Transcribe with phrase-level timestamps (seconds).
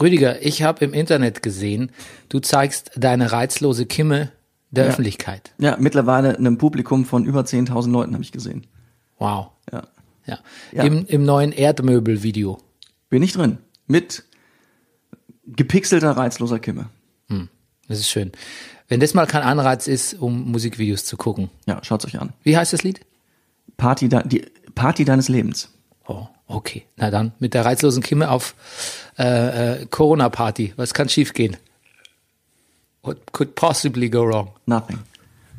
[0.00, 1.90] Rüdiger, ich habe im Internet gesehen,
[2.28, 4.32] du zeigst deine reizlose Kimme
[4.70, 4.90] der Ja.
[4.90, 5.52] Öffentlichkeit.
[5.58, 8.66] Ja, mittlerweile einem Publikum von über 10.000 Leuten habe ich gesehen.
[9.18, 9.48] Wow.
[9.72, 9.82] Ja.
[10.26, 10.38] Ja.
[10.72, 10.84] Ja.
[10.84, 12.58] Im, Im neuen Erdmöbel-Video.
[13.08, 13.58] Bin ich drin.
[13.86, 14.24] Mit
[15.46, 16.86] gepixelter, reizloser Kimme.
[17.88, 18.30] Das ist schön.
[18.86, 21.50] Wenn das mal kein Anreiz ist, um Musikvideos zu gucken.
[21.66, 22.32] Ja, schaut's euch an.
[22.44, 23.00] Wie heißt das Lied?
[23.76, 24.46] Party, de die
[24.76, 25.70] Party deines Lebens.
[26.06, 26.86] Oh, okay.
[26.96, 28.54] Na dann, mit der reizlosen Kimme auf
[29.18, 30.74] äh, äh, Corona-Party.
[30.76, 31.56] Was kann schiefgehen?
[33.02, 34.50] What could possibly go wrong?
[34.66, 34.98] Nothing.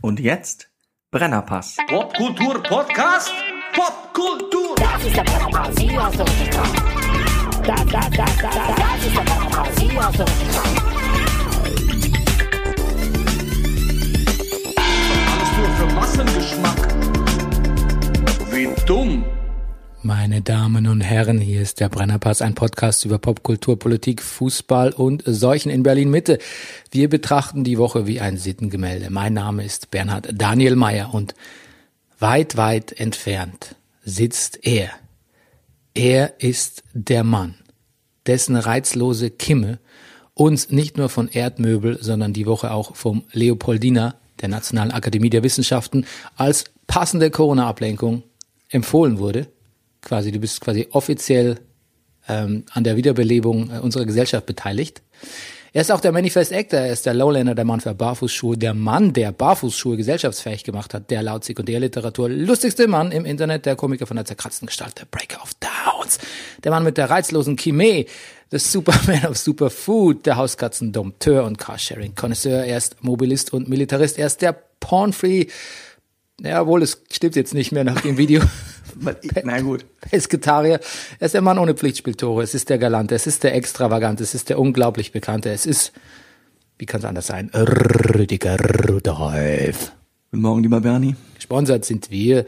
[0.01, 0.67] Und jetzt
[1.12, 1.77] Brennerpass.
[1.88, 3.31] Popkultur Podcast.
[3.73, 4.75] Popkultur.
[4.75, 6.70] Das ist der Brennerpass, hier hast du was getan.
[7.65, 8.29] Das, das, das,
[9.05, 10.71] ist der Brennerpass, hier hast du was getan.
[15.27, 16.81] Alles nur für Massengeschmack.
[18.51, 19.26] Wie dumm.
[20.03, 25.21] Meine Damen und Herren, hier ist der Brennerpass, ein Podcast über Popkultur, Politik, Fußball und
[25.27, 26.39] Seuchen in Berlin Mitte.
[26.89, 29.11] Wir betrachten die Woche wie ein Sittengemälde.
[29.11, 31.35] Mein Name ist Bernhard Daniel Mayer und
[32.17, 34.89] weit, weit entfernt sitzt er.
[35.93, 37.54] Er ist der Mann,
[38.26, 39.77] dessen reizlose Kimme
[40.33, 45.43] uns nicht nur von Erdmöbel, sondern die Woche auch vom Leopoldina, der Nationalen Akademie der
[45.43, 48.23] Wissenschaften, als passende Corona-Ablenkung
[48.70, 49.48] empfohlen wurde.
[50.02, 51.60] Quasi, du bist quasi offiziell
[52.27, 55.02] ähm, an der Wiederbelebung äh, unserer Gesellschaft beteiligt.
[55.74, 58.74] Er ist auch der Manifest Actor, er ist der Lowlander, der Mann für Barfußschuhe, der
[58.74, 64.06] Mann, der Barfußschuhe gesellschaftsfähig gemacht hat, der laut Sekundärliteratur lustigste Mann im Internet, der Komiker
[64.06, 66.19] von der zerkratzten Gestalt, der Breaker of Downs,
[66.62, 68.06] der Mann mit der reizlosen Chimie,
[68.52, 74.41] der Superman of Superfood, der Hauskatzen-Dompteur und Carsharing-Konnoisseur, er ist Mobilist und Militarist, er ist
[74.41, 75.47] der Pornfree,
[76.44, 78.41] ja, wohl, es stimmt jetzt nicht mehr nach dem Video.
[79.44, 79.85] Na gut.
[80.01, 80.79] Pesketarier.
[81.19, 82.44] Er ist der Mann ohne Pflichtspieltore.
[82.44, 83.16] Es ist der Galante.
[83.16, 84.23] Es ist der Extravagante.
[84.23, 85.51] Es ist der unglaublich Bekannte.
[85.51, 85.94] Es ist,
[86.78, 87.51] wie kann es anders sein?
[87.53, 89.91] Rüdiger Rudolf.
[90.31, 91.16] Guten Morgen, lieber Bernie.
[91.35, 92.45] Gesponsert sind wir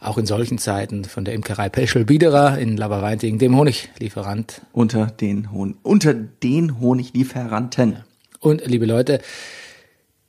[0.00, 4.62] auch in solchen Zeiten von der Imkerei Peschel Biederer in Laberweinting, dem Honiglieferant.
[4.72, 7.98] Unter den Honig, unter den Honiglieferanten.
[8.40, 9.20] Und liebe Leute,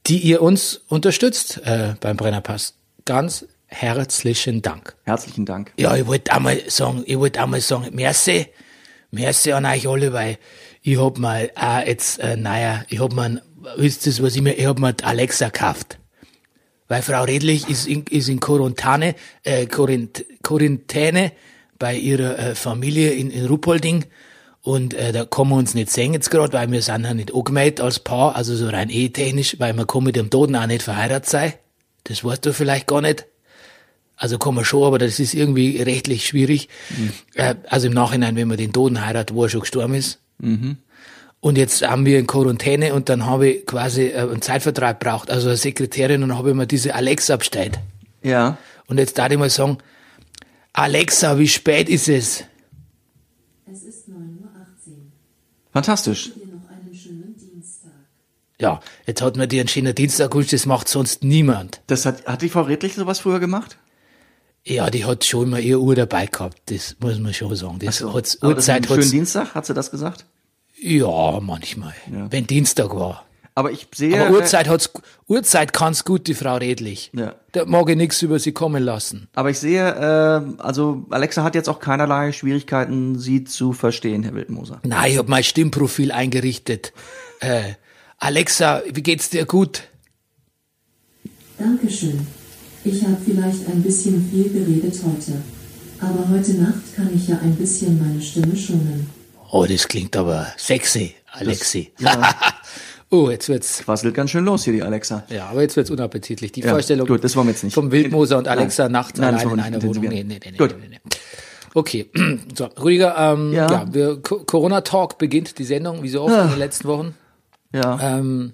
[0.08, 2.74] die ihr uns unterstützt äh, beim Brennerpass.
[3.06, 4.96] Ganz herzlichen Dank.
[5.04, 5.74] Herzlichen Dank.
[5.78, 8.48] Ja, ich wollte einmal sagen, ich wollte einmal sagen, merci,
[9.12, 10.38] merci an euch alle, weil
[10.82, 13.42] ich hab mal auch jetzt, äh, naja, ich hab mal,
[13.78, 16.00] wisst ihr, was ich mir, ich hab die Alexa gekauft.
[16.88, 21.32] Weil Frau Redlich ist in, ist in Quarantäne, äh, Quarant Quarantäne
[21.80, 24.06] bei ihrer äh, Familie in, in Ruppolding.
[24.62, 27.34] Und äh, da kann man uns nicht sehen jetzt gerade, weil wir sind ja nicht
[27.34, 30.84] angemeldet als Paar, also so rein ehetechnisch, weil man kann mit dem Toten auch nicht
[30.84, 31.54] verheiratet sein.
[32.04, 33.26] Das weißt du vielleicht gar nicht.
[34.16, 36.70] Also kann man schon, aber das ist irgendwie rechtlich schwierig.
[37.34, 40.20] Äh, also im Nachhinein, wenn man den Toten heiratet, wo er schon gestorben ist.
[41.40, 45.32] Und jetzt haben wir in Quarantäne und dann habe ich quasi äh, einen Zeitvertrag braucht,
[45.32, 47.80] also eine Sekretärin und dann habe ich mir diese Alexa bestellt.
[48.22, 48.58] Ja.
[48.86, 49.80] Und jetzt darf ich mal sagen,
[50.74, 52.44] Alexa, wie spät ist es?
[53.72, 54.52] Es ist 9.18 Uhr.
[55.74, 56.32] Fantastisch.
[56.36, 57.92] Dir noch einen schönen Dienstag.
[58.62, 61.82] Ja, jetzt hat mir die einen schönen Dienstag gewünscht, das macht sonst niemand.
[61.88, 63.78] Das hat, hat die Frau Redlich sowas früher gemacht?
[64.64, 67.80] Ja, die hat schon immer ihre Uhr dabei gehabt, das muss man schon sagen.
[67.80, 68.14] Das so.
[68.14, 70.26] hat's, das Uhrzeit ein schönen Dienstag, hat sie das gesagt?
[70.82, 73.26] ja, manchmal, wenn Dienstag war.
[73.54, 74.20] Aber ich sehe.
[74.20, 74.92] Aber Uhrzeit hat's,
[75.28, 77.12] Uhrzeit kann's gut, die Frau Redlich.
[77.14, 77.36] Ja.
[77.52, 79.28] Da mag ich nichts über sie kommen lassen.
[79.36, 84.34] Aber ich sehe, äh, also Alexa hat jetzt auch keinerlei Schwierigkeiten, sie zu verstehen, Herr
[84.34, 84.80] Wildmoser.
[84.84, 86.94] Nein, ich hab mein Stimmprofil eingerichtet.
[87.42, 87.74] Äh,
[88.24, 89.82] Alexa, wie geht's dir gut?
[91.58, 92.28] Dankeschön.
[92.84, 95.42] Ich habe vielleicht ein bisschen viel geredet heute.
[96.00, 99.10] Aber heute Nacht kann ich ja ein bisschen meine Stimme schonen.
[99.52, 101.92] Oh, das klingt aber sexy, Alexi.
[103.10, 105.24] oh, jetzt wird's, Quasselt ganz schön los hier, die Alexa.
[105.30, 106.52] ja, aber jetzt wird's unappetitlich.
[106.52, 107.74] Die Ja, Vorstellung gut, das wollen wir jetzt nicht.
[107.74, 108.60] vom Wildmoser und Nein.
[108.60, 110.04] Alexa nachts Nein, das allein in einer Wohnung.
[110.04, 110.76] Nee, nee, nee, Gut.
[110.80, 111.12] nee, nee, nee.
[111.74, 112.06] Okay,
[112.56, 113.88] so, Rüdiger, ähm, ja.
[113.92, 114.16] Ja.
[114.16, 117.16] Corona-Talk beginnt die Sendung, wie so oft in den letzten Wochen.
[117.74, 118.00] Ja.
[118.02, 118.54] Ähm,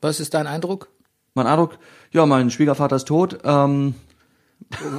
[0.00, 0.88] was ist dein Eindruck?
[1.34, 1.78] Mein Eindruck,
[2.12, 3.38] ja, mein Schwiegervater ist tot.
[3.44, 3.94] Ähm,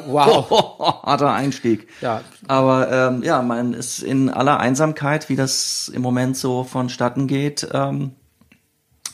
[0.07, 0.79] Wow.
[1.03, 1.88] harter Einstieg.
[2.01, 2.21] Ja.
[2.47, 7.67] Aber ähm, ja, man ist in aller Einsamkeit, wie das im Moment so vonstatten geht,
[7.73, 8.11] ähm,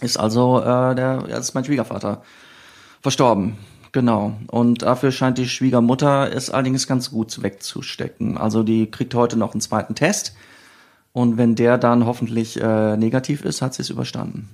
[0.01, 2.21] ist also äh, der, ja, ist mein Schwiegervater
[3.01, 3.57] verstorben.
[3.93, 4.33] Genau.
[4.47, 8.37] Und dafür scheint die Schwiegermutter es allerdings ganz gut wegzustecken.
[8.37, 10.35] Also die kriegt heute noch einen zweiten Test.
[11.13, 14.49] Und wenn der dann hoffentlich äh, negativ ist, hat sie es überstanden.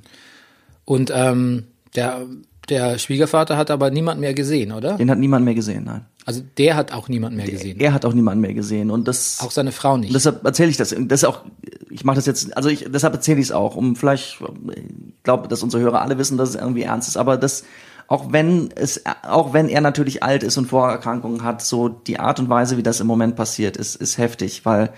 [0.85, 1.63] Und ähm,
[1.95, 2.21] der
[2.69, 4.97] Der Schwiegervater hat aber niemand mehr gesehen, oder?
[4.97, 6.05] Den hat niemand mehr gesehen, nein.
[6.25, 7.79] Also der hat auch niemand mehr gesehen.
[7.79, 10.13] Er hat auch niemanden mehr gesehen und das Auch seine Frau nicht.
[10.13, 10.89] deshalb erzähle ich das.
[10.89, 11.41] Das ist auch,
[11.89, 14.39] ich mache das jetzt, also ich, deshalb erzähle ich es auch, um vielleicht,
[14.75, 17.63] ich glaube, dass unsere Hörer alle wissen, dass es irgendwie ernst ist, aber das,
[18.07, 22.39] auch wenn es, auch wenn er natürlich alt ist und Vorerkrankungen hat, so die Art
[22.39, 24.91] und Weise, wie das im Moment passiert, ist, ist heftig, weil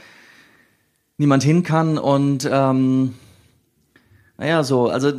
[1.21, 3.13] niemand hin kann und ähm,
[4.37, 5.13] naja, so, also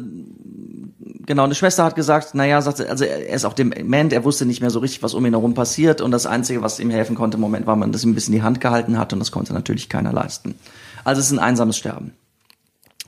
[1.27, 4.45] genau, eine Schwester hat gesagt, naja, sagt sie, also er ist auch dement, er wusste
[4.47, 7.15] nicht mehr so richtig, was um ihn herum passiert und das Einzige, was ihm helfen
[7.15, 9.31] konnte im Moment, war man, dass ihm ein bisschen die Hand gehalten hat und das
[9.31, 10.57] konnte natürlich keiner leisten.
[11.05, 12.13] Also es ist ein einsames Sterben.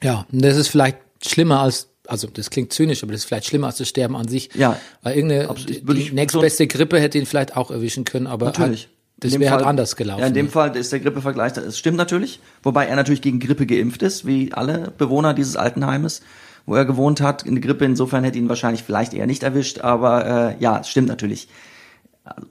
[0.02, 3.46] Ja, und das ist vielleicht schlimmer als, also das klingt zynisch, aber das ist vielleicht
[3.46, 4.50] schlimmer als das Sterben an sich.
[4.54, 4.78] Ja.
[5.02, 5.88] Weil irgendeine, Absolut.
[5.96, 8.82] die ich- nächstbeste Grippe hätte ihn vielleicht auch erwischen können, aber Natürlich.
[8.82, 10.20] Halt, das In dem wäre halt Fall- anders gelaufen.
[10.20, 13.66] Ja, in dem Fall ist der Grippevergleich, das stimmt natürlich, wobei er natürlich gegen Grippe
[13.66, 16.20] geimpft ist, wie alle Bewohner dieses Altenheimes,
[16.66, 17.46] wo er gewohnt hat.
[17.46, 21.08] Eine Grippe insofern hätte ihn wahrscheinlich vielleicht eher nicht erwischt, aber äh, ja, es stimmt
[21.08, 21.48] natürlich.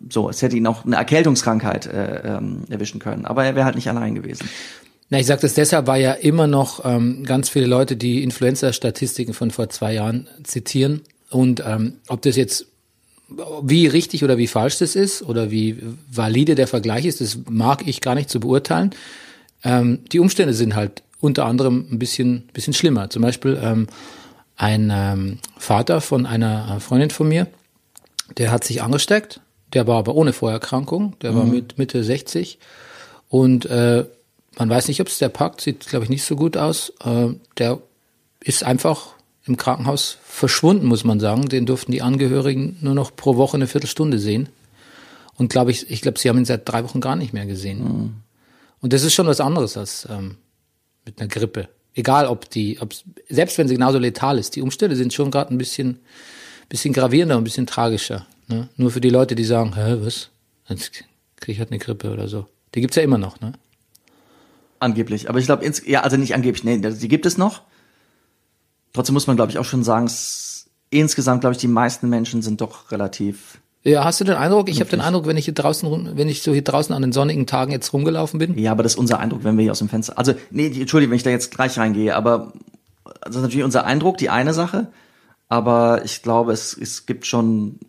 [0.09, 3.75] So, es hätte ihn auch eine Erkältungskrankheit äh, ähm, erwischen können, aber er wäre halt
[3.75, 4.47] nicht allein gewesen.
[5.09, 9.33] Na, ich sage das deshalb, weil ja immer noch ähm, ganz viele Leute die Influenza-Statistiken
[9.33, 11.01] von vor zwei Jahren zitieren.
[11.29, 12.67] Und ähm, ob das jetzt
[13.29, 15.77] wie richtig oder wie falsch das ist oder wie
[16.11, 18.91] valide der Vergleich ist, das mag ich gar nicht zu beurteilen.
[19.63, 23.09] Ähm, die Umstände sind halt unter anderem ein bisschen, bisschen schlimmer.
[23.09, 23.87] Zum Beispiel ähm,
[24.55, 27.47] ein ähm, Vater von einer Freundin von mir,
[28.37, 29.39] der hat sich angesteckt,
[29.73, 32.59] der war aber ohne Vorerkrankung, der war mit Mitte 60
[33.29, 34.05] und äh,
[34.57, 36.93] man weiß nicht, ob es der packt, sieht glaube ich nicht so gut aus.
[37.03, 37.79] Äh, der
[38.39, 41.49] ist einfach im Krankenhaus verschwunden, muss man sagen.
[41.49, 44.49] Den durften die Angehörigen nur noch pro Woche eine Viertelstunde sehen.
[45.35, 48.23] Und glaube ich, ich glaube, sie haben ihn seit drei Wochen gar nicht mehr gesehen.
[48.81, 50.37] Und das ist schon was anderes als ähm,
[51.05, 51.69] mit einer Grippe.
[51.95, 52.93] Egal, ob die, ob
[53.29, 55.99] selbst wenn sie genauso letal ist, die Umstände sind schon gerade ein bisschen,
[56.69, 58.25] bisschen gravierender, und ein bisschen tragischer.
[58.47, 58.69] Ne?
[58.77, 60.29] Nur für die Leute, die sagen, hä, was?
[60.69, 61.03] Jetzt
[61.37, 62.47] kriege ich halt eine Grippe oder so.
[62.73, 63.53] Die gibt's ja immer noch, ne?
[64.79, 65.29] Angeblich.
[65.29, 67.61] Aber ich glaube, ja, also nicht angeblich, nee, die gibt es noch.
[68.93, 72.41] Trotzdem muss man, glaube ich, auch schon sagen, es, insgesamt, glaube ich, die meisten Menschen
[72.41, 73.59] sind doch relativ.
[73.83, 74.69] Ja, hast du den Eindruck?
[74.69, 77.11] Ich habe den Eindruck, wenn ich hier draußen, wenn ich so hier draußen an den
[77.11, 78.57] sonnigen Tagen jetzt rumgelaufen bin.
[78.57, 80.17] Ja, aber das ist unser Eindruck, wenn wir hier aus dem Fenster.
[80.17, 82.53] Also, nee, Entschuldigung, wenn ich da jetzt gleich reingehe, aber
[83.21, 84.87] das ist natürlich unser Eindruck, die eine Sache.
[85.49, 87.79] Aber ich glaube, es, es gibt schon,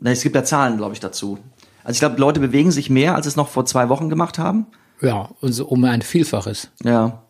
[0.00, 1.38] na, es gibt ja Zahlen, glaube ich, dazu.
[1.82, 4.66] Also ich glaube, Leute bewegen sich mehr, als es noch vor zwei Wochen gemacht haben.
[5.00, 6.70] Ja, und so um ein Vielfaches.
[6.84, 7.22] Ja,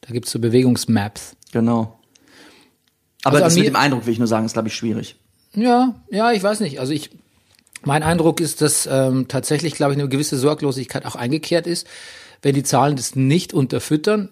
[0.00, 1.36] Da gibt's so Bewegungsmaps.
[1.52, 1.92] genau.
[3.24, 5.16] Aber Also das mit dem Eindruck, will ich nur sagen, ist, glaube ich, schwierig.
[5.54, 6.80] Ja, ja, ich weiß nicht.
[6.80, 7.10] Also ich,
[7.84, 11.86] mein Eindruck ist, dass ähm, tatsächlich, glaube ich, eine gewisse Sorglosigkeit auch eingekehrt ist.
[12.42, 14.28] Wenn die Zahlen das nicht unterfüttern,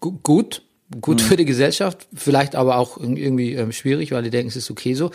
[0.00, 0.62] gu gut,
[1.00, 4.56] gut für die Gesellschaft, vielleicht aber auch irg- irgendwie ähm, schwierig, weil die denken, es
[4.56, 5.10] ist okay so.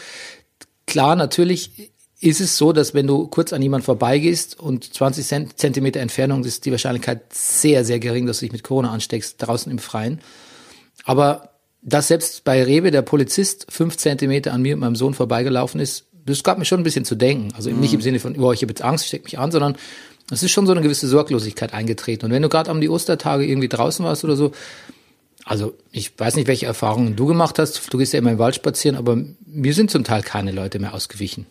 [0.85, 5.59] Klar, natürlich ist es so, dass wenn du kurz an jemand vorbeigehst und 20 Cent
[5.59, 9.71] Zentimeter Entfernung ist die Wahrscheinlichkeit sehr, sehr gering, dass du dich mit Corona ansteckst, draußen
[9.71, 10.21] im Freien.
[11.03, 11.54] Aber
[11.85, 16.07] dass selbst bei Rewe der Polizist fünf Zentimeter an mir und meinem Sohn vorbeigelaufen ist,
[16.25, 17.53] das gab mir schon ein bisschen zu denken.
[17.55, 19.77] Also nicht im Sinne von, oh, ich habe jetzt Angst, steck mich an, sondern
[20.31, 22.25] es ist schon so eine gewisse Sorglosigkeit eingetreten.
[22.25, 24.51] Und wenn du gerade um die Ostertage irgendwie draußen warst oder so,
[25.45, 27.93] also ich weiß nicht, welche Erfahrungen du gemacht hast.
[27.93, 30.95] Du gehst ja immer im Wald spazieren, aber mir sind zum Teil keine Leute mehr
[30.95, 31.45] ausgewichen.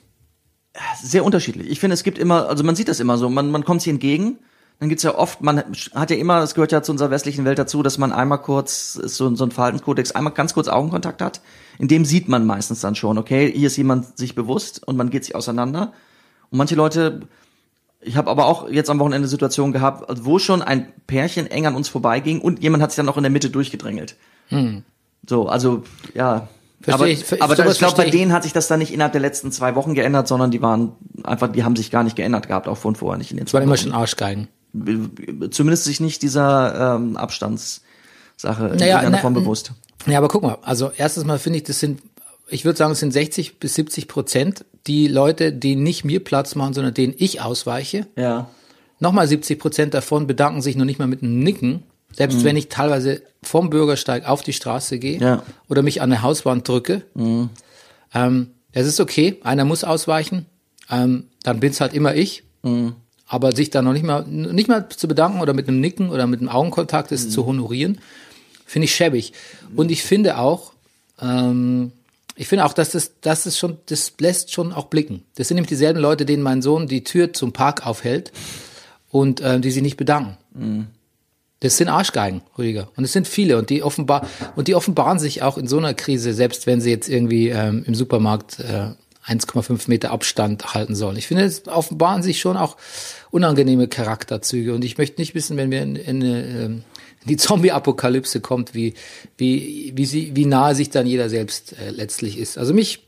[1.01, 1.71] Sehr unterschiedlich.
[1.71, 3.93] Ich finde, es gibt immer, also man sieht das immer so, man, man kommt sich
[3.93, 4.39] entgegen,
[4.81, 5.63] dann gibt's ja oft, man
[5.95, 8.93] hat ja immer, es gehört ja zu unserer westlichen Welt dazu, dass man einmal kurz,
[8.95, 11.41] so, so ein Verhaltenskodex, einmal ganz kurz Augenkontakt hat.
[11.79, 15.11] In dem sieht man meistens dann schon, okay, hier ist jemand sich bewusst und man
[15.11, 15.93] geht sich auseinander.
[16.51, 17.21] Und manche Leute,
[18.01, 21.75] ich habe aber auch jetzt am Wochenende Situationen gehabt, wo schon ein Pärchen eng an
[21.77, 24.17] uns vorbeiging und jemand hat sich dann auch in der Mitte durchgedrängelt.
[25.27, 25.85] So, also
[26.15, 26.49] ja.
[26.83, 28.93] Versteh aber ich, ver- aber da, ich glaube, bei denen hat sich das dann nicht
[28.93, 32.15] innerhalb der letzten zwei Wochen geändert, sondern die waren einfach, die haben sich gar nicht
[32.17, 33.83] geändert gehabt, auch von vorher nicht in den Es waren zwei immer Wochen.
[33.85, 34.49] schon Arschgeigen.
[35.51, 39.73] Zumindest sich nicht dieser ähm, Abstandssache in Naja, irgendeiner na, Form bewusst.
[40.07, 42.01] Ja, aber guck mal, also erstens mal finde ich, das sind,
[42.49, 46.55] ich würde sagen, es sind 60 bis 70 Prozent die Leute, die nicht mir Platz
[46.57, 48.07] machen, sondern denen ich ausweiche.
[48.17, 48.51] Ja.
[49.01, 52.69] Nochmal 70 Prozent davon bedanken sich noch nicht mal mit einem Nicken, selbst wenn ich
[52.69, 55.43] teilweise vom Bürgersteig auf die Straße gehe Ja.
[55.69, 57.03] oder mich an eine Hauswand drücke.
[58.15, 60.47] Ähm, es ist okay, einer muss ausweichen,
[60.91, 62.43] ähm, dann bin's halt immer ich.
[63.27, 66.27] Aber sich da noch nicht mal, nicht mal zu bedanken oder mit einem Nicken oder
[66.27, 68.01] mit einem Augenkontakt ist zu honorieren,
[68.67, 69.33] finde ich schäbig.
[69.75, 70.73] Und ich finde auch,
[71.21, 71.93] ähm,
[72.37, 75.23] ich finde auch, dass das, das ist schon, das lässt schon auch blicken.
[75.37, 78.33] Das sind nämlich dieselben Leute, denen mein Sohn die Tür zum Park aufhält
[79.11, 80.37] und äh, die sich nicht bedanken.
[81.61, 82.89] Das sind Arschgeigen, Rüdiger.
[82.97, 85.95] Und es sind viele und die offenbar und die offenbaren sich auch in so einer
[85.95, 88.91] Krise, selbst wenn sie jetzt irgendwie ähm, im Supermarkt äh,
[89.27, 91.17] 1,5 Meter Abstand halten sollen.
[91.17, 92.77] Ich finde, es offenbaren sich schon auch
[93.31, 96.83] unangenehme Charakterzüge und ich möchte nicht wissen, wenn wir in, in, ähm,
[97.23, 98.95] in die Zombie-Apokalypse kommt, wie,
[99.39, 102.59] wie, wie, sie, wie nahe sich dann jeder selbst äh, letztlich ist.
[102.59, 103.05] Also mich,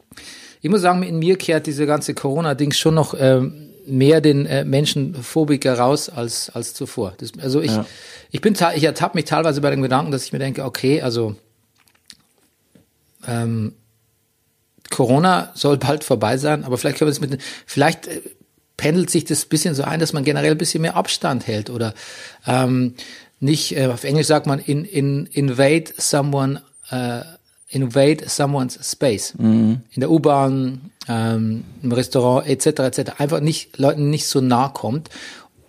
[0.62, 4.64] ich muss sagen, in mir kehrt diese ganze Corona-Dings schon noch ähm, mehr den äh,
[4.64, 7.14] Menschenphobiker raus als, als zuvor.
[7.18, 7.87] Das, also ich, Ja.
[8.30, 11.37] ich bin, ich ertappe mich teilweise bei dem Gedanken, dass ich mir denke, okay, also
[13.28, 13.75] ähm,
[14.90, 18.21] Corona soll bald vorbei sein, aber vielleicht können wir es mit, vielleicht äh,
[18.76, 21.95] pendelt sich das bisschen so ein, dass man generell ein bisschen mehr Abstand hält oder
[22.47, 22.95] ähm,
[23.40, 27.21] nicht, äh, auf Englisch sagt man, in, in, invade someone, äh,
[27.69, 29.35] invade someone's space.
[29.93, 32.66] In der U-Bahn, ähm, im Restaurant etc.
[32.81, 33.12] etc.
[33.19, 35.11] Einfach nicht Leuten nicht so nah kommt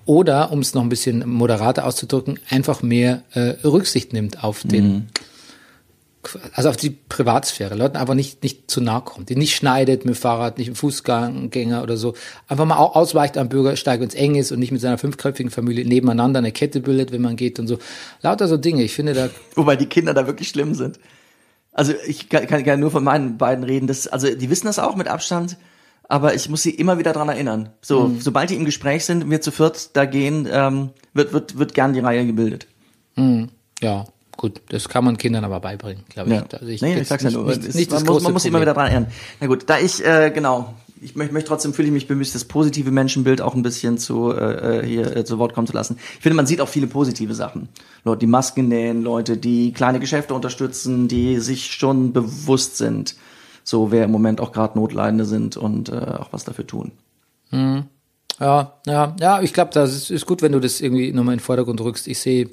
[0.05, 5.09] oder, um es noch ein bisschen moderater auszudrücken, einfach mehr äh, Rücksicht nimmt auf den
[6.53, 10.15] also auf die Privatsphäre, Leuten einfach nicht, nicht zu nahe kommt, die nicht schneidet mit
[10.15, 12.13] dem Fahrrad, nicht im Fußgänger oder so,
[12.48, 15.51] einfach mal au- ausweicht am Bürgersteig, wenn es eng ist und nicht mit seiner fünfköpfigen
[15.51, 17.77] Familie nebeneinander eine Kette bildet, wenn man geht und so.
[18.22, 18.84] Lauter so Dinge.
[18.84, 21.00] Ich finde da, Wobei die Kinder da wirklich schlimm sind.
[21.72, 23.88] Also ich kann, kann, kann nur von meinen beiden reden.
[23.88, 25.57] Das, also die wissen das auch mit Abstand,
[26.10, 27.69] aber ich muss sie immer wieder dran erinnern.
[27.81, 31.57] So, sobald die im Gespräch sind und wir zu viert da gehen, ähm, wird, wird,
[31.60, 32.65] wird gern die Reihe gebildet.
[33.81, 34.05] ja,
[34.38, 36.36] gut, das kann man Kindern aber beibringen, glaube ich.
[36.36, 36.46] Ja.
[36.53, 37.46] Also ich, nee, das ich sag's ja nicht- nur.
[37.48, 39.12] Nicht, nicht man, muss, man muss immer wieder dran erinnern.
[39.39, 42.46] Na gut, da ich, äh, genau, ich möchte möchte trotzdem fühle ich mich bemüht, das
[42.46, 45.98] positive Menschenbild auch ein bisschen zu äh, äh, hier äh, zu Wort kommen zu lassen.
[46.15, 47.70] Ich finde, man sieht auch viele positive Sachen.
[48.03, 53.15] Leute, die Masken nähen, Leute, die kleine Geschäfte unterstützen, die sich schon bewusst sind,
[53.63, 56.91] so wer im Moment auch gerade Notleidende sind und äh, auch was dafür tun.
[58.39, 61.39] Ja, ja, ja, ich glaube, das ist, ist gut, wenn du das irgendwie nochmal in
[61.39, 62.08] den Vordergrund rückst.
[62.08, 62.50] Ich sehe,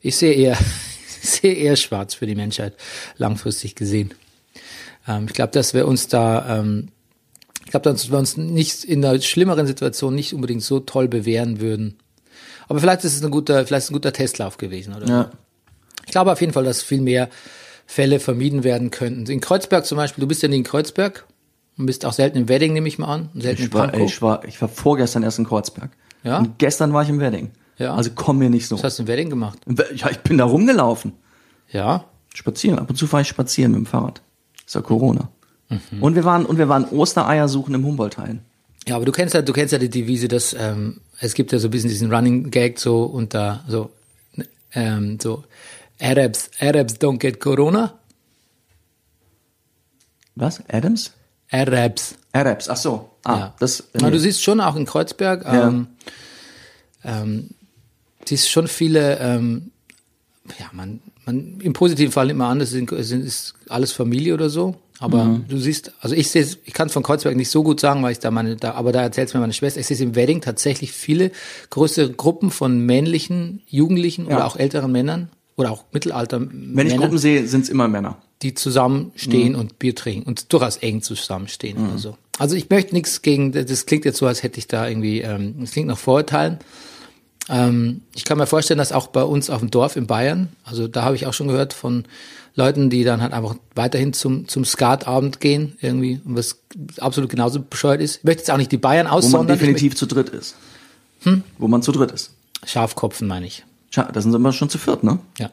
[0.00, 0.56] ich sehe eher,
[1.40, 2.74] sehe eher schwarz für die Menschheit,
[3.16, 4.14] langfristig gesehen.
[5.06, 6.88] Ähm, ich glaube, dass wir uns da, ähm,
[7.64, 11.60] ich glaube, dass wir uns nicht in einer schlimmeren Situation nicht unbedingt so toll bewähren
[11.60, 11.98] würden.
[12.68, 15.06] Aber vielleicht ist es ein guter, vielleicht ist es ein guter Testlauf gewesen, oder?
[15.06, 15.30] Ja.
[16.04, 17.28] Ich glaube auf jeden Fall, dass viel mehr
[17.86, 19.30] Fälle vermieden werden könnten.
[19.30, 21.26] In Kreuzberg zum Beispiel, du bist ja nie in Kreuzberg
[21.78, 24.10] und bist auch selten im Wedding, nehme ich mal an, selten in Ich war, Pankow.
[24.10, 25.90] ich war, ich war vorgestern erst in Kreuzberg.
[26.22, 26.38] Ja?
[26.38, 27.50] Und gestern war ich im Wedding.
[27.78, 27.94] Ja?
[27.94, 28.76] Also komm mir nicht so.
[28.76, 29.58] Was hast du im Wedding gemacht?
[29.94, 31.12] Ja, ich bin da rumgelaufen.
[31.70, 32.04] Ja,
[32.34, 32.78] Spazieren.
[32.78, 34.20] Ab und zu fahre ich spazieren mit dem Fahrrad.
[34.64, 35.28] Ist ja Corona.
[35.68, 36.02] Mhm.
[36.02, 38.40] Und wir waren, und wir waren Ostereier suchen im Humboldt-Hain.
[38.86, 41.58] Ja, aber du kennst ja, du kennst ja die Devise, dass ähm, es gibt ja
[41.58, 43.90] so ein bisschen diesen Running Gag so unter so
[44.72, 45.44] ähm, so
[46.00, 47.98] Arabs Arabs don't get Corona.
[50.36, 50.62] Was?
[50.68, 51.12] Adams?
[51.50, 52.14] Arabs.
[52.32, 53.10] Arabs, ach so.
[53.24, 53.54] Ah, ja.
[53.58, 53.84] das.
[53.94, 55.68] Na, du siehst schon auch in Kreuzberg, Ja.
[55.68, 55.86] ähm,
[57.04, 57.50] ähm,
[58.28, 59.70] siehst schon viele, ähm,
[60.58, 63.92] ja, man, man im positiven Fall nimmt man an, das sind, es sind, ist alles
[63.92, 64.76] Familie oder so.
[65.00, 65.44] Aber Mhm.
[65.48, 68.10] du siehst, also ich sehe, ich kann es von Kreuzberg nicht so gut sagen, weil
[68.12, 70.90] ich da meine, da, aber da erzählt mir meine Schwester, ich sehe im Wedding tatsächlich
[70.92, 71.30] viele
[71.70, 74.46] größere Gruppen von männlichen, Jugendlichen oder Ja.
[74.46, 78.18] auch älteren Männern oder auch Mittelalter Wenn ich Männern, Gruppen sehe, sind es immer Männer.
[78.42, 79.58] die zusammenstehen Mhm.
[79.60, 82.16] und Bier trinken und durchaus eng zusammenstehen oder so.
[82.38, 85.54] Also ich möchte nichts gegen, das klingt jetzt so, als hätte ich da irgendwie, ähm,
[85.60, 86.58] das klingt nach Vorurteilen.
[87.48, 90.86] Ähm, ich kann mir vorstellen, dass auch bei uns auf dem Dorf in Bayern, also
[90.88, 92.04] da habe ich auch schon gehört von
[92.54, 96.58] Leuten, die dann halt einfach weiterhin zum, zum Skatabend gehen, irgendwie, was
[96.98, 98.18] absolut genauso bescheuert ist.
[98.18, 99.58] Ich möchte jetzt auch nicht die Bayern Wo man aussondern.
[99.58, 100.56] definitiv zu dritt ist.
[101.22, 101.42] Hm?
[101.56, 102.32] Wo man zu dritt ist.
[102.64, 103.64] Schafkopfen meine ich.
[103.90, 105.18] Tja, da sind wir schon zu viert, ne?
[105.38, 105.50] Ja.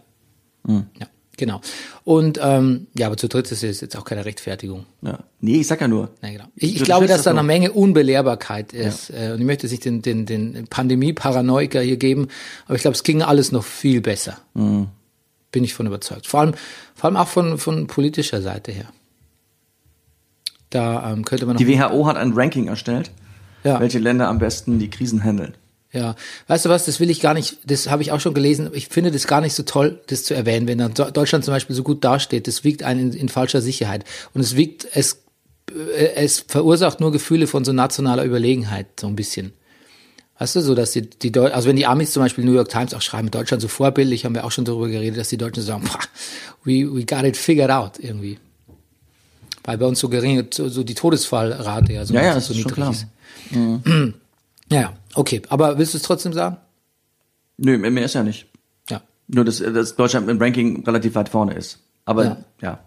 [0.68, 1.62] Ja, genau.
[2.04, 4.86] Und ähm, ja, aber zu dritt ist es jetzt auch keine Rechtfertigung.
[5.01, 5.20] Ja.
[5.42, 6.10] Nee, ich sag ja nur.
[6.22, 6.46] Ja, genau.
[6.56, 7.44] Ich, ich glaube, dass das da eine.
[7.44, 9.10] Menge Unbelehrbarkeit ist.
[9.10, 12.27] Äh, und ich möchte sich den, den, den Pandemie-Paranoiker hier geben.
[12.65, 14.38] Aber ich glaube, es ging alles noch viel besser.
[14.54, 14.88] Mhm.
[15.51, 16.27] Bin ich von überzeugt.
[16.27, 16.54] Vor allem,
[16.96, 18.88] vor allem auch von, von politischer Seite her.
[20.70, 21.60] Da ähm, könnte man noch.
[21.60, 23.12] Die WHO hat ein Ranking erstellt,
[23.63, 25.54] ja, welche Länder am besten die Krisen handeln.
[25.96, 26.16] Ja.
[26.48, 28.70] Weißt du was, das will ich gar nicht, das habe ich auch schon gelesen.
[28.74, 31.75] Ich finde das gar nicht so toll, das zu erwähnen, wenn dann Deutschland zum Beispiel
[31.75, 32.48] so gut dasteht.
[32.48, 34.04] Das wiegt einen in, in falscher Sicherheit.
[34.34, 35.24] Und es wiegt, es,
[35.72, 39.54] äh, es verursacht nur Gefühle von so nationaler Überlegenheit, so ein bisschen.
[40.38, 42.68] Weißt du, so dass die, die Deu also wenn die Amis zum Beispiel New York
[42.68, 45.64] Times auch schreiben, Deutschland so vorbildlich, haben wir auch schon darüber geredet, dass die Deutschen
[45.64, 46.00] sagen, "Pah,
[46.66, 48.38] we, we got it figured out irgendwie.
[49.64, 52.92] Weil bei uns so gering, so, so die Todesfallrate ja so, Ja, ja, so klar.
[52.92, 53.08] ist.
[53.52, 53.80] Ja,
[54.72, 55.42] ja, okay.
[55.50, 56.58] Aber willst du es trotzdem sagen?
[57.58, 58.48] Nö, mehr ist ja nicht.
[58.90, 59.02] Ja.
[59.28, 61.80] Nur, dass, dass Deutschland im Ranking relativ weit vorne ist.
[62.06, 62.38] Aber Ja.
[62.62, 62.80] ja.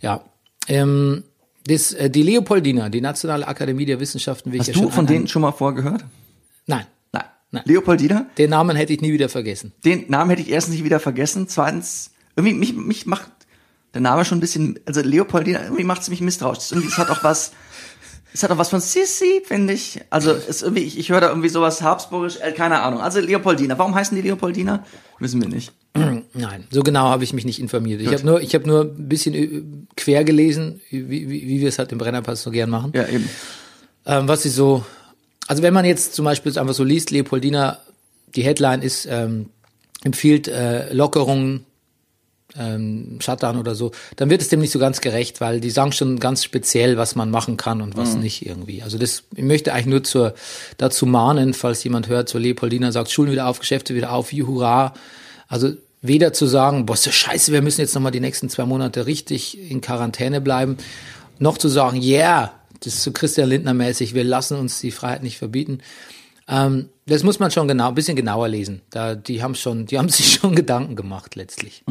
[0.00, 0.24] Ja.
[0.68, 1.24] Ähm,
[1.66, 5.42] das, äh, die Leopoldina, die Nationale Akademie der Wissenschaften, Hast du schon von denen schon
[5.42, 6.04] mal vorgehört?
[6.66, 6.86] Nein.
[7.12, 7.24] Nein.
[7.50, 7.62] Nein.
[7.66, 8.26] Leopoldina.
[8.38, 9.72] Den Namen hätte ich nie wieder vergessen.
[9.84, 11.48] Den Namen hätte ich erstens nicht wieder vergessen.
[11.48, 13.30] Zweitens, irgendwie mich, mich macht
[13.94, 16.72] der Name schon ein bisschen, also Leopoldina, irgendwie macht es mich misstrauisch.
[16.72, 17.52] Es hat auch was,
[18.34, 20.00] es hat auch was von Sissi, finde ich.
[20.10, 23.00] Also es irgendwie, ich, ich höre da irgendwie sowas Habsburgisch, äh, keine Ahnung.
[23.00, 23.78] Also Leopoldina.
[23.78, 24.84] Warum heißen die Leopoldina?
[25.18, 25.72] Wissen wir nicht.
[25.94, 28.00] Nein, so genau habe ich mich nicht informiert.
[28.00, 29.62] Ich habe nur, ich habe nur ein bisschen äh,
[29.96, 32.92] quer gelesen, wie, wie, wie wir es halt im Brennerpass so gern machen.
[32.94, 33.28] Ja, eben.
[34.06, 34.84] Ähm, was sie so,
[35.46, 37.78] also wenn man jetzt zum Beispiel einfach so liest, Leopoldina,
[38.34, 39.50] die Headline ist, ähm,
[40.02, 41.66] empfiehlt äh, Lockerungen,
[42.58, 45.92] ähm, Shutdown oder so, dann wird es dem nicht so ganz gerecht, weil die sagen
[45.92, 48.82] schon ganz speziell, was man machen kann und was nicht irgendwie.
[48.82, 50.34] Also das, ich möchte eigentlich nur zur,
[50.76, 54.94] dazu mahnen, falls jemand hört, so Leopoldina sagt, Schulen wieder auf, Geschäfte wieder auf, juhurra.
[55.48, 58.64] Also weder zu sagen, boah, ist das scheiße, wir müssen jetzt nochmal die nächsten zwei
[58.64, 60.76] Monate richtig in Quarantäne bleiben,
[61.38, 65.22] noch zu sagen, yeah, das ist so Christian Lindner mäßig, wir lassen uns die Freiheit
[65.22, 65.78] nicht verbieten.
[66.48, 68.82] Ähm, das muss man schon genau, ein bisschen genauer lesen.
[68.90, 71.84] Da, die haben schon, die haben sich schon Gedanken gemacht letztlich.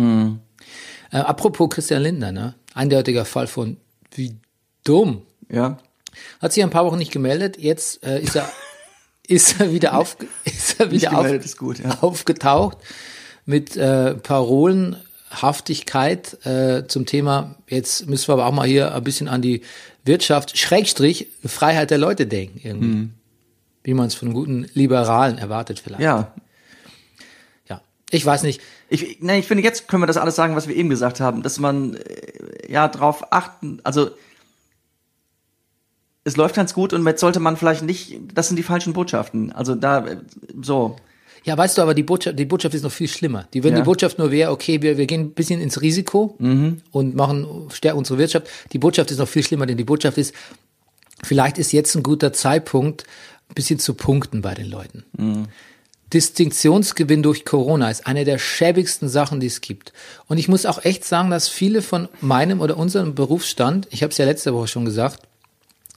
[1.12, 2.56] Äh, apropos Christian Lindner, ne?
[2.74, 3.78] Eindeutiger Fall von
[4.12, 4.36] wie
[4.84, 5.24] dumm.
[5.50, 5.78] Ja.
[6.42, 7.58] Hat sich ein paar Wochen nicht gemeldet.
[7.58, 8.50] Jetzt äh, ist er
[9.28, 11.98] ist er wieder auf ist er wieder auf, gut, ja.
[12.02, 12.78] aufgetaucht
[13.46, 14.98] mit äh, Parolen
[15.30, 17.56] Haftigkeit äh, zum Thema.
[17.68, 19.62] Jetzt müssen wir aber auch mal hier ein bisschen an die
[20.04, 22.88] Wirtschaft Schrägstrich Freiheit der Leute denken irgendwie.
[22.88, 23.14] Mhm.
[23.84, 26.02] Wie man es von guten Liberalen erwartet vielleicht.
[26.02, 26.34] Ja.
[28.12, 28.62] Ich weiß nicht.
[28.90, 31.42] Ich, ne, ich finde, jetzt können wir das alles sagen, was wir eben gesagt haben,
[31.44, 34.12] dass man äh, ja drauf achten, also
[36.24, 39.52] es läuft ganz gut und jetzt sollte man vielleicht nicht, das sind die falschen Botschaften.
[39.52, 40.18] Also da, äh,
[40.62, 40.98] so.
[41.44, 43.48] Ja, weißt du, aber die Botschaft, die Botschaft ist noch viel schlimmer.
[43.54, 43.80] Die, wenn Ja.
[43.80, 46.36] die Botschaft nur wäre, okay, wir, wir gehen ein bisschen ins Risiko
[46.92, 48.48] und machen, stärken unsere Wirtschaft.
[48.74, 50.36] Die Botschaft ist noch viel schlimmer, denn die Botschaft ist,
[51.24, 53.06] vielleicht ist jetzt ein guter Zeitpunkt,
[53.50, 55.48] ein bisschen zu punkten bei den Leuten.
[56.14, 59.94] Distinktionsgewinn durch Corona ist eine der schäbigsten Sachen, die es gibt.
[60.28, 64.12] Und ich muss auch echt sagen, dass viele von meinem oder unserem Berufsstand, ich habe
[64.12, 65.22] es ja letzte Woche schon gesagt,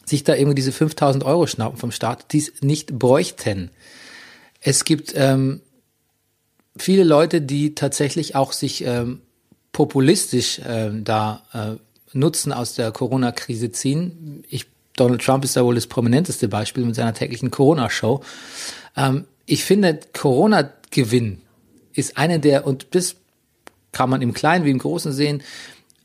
[0.04, 3.71] sich da irgendwie diese 5000 Euro schnappen vom Staat, die es nicht bräuchten.
[4.61, 5.61] Es gibt ähm,
[6.76, 9.21] viele Leute, die tatsächlich auch sich ähm,
[9.73, 14.45] populistisch ähm, da äh, Nutzen aus der Corona-Krise ziehen.
[14.49, 18.23] Ich, Donald Trump ist da wohl das prominenteste Beispiel mit seiner täglichen Corona-Show.
[18.97, 21.41] Ähm, ich finde, Corona-Gewinn
[21.93, 23.17] ist eine der, und das
[23.93, 25.43] kann man im Kleinen wie im Großen sehen,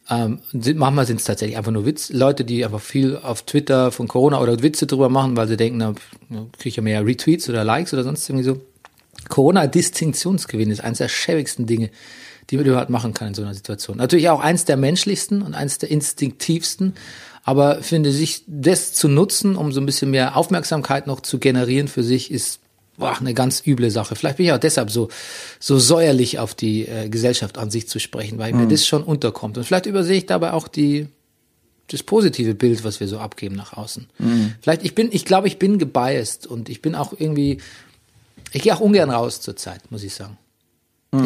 [0.10, 3.92] ähm, sind, manchmal sind es tatsächlich einfach nur Witz, Leute, die einfach viel auf Twitter
[3.92, 7.50] von Corona oder Witze drüber machen, weil sie denken, na, kriege ich ja mehr Retweets
[7.50, 8.62] oder Likes oder sonst irgendwie so.
[9.28, 11.92] Corona-Distinktionsgewinn ist eines der schäbigsten Dinge,
[12.50, 13.98] die man überhaupt machen kann in so einer Situation.
[13.98, 16.96] Natürlich auch eins der menschlichsten und eins der instinktivsten,
[17.44, 21.88] aber finde sich das zu nutzen, um so ein bisschen mehr Aufmerksamkeit noch zu generieren
[21.88, 22.60] für sich, ist
[23.00, 24.16] boah, eine ganz üble Sache.
[24.16, 25.10] Vielleicht bin ich auch deshalb so,
[25.60, 29.58] so säuerlich auf die äh, Gesellschaft an sich zu sprechen, weil mir das schon unterkommt.
[29.58, 31.08] Und vielleicht übersehe ich dabei auch die,
[31.88, 34.08] das positive Bild, was wir so abgeben nach außen.
[34.62, 37.60] Vielleicht, ich bin, ich glaube, ich bin gebiased und ich bin auch irgendwie,
[38.52, 40.38] ich gehe auch ungern raus zur Zeit, muss ich sagen.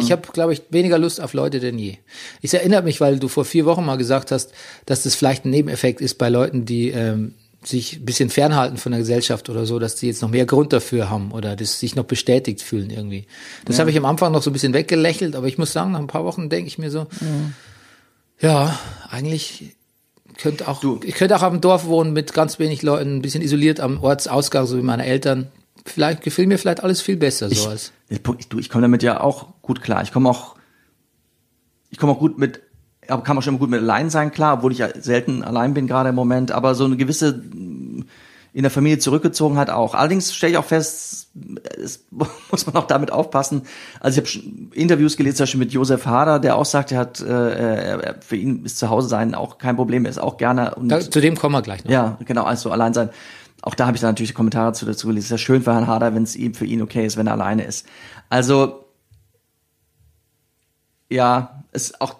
[0.00, 1.98] Ich habe, glaube ich, weniger Lust auf Leute denn je.
[2.40, 4.52] Ich erinnere mich, weil du vor vier Wochen mal gesagt hast,
[4.86, 7.34] dass das vielleicht ein Nebeneffekt ist bei Leuten, die ähm,
[7.66, 10.72] sich ein bisschen fernhalten von der Gesellschaft oder so, dass die jetzt noch mehr Grund
[10.72, 13.26] dafür haben oder das sich noch bestätigt fühlen irgendwie.
[13.64, 15.98] Das habe ich am Anfang noch so ein bisschen weggelächelt, aber ich muss sagen, nach
[16.00, 17.06] ein paar Wochen denke ich mir so,
[18.40, 18.78] ja,
[19.10, 19.76] eigentlich
[20.36, 23.22] könnte auch, Du- ich könnte auch auf dem Dorf wohnen mit ganz wenig Leuten, ein
[23.22, 25.48] bisschen isoliert am Ortsausgang, so wie meine Eltern.
[25.86, 27.92] Vielleicht gefiel mir vielleicht alles viel besser so als.
[28.08, 30.02] Ich, du, ich komme damit ja auch gut klar.
[30.02, 30.56] Ich komme auch,
[31.90, 32.60] ich komme auch gut mit,
[33.08, 35.86] aber kann auch schon gut mit allein sein klar, obwohl ich ja selten allein bin
[35.86, 36.52] gerade im Moment.
[36.52, 37.42] Aber so eine gewisse
[38.54, 39.94] in der Familie zurückgezogen hat auch.
[39.94, 41.28] Allerdings stelle ich auch fest,
[41.76, 42.04] es
[42.50, 43.62] muss man auch damit aufpassen.
[43.98, 46.98] Also ich habe schon Interviews gelesen, zum Beispiel mit Josef Hader, der auch sagt, er
[47.00, 50.76] hat äh, für ihn ist zu Hause sein auch kein Problem, er ist auch gerne
[50.76, 51.90] und Da, zu dem kommen wir gleich noch.
[51.90, 53.10] ja, genau, also allein sein.
[53.60, 55.24] Auch da habe ich dann natürlich Kommentare zu dazu gelesen.
[55.24, 57.32] Ist ja schön für Herrn Harder, wenn es ihm für ihn okay ist, wenn er
[57.32, 57.86] alleine ist.
[58.28, 58.84] Also
[61.10, 62.14] ja, ist auch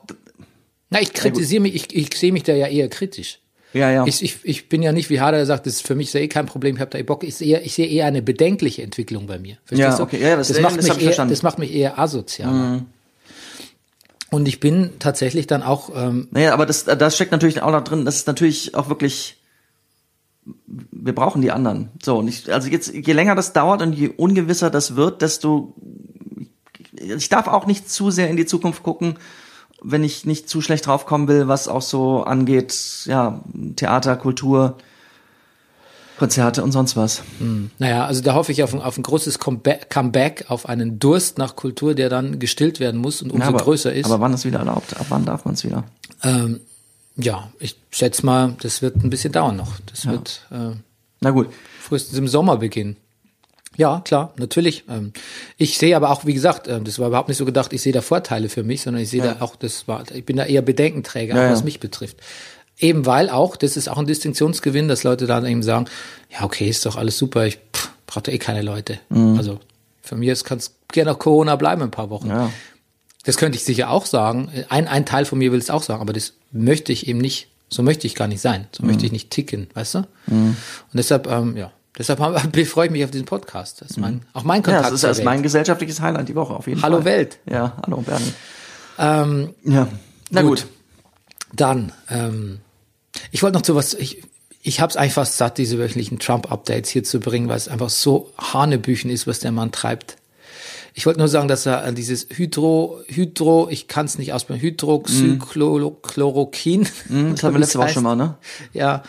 [0.95, 3.41] Na, ich kritisiere mich, ich, ich sehe mich da ja eher kritisch.
[3.73, 4.07] ja ja.
[4.07, 6.13] Ich, ich, ich bin ja nicht wie Hader, der sagt, das ist für mich ist
[6.15, 7.25] ja eh kein Problem, ich habe da eh Bock.
[7.25, 9.57] Ich sehe, ich sehe eher eine bedenkliche Entwicklung bei mir.
[9.65, 11.31] Verstehst Ja, okay, ja, das- das, macht das mich ich eher, verstanden.
[11.31, 11.35] Mhm.
[11.35, 12.83] das macht mich eher asozial.
[14.31, 17.85] Und ich bin tatsächlich dann auch, ähm, naja, aber das, das steckt natürlich auch noch
[17.85, 18.05] drin.
[18.05, 19.37] Das ist natürlich auch wirklich.
[20.67, 21.91] Wir brauchen die anderen.
[22.03, 25.75] So, und ich, also jetzt, je länger das dauert und je ungewisser das wird, desto.
[26.97, 29.17] Ich darf auch nicht zu sehr in die Zukunft gucken,
[29.83, 32.75] wenn ich nicht zu schlecht draufkommen will, was auch so angeht,
[33.07, 33.41] ja,
[33.77, 34.77] Theater, Kultur.
[36.17, 37.23] Konzerte und sonst was.
[37.81, 41.39] Naja, also da hoffe ich auf ein, auf ein großes Comeba- Comeback, auf einen Durst
[41.39, 44.07] nach Kultur, der dann gestillt werden muss und umso Ja, aber, größer ist.
[44.07, 44.97] Aber wann ist wieder erlaubt?
[44.97, 45.83] Ab wann darf man es wieder?
[46.23, 46.61] ähm,
[47.17, 49.73] ja, ich schätze mal, das wird ein bisschen dauern noch.
[49.87, 50.77] Das wird äh,
[51.21, 51.49] Na gut.
[51.81, 52.97] frühestens im Sommer beginnen.
[53.77, 54.85] Ja, klar, natürlich.
[54.89, 55.13] Ähm,
[55.57, 57.93] ich sehe aber auch, wie gesagt, ähm, das war überhaupt nicht so gedacht, ich sehe
[57.93, 60.63] da Vorteile für mich, sondern ich sehe da auch, das war, ich bin da eher
[60.63, 61.65] Bedenkenträger, Ja, was ja.
[61.65, 62.19] mich betrifft.
[62.79, 65.87] Eben weil auch, das ist auch ein Distinktionsgewinn, dass Leute dann eben sagen,
[66.31, 67.59] ja, okay, ist doch alles super, ich
[68.07, 68.99] brauche eh keine Leute.
[69.11, 69.61] Also
[70.03, 72.29] für mich kann es gerne auch Corona bleiben ein paar Wochen.
[72.29, 72.51] Ja.
[73.25, 74.51] Das könnte ich sicher auch sagen.
[74.69, 77.49] Ein, ein Teil von mir will es auch sagen, aber das möchte ich eben nicht,
[77.71, 78.67] so möchte ich gar nicht sein.
[78.73, 78.89] So Mhm.
[78.91, 79.99] möchte ich nicht ticken, weißt du?
[80.27, 80.57] Und
[80.93, 82.19] deshalb, ähm, ja, deshalb
[82.67, 83.81] freue ich mich auf diesen Podcast.
[83.81, 84.69] Das ist mein, auch mein Mhm.
[84.69, 87.05] Ja, Kontakt das ist, das ist mein gesellschaftliches Highlight die Woche auf jeden Hallo Fall.
[87.05, 87.39] Welt.
[87.51, 88.33] Ja, hallo Bernie.
[88.99, 89.89] Ähm, Ja.
[90.31, 90.67] Na gut.
[91.53, 92.61] Dann, ähm,
[93.31, 94.23] ich wollte noch zu was, ich,
[94.63, 98.33] ich habe es fast satt, diese wöchentlichen Trump-Updates hier zu bringen, weil es einfach so
[98.39, 100.17] Hanebüchen ist, was der Mann treibt.
[100.95, 104.63] Ich wollte nur sagen, dass er an dieses Hydro, Hydro, ich kann es nicht aussprechen,
[104.63, 106.87] Hydroxychloroquin.
[107.09, 108.37] Mhm, Das hatten wir letzte Woche schon mal, ne?
[108.73, 109.03] Ja,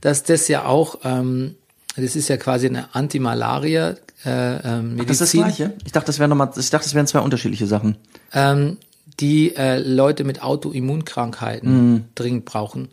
[0.00, 1.54] dass das ja auch, ähm,
[1.96, 5.72] das ist ja quasi eine Anti-Malaria, äh, ähm, Medizin Das ist das Gleiche.
[5.84, 7.96] Ich dachte, das wären nochmal, ich dachte, das wären zwei unterschiedliche Sachen.
[8.32, 8.78] ähm,
[9.20, 12.88] die äh, Leute mit Autoimmunkrankheiten dringend brauchen.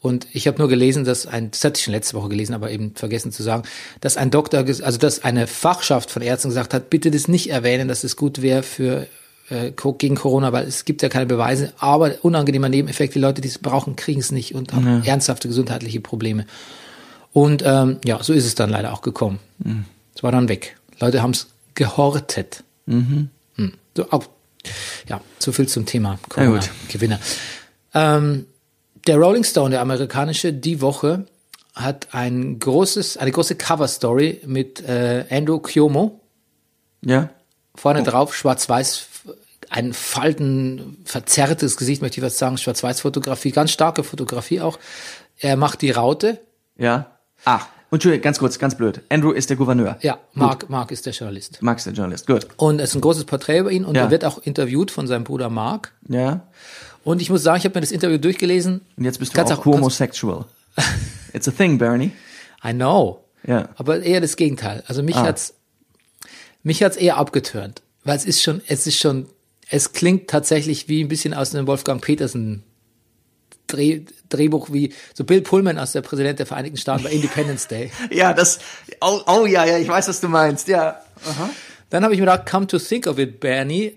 [0.00, 2.70] Und ich habe nur gelesen, dass ein, das hatte ich schon letzte Woche gelesen, aber
[2.70, 3.62] eben vergessen zu sagen,
[4.00, 7.86] dass ein Doktor, also dass eine Fachschaft von Ärzten gesagt hat, bitte das nicht erwähnen,
[7.88, 9.06] dass es gut wäre für
[9.48, 13.48] äh, gegen Corona, weil es gibt ja keine Beweise, aber unangenehmer Nebeneffekt, die Leute, die
[13.48, 16.46] es brauchen, kriegen es nicht und haben ernsthafte gesundheitliche Probleme.
[17.32, 19.38] Und ähm, ja, so ist es dann leider auch gekommen.
[20.14, 20.76] Es war dann weg.
[21.00, 22.62] Leute haben es gehortet.
[22.86, 23.28] Hm.
[23.96, 24.24] So, auch,
[25.08, 26.30] ja, so viel zum Thema gut.
[26.30, 27.20] Corona-Gewinner.
[27.94, 28.46] Ähm,
[29.06, 31.26] der Rolling Stone, der amerikanische, die Woche
[31.74, 36.20] hat ein großes, eine große Cover-Story mit äh, Andrew Cuomo.
[37.02, 37.30] Ja?
[37.74, 39.06] Vorne drauf, schwarz-weiß,
[39.70, 44.78] ein Falten, verzerrtes Gesicht, möchte ich was sagen, Schwarz-Weiß-Fotografie, ganz starke Fotografie auch.
[45.38, 46.40] Er macht die Raute.
[46.76, 47.11] Ja?
[47.44, 49.02] Ah, und Entschuldigung, ganz kurz, ganz blöd.
[49.10, 49.98] Andrew ist der Gouverneur.
[50.00, 51.58] Ja, Mark, Mark ist der Journalist.
[51.62, 52.26] Max ist der Journalist.
[52.26, 52.46] Gut.
[52.56, 54.04] Und es ist ein großes Porträt über ihn und Ja.
[54.04, 55.92] er wird auch interviewt von seinem Bruder Mark.
[56.08, 56.46] Ja?
[57.04, 58.80] Und ich muss sagen, ich habe mir das Interview durchgelesen.
[58.96, 60.46] Und jetzt bist du Kannst auch, auch- homosexual.
[61.34, 62.12] It's a thing, Bernie.
[62.64, 63.24] I know.
[63.46, 63.68] Ja.
[63.76, 64.82] Aber eher das Gegenteil.
[64.86, 65.24] Also mich Ah.
[65.24, 65.54] hat's,
[66.62, 67.82] mich hat's eher abgetürnt.
[68.04, 69.26] Weil es ist schon, es ist schon,
[69.68, 72.62] es klingt tatsächlich wie ein bisschen aus einem Wolfgang Petersen
[73.72, 77.90] Dreh, Drehbuch wie so Bill Pullman aus der Präsident der Vereinigten Staaten bei Independence Day.
[78.10, 78.58] Ja, das,
[79.00, 81.00] oh, oh ja, ja, ich weiß, was du meinst, ja.
[81.90, 83.96] Dann habe ich mir gedacht, come to think of it, Bernie,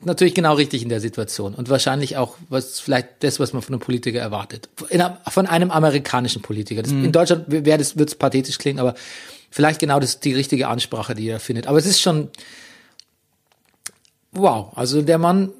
[0.00, 3.74] natürlich genau richtig in der Situation und wahrscheinlich auch was vielleicht das, was man von
[3.74, 6.82] einem Politiker erwartet, von einem amerikanischen Politiker.
[6.82, 8.94] Das, In Deutschland wäre das wird's pathetisch klingen, aber
[9.50, 11.66] vielleicht genau das die richtige Ansprache, die er findet.
[11.66, 12.30] Aber es ist schon
[14.32, 14.72] wow.
[14.76, 15.50] Also der Mann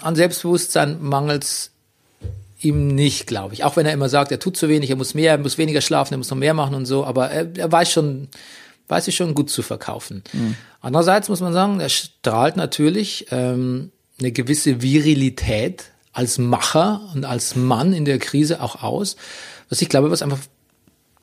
[0.00, 1.70] an Selbstbewusstsein mangels
[2.64, 3.64] ihm nicht, glaube ich.
[3.64, 5.80] Auch wenn er immer sagt, er tut zu wenig, er muss mehr, er muss weniger
[5.80, 8.28] schlafen, er muss noch mehr machen und so, aber er, er weiß schon,
[8.88, 10.22] weiß sich schon gut zu verkaufen.
[10.80, 17.56] Andererseits muss man sagen, er strahlt natürlich ähm, eine gewisse Virilität als Macher und als
[17.56, 19.16] Mann in der Krise auch aus,
[19.68, 20.38] was ich glaube, was einfach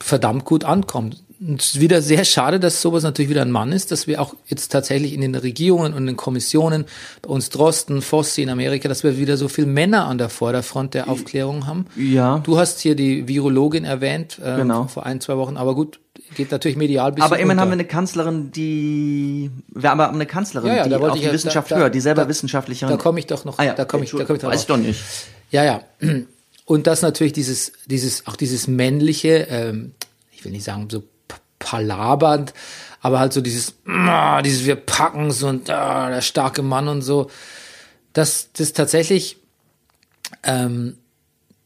[0.02, 1.24] verdammt gut ankommt.
[1.42, 4.20] Und es ist wieder sehr schade, dass sowas natürlich wieder ein Mann ist, dass wir
[4.22, 6.84] auch jetzt tatsächlich in den Regierungen und den Kommissionen,
[7.22, 10.94] bei uns Drosten, Fossi in Amerika, dass wir wieder so viel Männer an der Vorderfront
[10.96, 11.86] der Aufklärung haben.
[11.96, 12.40] Ja.
[12.40, 14.88] Du hast hier die Virologin erwähnt, ähm, Genau.
[14.88, 16.02] vor ein, zwei Wochen, aber gut,
[16.36, 20.26] geht natürlich medial bisschen Aber immerhin haben wir eine Kanzlerin, die, wir haben aber eine
[20.26, 22.90] Kanzlerin, Ja, ja, die auf die ja- Wissenschaft da- hört, die selber da- Wissenschaftlerin.
[22.90, 24.68] Da komme ich doch noch, Ah ja, da komme ich, da komme ich Weiß ich
[24.68, 24.78] drauf.
[24.78, 25.00] doch nicht.
[25.52, 25.82] Ja, ja.
[26.70, 29.96] Und das natürlich dieses, dieses, auch dieses männliche, ähm,
[30.32, 31.02] ich will nicht sagen so
[31.58, 32.54] palabernd,
[33.02, 37.32] aber halt so dieses, ah, dieses wir packen's und ah, der starke Mann und so,
[38.14, 39.38] dass das tatsächlich,
[40.44, 41.00] ähm,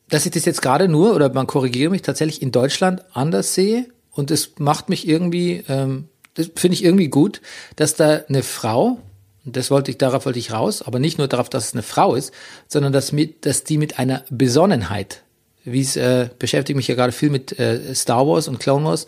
[0.08, 3.88] dass ich das jetzt gerade nur, oder man korrigiere mich, tatsächlich in Deutschland anders sehe
[4.10, 7.42] und es macht mich irgendwie, ähm, das finde ich irgendwie gut,
[7.76, 9.00] dass da eine Frau,
[9.46, 12.16] das wollte ich, darauf wollte ich raus, aber nicht nur darauf, dass es eine Frau
[12.16, 12.32] ist,
[12.68, 15.24] sondern dass, mit, dass die mit einer Besonnenheit,
[15.66, 19.06] wie es äh, beschäftigt mich ja gerade viel mit äh, Star Wars und Clone Wars,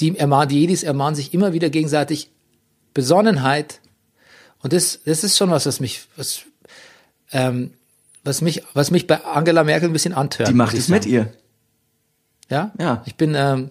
[0.00, 2.30] die, ermahnen, die Jedis ermahnen sich immer wieder gegenseitig
[2.94, 3.80] Besonnenheit.
[4.62, 6.40] Und das, das ist schon was, was mich, was,
[7.32, 7.72] ähm,
[8.24, 10.48] was mich, was mich bei Angela Merkel ein bisschen antört.
[10.48, 11.32] Die macht es mit ihr.
[12.48, 12.72] Ja?
[12.78, 13.02] Ja.
[13.06, 13.70] Ich bin, ähm,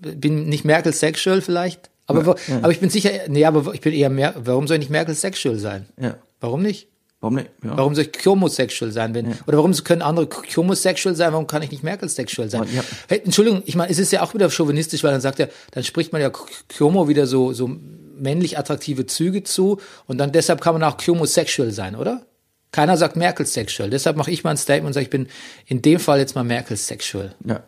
[0.00, 3.92] bin nicht Merkel sexual vielleicht, aber, wo, aber ich bin sicher, nee, aber ich bin
[3.92, 5.86] eher mehr, warum soll nicht Merkel sexual sein?
[6.00, 6.16] Ja.
[6.40, 6.88] Warum nicht?
[7.20, 7.50] Warum nicht?
[7.62, 7.76] Ja.
[7.76, 11.70] Warum soll ich homosexuell sein, wenn, oder warum können andere homosexuell sein, warum kann ich
[11.70, 12.62] nicht Merkel-sexuell sein?
[12.62, 12.82] Aber ja.
[13.08, 15.84] Hey, Entschuldigung, ich meine, es ist ja auch wieder chauvinistisch, weil dann sagt er, dann
[15.84, 16.30] spricht man ja
[16.78, 17.70] Homo wieder so, so
[18.16, 22.24] männlich attraktive Züge zu und dann deshalb kann man auch homosexuell sein, oder?
[22.72, 23.90] Keiner sagt Merkel-sexuell.
[23.90, 25.26] Deshalb mache ich mal ein Statement und sage, ich bin
[25.66, 27.34] in dem Fall jetzt mal Merkel-sexuell.
[27.44, 27.62] ja.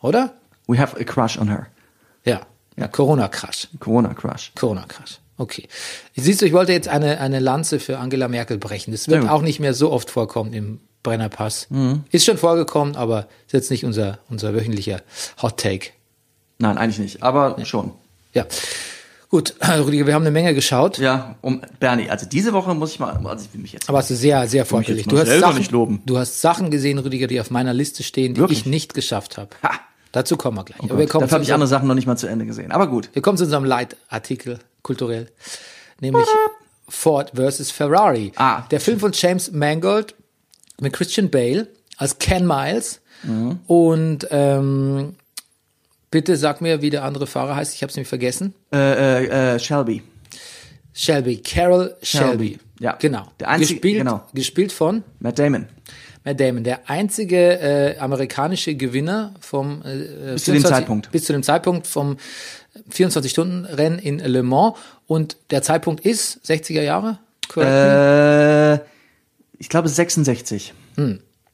[0.00, 0.34] Oder?
[0.66, 1.68] We have a crush on her.
[2.24, 2.40] Ja.
[2.76, 2.88] Ja.
[2.88, 3.68] Corona-Crush.
[3.78, 4.52] Corona-Crush.
[4.54, 5.18] Corona-Crush.
[5.38, 5.66] Okay.
[6.14, 8.92] Siehst du, ich wollte jetzt eine, eine Lanze für Angela Merkel brechen.
[8.92, 9.30] Das wird gut.
[9.30, 11.66] auch nicht mehr so oft vorkommen im Brennerpass.
[12.10, 15.00] Ist schon vorgekommen, aber ist jetzt nicht unser, unser wöchentlicher
[15.42, 15.88] Hot Take.
[16.58, 17.92] Nein, eigentlich nicht, aber schon.
[18.34, 18.46] Ja.
[19.28, 23.00] Gut, Rüdiger, wir haben eine Menge geschaut, Ja, um Bernie, also diese Woche muss ich
[23.00, 25.06] mal, also ich will mich jetzt aber es ist sehr, sehr vorbildlich.
[25.08, 26.02] Du hast, Sachen, nicht loben.
[26.04, 28.60] du hast Sachen gesehen, Rüdiger, die auf meiner Liste stehen, die Wirklich?
[28.60, 29.48] ich nicht geschafft habe.
[29.62, 29.70] Ha!
[30.12, 30.78] Dazu kommen wir gleich.
[30.82, 32.70] Oh wir kommen, Dafür habe ich andere Sachen noch nicht mal zu Ende gesehen.
[32.70, 33.08] Aber gut.
[33.12, 35.28] wir kommen zu unserem Leitartikel, kulturell.
[36.00, 36.26] Nämlich
[36.88, 38.32] Ford versus Ferrari.
[38.36, 38.62] Ah.
[38.70, 40.14] Der Film von James Mangold
[40.80, 43.00] mit Christian Bale als Ken Miles.
[43.22, 43.60] Mhm.
[43.66, 45.14] Und ähm,
[46.10, 47.74] bitte sag mir, wie der andere Fahrer heißt.
[47.74, 48.54] Ich habe es nämlich vergessen.
[48.72, 50.02] Äh, äh, äh, Shelby.
[50.92, 52.26] Shelby, Carol Shelby.
[52.26, 52.96] Shelby, ja.
[52.98, 53.28] Genau.
[53.40, 54.22] Der einzige- gespielt, genau.
[54.34, 55.68] gespielt von Matt Damon.
[56.24, 61.10] Matt Damon, der einzige äh, amerikanische Gewinner vom äh, Bis zu dem Zeitpunkt.
[61.10, 62.16] bis zu dem Zeitpunkt vom
[62.90, 64.74] 24-Stunden-Rennen in Le Mans
[65.06, 67.18] und der Zeitpunkt ist 60er Jahre.
[67.48, 68.80] Correct?
[68.80, 68.84] Äh,
[69.58, 70.74] ich glaube 66.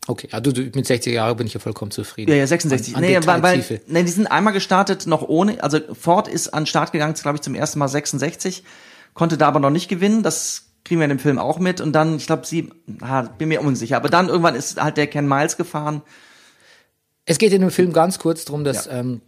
[0.07, 2.31] okay, ja, du, du, mit 60er Jahre bin ich ja vollkommen zufrieden.
[2.31, 2.94] Ja, ja, 66.
[2.94, 6.48] An, an nee, weil, weil, nee, die sind einmal gestartet noch ohne, also Ford ist
[6.48, 8.64] an den Start gegangen, glaube ich, zum ersten Mal 66,
[9.14, 11.92] konnte da aber noch nicht gewinnen, das kriegen wir in dem Film auch mit und
[11.92, 12.70] dann, ich glaube, sie,
[13.01, 16.03] ah, bin mir unsicher, aber dann irgendwann ist halt der Ken Miles gefahren.
[17.27, 18.92] Es geht in dem Film ganz kurz darum, dass Ja.
[19.01, 19.20] ähm,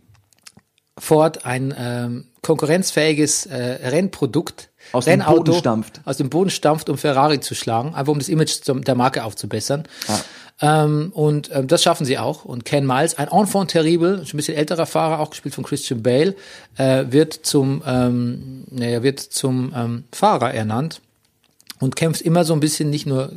[0.98, 6.00] Ford ein ähm, konkurrenzfähiges äh, Rennprodukt, Aus dem Boden stampft.
[6.04, 9.24] aus dem Boden stampft, um Ferrari zu schlagen, einfach um das Image zum, der Marke
[9.24, 9.84] aufzubessern.
[10.62, 12.44] Ähm, und ähm, das schaffen sie auch.
[12.44, 16.02] Und Ken Miles, ein Enfant terrible, schon ein bisschen älterer Fahrer, auch gespielt von Christian
[16.02, 16.34] Bale,
[16.76, 21.00] äh, wird zum, ähm, naja, wird zum ähm, Fahrer ernannt
[21.80, 23.32] und kämpft immer so ein bisschen nicht nur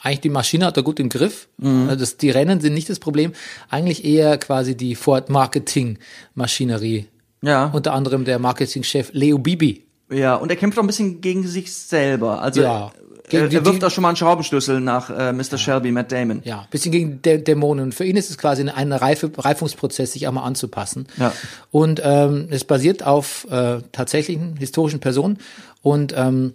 [0.00, 1.48] eigentlich die Maschine hat er gut im Griff.
[1.60, 3.32] Also das, die Rennen sind nicht das Problem.
[3.68, 5.98] Eigentlich eher quasi die Ford Marketing
[6.34, 7.06] Maschinerie.
[7.42, 7.66] Ja.
[7.66, 9.84] Unter anderem der Marketingchef Leo Bibi.
[10.10, 12.40] Ja, und er kämpft auch ein bisschen gegen sich selber.
[12.40, 12.92] Also Ja.
[13.24, 15.58] er, Gegen die- er wirft auch schon mal einen Schraubenschlüssel nach äh, Mr.
[15.58, 16.42] Shelby, Matt Damon.
[16.44, 17.86] Ja, bisschen gegen Dä Dämonen.
[17.86, 21.06] Und für ihn ist es quasi ein- ein Reife, Reifungsprozess, sich einmal anzupassen.
[21.18, 21.32] Ja.
[21.72, 25.38] Und ähm, es basiert auf äh, tatsächlichen historischen Personen.
[25.82, 26.54] Und ähm,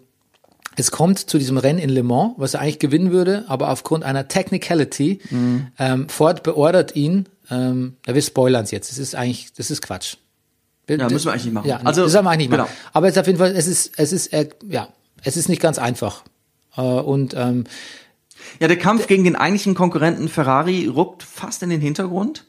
[0.76, 4.04] es kommt zu diesem Rennen in Le Mans, was er eigentlich gewinnen würde, aber aufgrund
[4.04, 5.68] einer Technicality, Mhm.
[5.80, 9.82] ähm, Ford beordert ihn, ähm, ja, wir spoilern es jetzt, das ist eigentlich, das ist
[9.82, 10.16] Quatsch.
[10.90, 11.68] Ja, müssen wir eigentlich nicht machen.
[11.70, 12.68] Ja, Also, das soll man eigentlich nicht machen.
[12.70, 12.90] genau.
[12.94, 14.90] Aber es ist auf jeden Fall, es ist, es ist, äh, ja,
[15.24, 16.24] es ist nicht ganz einfach.
[16.76, 17.64] Äh, und ähm,
[18.60, 22.46] Ja, der Kampf gegen den eigentlichen Konkurrenten Ferrari rückt fast in den Hintergrund.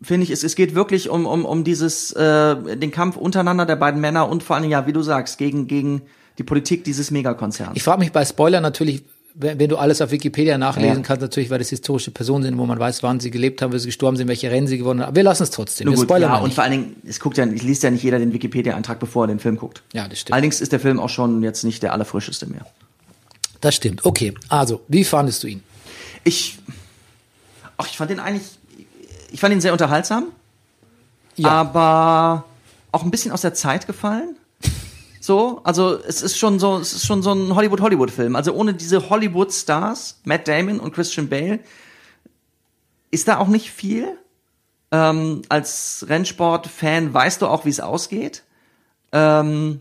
[0.00, 3.76] Finde ich, es, es geht wirklich um, um, um dieses, äh, den Kampf untereinander der
[3.76, 6.02] beiden Männer und vor allem, ja, wie du sagst, gegen, gegen
[6.38, 7.72] die Politik dieses Megakonzerns.
[7.74, 9.02] Ich frage mich bei Spoiler natürlich,
[9.34, 11.02] wenn, wenn du alles auf Wikipedia nachlesen Ja.
[11.02, 13.78] kannst, natürlich, weil das historische Personen sind, wo man weiß, wann sie gelebt haben, wie
[13.78, 15.08] sie gestorben sind, welche Rennen sie gewonnen haben.
[15.08, 15.86] Aber wir lassen es trotzdem.
[15.86, 16.54] Nur wir gut, spoilern ja, mal und nicht.
[16.54, 19.28] vor allen Dingen, es guckt ja, es liest ja nicht jeder den Wikipedia-Eintrag, bevor er
[19.28, 19.82] den Film guckt.
[19.92, 20.34] Ja, das stimmt.
[20.34, 22.66] Allerdings ist der Film auch schon jetzt nicht der allerfrischeste mehr.
[23.60, 24.04] Das stimmt.
[24.04, 25.62] Okay, also, wie fandest du ihn?
[26.24, 26.58] Ich,
[27.78, 28.42] ach, ich fand den eigentlich,
[29.30, 30.24] ich fand ihn sehr unterhaltsam,
[31.36, 31.48] Ja.
[31.50, 32.44] aber
[32.90, 34.36] auch ein bisschen aus der Zeit gefallen.
[35.22, 38.34] So, also es ist schon so, es ist schon so ein Hollywood-Hollywood-Film.
[38.34, 41.60] Also ohne diese Hollywood-Stars, Matt Damon und Christian Bale,
[43.12, 44.18] ist da auch nicht viel.
[44.90, 48.42] Ähm, als Rennsport-Fan weißt du auch, wie es ausgeht.
[49.12, 49.80] Ähm,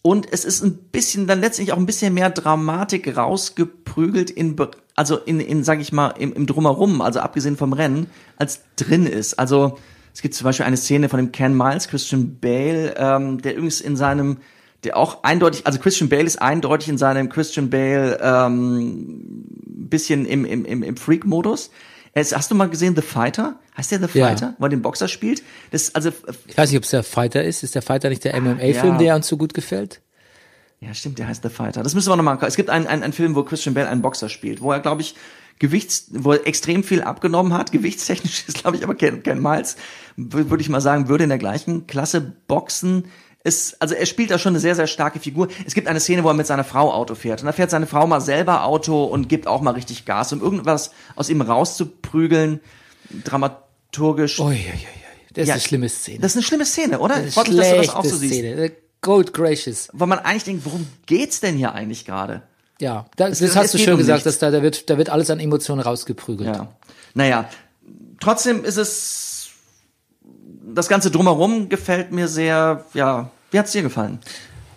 [0.00, 4.56] und es ist ein bisschen, dann letztlich auch ein bisschen mehr Dramatik rausgeprügelt in,
[4.94, 9.04] also in, in sag ich mal, im, im Drumherum, also abgesehen vom Rennen, als drin
[9.04, 9.38] ist.
[9.38, 9.76] Also
[10.14, 13.80] es gibt zum Beispiel eine Szene von dem Ken Miles, Christian Bale, ähm, der übrigens
[13.80, 14.38] in seinem,
[14.84, 19.44] der auch eindeutig, also Christian Bale ist eindeutig in seinem Christian Bale ähm,
[19.92, 21.70] bisschen im, im, im, im Freak-Modus.
[22.14, 23.58] Hast du mal gesehen The Fighter?
[23.76, 24.28] Heißt der The Ja.
[24.28, 25.42] Fighter, wo er den Boxer spielt?
[25.70, 26.10] Das also
[26.46, 27.62] Ich weiß nicht, ob es der Fighter ist.
[27.62, 28.98] Ist der Fighter nicht der MMA-Film, ja.
[28.98, 30.02] der uns so gut gefällt?
[30.80, 31.82] Ja, stimmt, der heißt The Fighter.
[31.82, 32.38] Das müssen wir nochmal.
[32.42, 35.00] Es gibt einen, einen, einen Film, wo Christian Bale einen Boxer spielt, wo er, glaube
[35.00, 35.14] ich,
[35.58, 37.70] Gewichts, wo er extrem viel abgenommen hat.
[37.70, 39.76] Gewichtstechnisch ist, glaube ich, aber kein, kein Miles.
[40.16, 43.06] Wür- Würde ich mal sagen, würde in der gleichen Klasse boxen.
[43.44, 45.48] Ist, also er spielt da schon eine sehr, sehr starke Figur.
[45.66, 47.40] Es gibt eine Szene, wo er mit seiner Frau Auto fährt.
[47.40, 50.40] Und da fährt seine Frau mal selber Auto und gibt auch mal richtig Gas, um
[50.40, 52.60] irgendwas aus ihm rauszuprügeln.
[53.24, 54.38] Dramaturgisch.
[54.40, 54.78] Ui, ui, ui.
[55.34, 56.18] Das ist Ja, eine schlimme Szene.
[56.20, 57.16] Das ist eine schlimme Szene, oder?
[57.16, 58.34] Das ist mich, dass du das auch so siehst.
[58.34, 58.72] Szene.
[59.00, 59.88] Gold gracious.
[59.92, 62.42] Weil man eigentlich denkt, worum geht's denn hier eigentlich gerade?
[62.80, 64.24] Ja, da, das, es hast du schön um gesagt, nichts.
[64.24, 66.54] dass da, da wird, da wird alles an Emotionen rausgeprügelt.
[66.54, 66.68] Ja.
[67.14, 67.48] Naja,
[68.20, 69.31] trotzdem ist es,
[70.64, 74.18] das Ganze drumherum gefällt mir sehr, ja, wie hat's dir gefallen?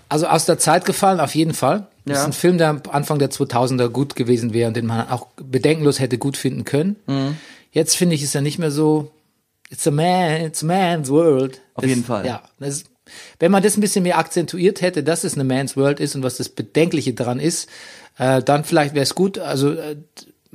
[0.10, 1.88] Also aus der Zeit gefallen, auf jeden Fall.
[2.06, 2.22] Das Ja.
[2.22, 5.28] ist ein Film, der am Anfang der 2000er gut gewesen wäre und den man auch
[5.42, 6.96] bedenkenlos hätte gut finden können.
[7.08, 7.38] Mhm.
[7.72, 9.12] Jetzt finde ich es ja nicht mehr so,
[9.70, 11.62] it's a man, it's a man's world.
[11.74, 12.26] Auf Das- jeden Fall.
[12.26, 12.44] Ja.
[12.60, 12.84] Das,
[13.40, 16.24] wenn man das ein bisschen mehr akzentuiert hätte, dass es eine man's world ist und
[16.24, 17.68] was das Bedenkliche dran ist,
[18.18, 19.40] äh, dann vielleicht wäre es gut.
[19.40, 19.98] Also äh,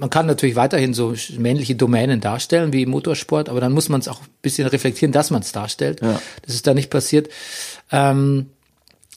[0.00, 4.00] man kann natürlich weiterhin so männliche Domänen darstellen wie im Motorsport, aber dann muss man
[4.00, 6.00] es auch ein bisschen reflektieren, dass man es darstellt.
[6.02, 6.20] Ja.
[6.44, 7.28] Das ist da nicht passiert.
[7.92, 8.46] Ähm,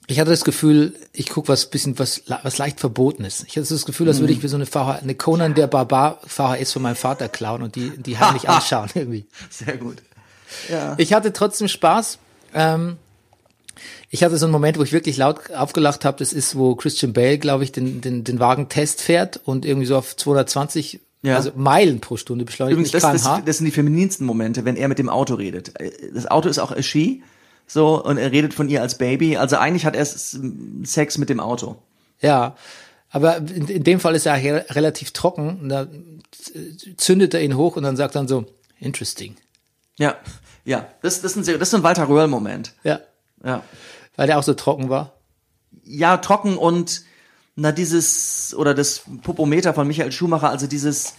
[0.08, 3.46] ich hatte das Gefühl, ich guck was bisschen was was leicht verbotenes.
[3.48, 4.24] Ich hatte das Gefühl, als Mhm.
[4.24, 7.64] würde ich mir so eine VH, eine Conan der Barbar VHS von meinem Vater klauen
[7.64, 9.26] und die die heimlich anschauen irgendwie.
[9.50, 9.98] Sehr gut.
[10.70, 10.96] Ja.
[10.98, 12.20] Ich hatte trotzdem Spaß.
[12.54, 12.98] Ähm,
[14.14, 16.20] ich hatte so einen Moment, wo ich wirklich laut aufgelacht habe.
[16.20, 19.88] Das ist, wo Christian Bale, glaube ich, den, den, den Wagen Test fährt und irgendwie
[19.88, 21.36] so auf 220 Ja.
[21.36, 24.88] also Meilen pro Stunde beschleunigt, Übrigens, das, das, das sind die femininsten Momente, wenn er
[24.88, 25.74] mit dem Auto redet.
[26.14, 27.24] Das Auto ist auch a she,
[27.66, 29.36] so, und er redet von ihr als Baby.
[29.38, 31.78] Also eigentlich hat er Sex mit dem Auto.
[32.22, 32.56] Ja,
[33.10, 34.36] aber in, in dem Fall ist er
[34.76, 35.60] relativ trocken.
[35.60, 35.88] Und da
[36.98, 38.46] zündet er ihn hoch und dann sagt dann so,
[38.80, 39.38] interesting.
[39.98, 40.18] Ja,
[40.66, 42.74] ja, das, das, ist, ein, das ist ein Walter Röhrl-Moment.
[42.84, 43.00] Ja,
[43.44, 43.64] Ja.
[44.16, 45.14] Weil der auch so trocken war.
[45.84, 47.04] ja, trocken und
[47.56, 51.14] na dieses oder das Popometer von Michael Schumacher, also dieses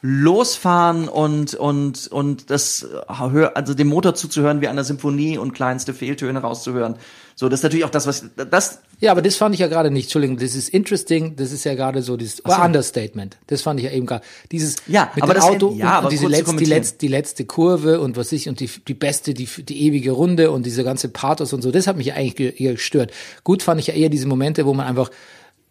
[0.00, 5.92] Losfahren und und und das äh, also dem Motor zuzuhören wie einer Symphonie und kleinste
[5.94, 6.96] Fehltöne rauszuhören.
[7.34, 9.90] So, das ist natürlich auch das, was das Ja, aber das fand ich ja gerade
[9.92, 10.06] nicht.
[10.06, 11.36] Entschuldigung, das ist interesting.
[11.36, 12.52] Das ist ja gerade so dieses so.
[12.52, 13.36] Understatement.
[13.46, 14.24] Das fand ich ja eben gerade.
[14.50, 16.98] Dieses Ja, mit aber dem das- Auto ja, und, aber und diese letzte, die, letzte,
[16.98, 20.66] die letzte Kurve und was ich und die, die beste, die, die ewige Runde und
[20.66, 21.70] diese ganze Pathos und so.
[21.70, 23.12] Das hat mich ja eigentlich gestört.
[23.44, 25.10] Gut fand ich ja eher diese Momente, wo man einfach,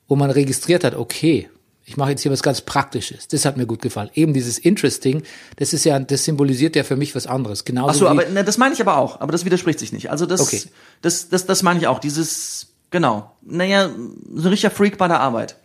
[0.08, 1.50] wo man registriert hat, okay,
[1.90, 3.30] ich mache jetzt hier was ganz Praktisches.
[3.30, 4.10] Das hat mir gut gefallen.
[4.14, 5.24] Eben dieses Interesting,
[5.56, 7.64] das ist ja, das symbolisiert ja für mich was anderes.
[7.64, 10.12] Genauso Ach so, aber ne, das meine ich aber auch, aber das widerspricht sich nicht.
[10.12, 10.62] Also das Okay.
[11.02, 13.32] das das das meine ich auch, dieses genau.
[13.42, 13.90] Naja,
[14.36, 15.56] so ein richtiger Freak bei der Arbeit.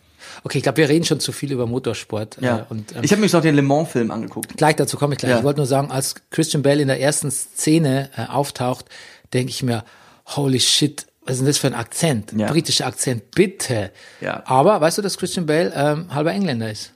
[0.45, 2.37] okay, ich glaube, wir reden schon zu viel über Motorsport.
[2.39, 2.59] Ja.
[2.59, 4.55] Äh, und, ähm, ich habe mich noch den Le Mans Film angeguckt.
[4.55, 5.31] Gleich dazu komme ich gleich.
[5.31, 5.37] Ja.
[5.39, 8.85] Ich wollte nur sagen, als Christian Bale in der ersten Szene äh, auftaucht,
[9.33, 9.83] denke ich mir,
[10.25, 12.33] holy shit, was ist denn das für ein Akzent?
[12.35, 12.47] Ja.
[12.51, 13.91] Britischer Akzent, bitte.
[14.21, 14.43] Ja.
[14.45, 16.91] Aber weißt du, dass Christian Bale ähm, halber Engländer ist?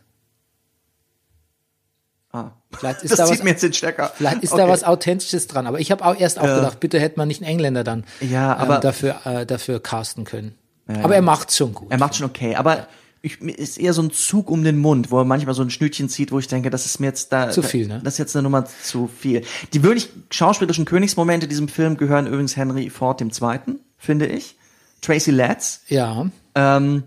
[2.31, 2.51] Ah.
[2.77, 4.11] Vielleicht ist das da zieht was- mir jetzt den Stecker.
[4.15, 4.61] Vielleicht ist Okay.
[4.63, 5.65] da was Authentisches dran.
[5.65, 8.55] Aber ich habe auch erst auch gedacht, bitte hätte man nicht einen Engländer dann Ja,
[8.57, 10.55] aber- ähm, dafür, äh, dafür casten können.
[10.89, 11.15] Ja, aber ja.
[11.15, 11.89] er macht's schon gut.
[11.91, 12.87] Er macht schon okay, aber
[13.21, 16.07] ich, ist eher so ein Zug um den Mund, wo er manchmal so ein Schnütchen
[16.07, 17.99] zieht, wo ich denke, das ist mir jetzt da Zu viel, ne?
[18.03, 19.43] Das ist jetzt eine Nummer zu viel.
[19.73, 24.55] Die wirklich schauspielerischen Königsmomente diesem Film gehören übrigens Henry Ford dem Zweiten, finde ich.
[25.01, 26.27] Tracy Letts, ja.
[26.55, 27.03] ähm,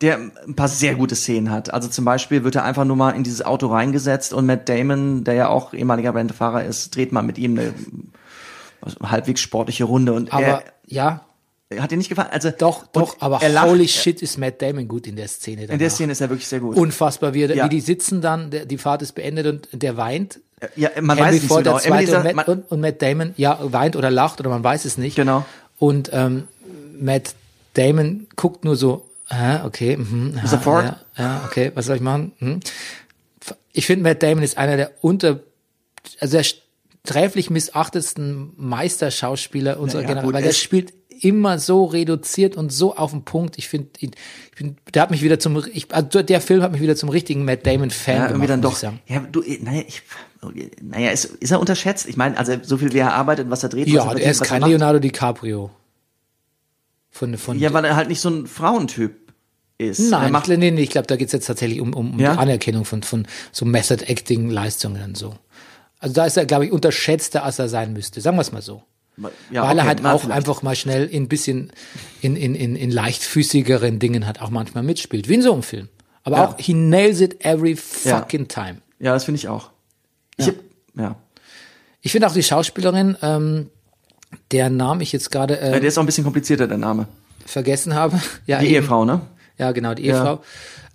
[0.00, 1.72] der ein paar sehr gute Szenen hat.
[1.72, 5.24] Also zum Beispiel wird er einfach nur mal in dieses Auto reingesetzt und Matt Damon,
[5.24, 7.74] der ja auch ehemaliger Rennfahrer ist, dreht mal mit ihm eine
[9.02, 11.24] halbwegs sportliche Runde und Aber ja,
[11.68, 12.30] er hat dir nicht gefallen.
[12.32, 15.62] Also doch, doch, aber er lacht, holy shit ist Matt Damon gut in der Szene.
[15.62, 15.92] In der danach.
[15.92, 16.76] Szene ist er wirklich sehr gut.
[16.76, 17.64] Unfassbar, wie, Ja.
[17.66, 20.40] wie die sitzen dann, der, die Fahrt ist beendet und der weint.
[20.76, 22.28] ja, man Henry weiß nicht Ford, der genau.
[22.28, 25.14] Und, Matt, und, und Matt Damon, ja, weint oder lacht oder man weiß es nicht.
[25.16, 25.44] Genau.
[25.80, 26.46] Und ähm,
[27.00, 27.34] Matt
[27.74, 30.60] Damon guckt nur so, hä, okay, mhm, aha, Mr.
[30.60, 30.84] Ford?
[30.84, 32.32] Ja, ja, okay, was soll ich machen?
[32.38, 32.60] Hm.
[33.72, 35.40] Ich finde, Matt Damon ist einer der unter,
[36.20, 42.56] also der sträflich missachtetsten Meisterschauspieler unserer Ja, ja, Generation, weil der spielt immer so reduziert
[42.56, 43.58] und so auf den Punkt.
[43.58, 44.10] Ich finde, ich
[44.56, 47.44] bin, der hat mich wieder zum, ich, also der Film hat mich wieder zum richtigen
[47.44, 48.92] Matt Damon Fan ja, gemacht, irgendwie dann muss doch.
[49.06, 50.02] Ja, du, naja, ich,
[50.82, 52.06] naja, ist, ist er unterschätzt?
[52.06, 54.42] Ich meine, also so viel wie er arbeitet, was er dreht, Ja, er er ist
[54.42, 54.70] kein macht.
[54.70, 55.70] Leonardo DiCaprio.
[57.10, 59.32] Von, von Ja, weil er halt nicht so ein Frauentyp
[59.78, 59.98] ist.
[59.98, 62.20] er Nein, macht, ich, nee, nee, ich glaube, da geht's jetzt tatsächlich um, um, um
[62.20, 62.32] Ja?
[62.34, 65.34] die Anerkennung von, von so Method-Acting-Leistungen und so.
[65.98, 68.20] Also da ist er, glaube ich, unterschätzter, als er sein müsste.
[68.20, 68.82] Sagen wir es mal so.
[69.50, 70.36] ja, Weil er okay, halt na, auch vielleicht.
[70.38, 71.72] einfach mal schnell in bisschen
[72.22, 75.28] in, in, in, in leichtfüßigeren Dingen halt auch manchmal mitspielt.
[75.28, 75.88] Wie in so einem Film.
[76.22, 76.48] Aber Ja.
[76.48, 78.78] auch, he nails it every fucking time.
[78.98, 79.70] Ja, das finde ich auch.
[80.40, 80.52] Ich Ja.
[80.52, 81.16] hab, ja.
[82.02, 83.70] Ich finde auch die Schauspielerin, ähm,
[84.52, 87.06] deren Namen ich jetzt gerade Ja, äh, Der ist auch ein bisschen komplizierter, der Name.
[87.46, 88.20] vergessen habe.
[88.46, 88.74] Ja, Die eben.
[88.76, 89.20] Ehefrau, ne?
[89.58, 90.40] Ja, genau, die Ehefrau.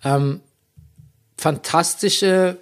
[0.04, 0.40] Ähm,
[1.38, 2.58] fantastische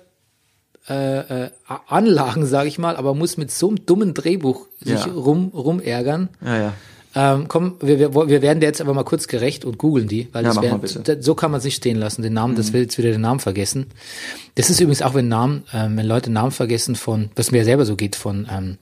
[0.90, 1.50] äh, äh,
[1.88, 5.14] Anlagen, sage ich mal, aber muss mit so einem dummen Drehbuch sich Ja.
[5.14, 6.28] rum rumärgern.
[6.44, 6.74] Ja, ja.
[7.16, 10.30] Ähm, komm, wir, wir, wir werden dir jetzt aber mal kurz gerecht und googeln die,
[10.32, 12.22] weil Ja, wär, so kann man es nicht stehen lassen.
[12.24, 13.88] Den Namen, das will jetzt wieder den Namen vergessen.
[14.56, 17.86] Das ist übrigens auch, wenn Namen, ähm, wenn Leute Namen vergessen von, was mir selber
[17.86, 18.78] so geht, von ähm,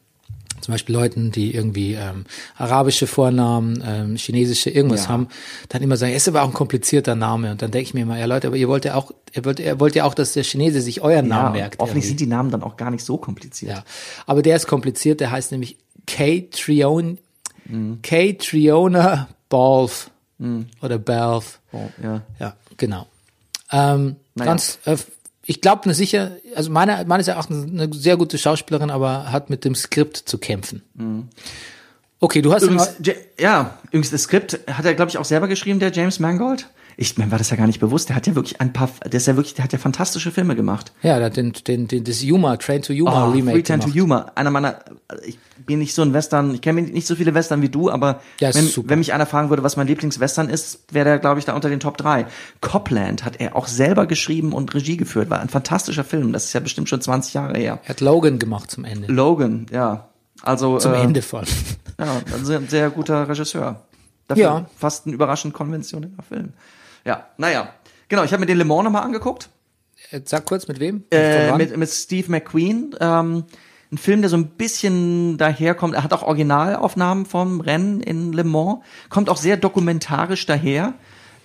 [0.62, 2.26] zum Beispiel Leuten, die irgendwie ähm,
[2.56, 5.10] arabische Vornamen, ähm, chinesische irgendwas Ja.
[5.10, 5.28] haben,
[5.70, 7.52] dann immer sagen, es ist aber auch ein komplizierter Name.
[7.52, 9.60] Und dann denke ich mir immer, ja Leute, aber ihr wollt ja auch, ihr wollt,
[9.60, 11.80] ihr wollt ja auch, dass der Chinese sich euren Namen merkt.
[11.80, 12.08] hoffentlich irgendwie.
[12.10, 13.72] sind die Namen dann auch gar nicht so kompliziert.
[13.72, 13.84] Ja,
[14.28, 16.48] aber der ist kompliziert, der heißt nämlich K.
[16.52, 17.18] Trion,
[17.66, 18.00] Mhm.
[18.02, 18.34] K.
[18.34, 20.10] Triona Balf
[20.82, 21.60] oder Balf.
[21.72, 22.22] Oh, ja.
[22.40, 23.08] Ja, genau.
[23.72, 24.50] Ähm, Naja.
[24.52, 24.98] Ganz, äh,
[25.46, 29.66] ich glaube eine sicher, also meiner, meines Erachtens eine sehr gute Schauspielerin, aber hat mit
[29.66, 30.82] dem Skript zu kämpfen.
[32.20, 32.74] Okay, du hast Mhm.
[32.76, 36.68] Übrigens, ja, übrigens das Skript hat er, glaube ich, auch selber geschrieben, der James Mangold.
[36.98, 38.10] Ich, mir war das ja gar nicht bewusst.
[38.10, 40.56] Der hat ja wirklich ein paar, der ist ja wirklich, der hat ja fantastische Filme
[40.56, 40.92] gemacht.
[41.02, 43.88] ja, der hat den, den, den, das Yuma, Train to Yuma Oh, Remake Return to
[43.92, 44.02] gemacht.
[44.02, 44.32] Humor.
[44.36, 44.80] Einer meiner,
[45.26, 48.22] ich bin nicht so ein Western, ich kenne nicht so viele Western wie du, aber
[48.40, 51.46] Ja, wenn, wenn mich einer fragen würde, was mein Lieblingswestern ist, wäre der, glaube ich,
[51.46, 52.26] da unter den Top 3.
[52.62, 55.30] Copland hat er auch selber geschrieben und Regie geführt.
[55.30, 56.34] War ein fantastischer Film.
[56.34, 57.80] Das ist ja bestimmt schon 20 Jahre her.
[57.84, 59.12] Er hat Logan gemacht zum Ende.
[59.12, 60.08] Logan, ja.
[60.44, 61.44] Also, Zum äh, Ende voll.
[62.00, 63.82] Ja, ein sehr, sehr guter Regisseur.
[64.28, 64.66] Dafür Ja.
[64.76, 66.54] fast ein überraschend konventioneller Film.
[67.06, 67.74] Ja, naja.
[68.08, 69.50] Genau, ich habe mir den Le Mans nochmal angeguckt.
[70.12, 71.04] Äh, Sag kurz, mit wem?
[71.12, 72.96] Äh, mit, mit Steve McQueen.
[73.00, 73.46] Ähm,
[73.92, 75.96] ein Film, der so ein bisschen daherkommt.
[75.96, 78.80] Er hat auch Originalaufnahmen vom Rennen in Le Mans.
[79.10, 80.94] Kommt auch sehr dokumentarisch daher.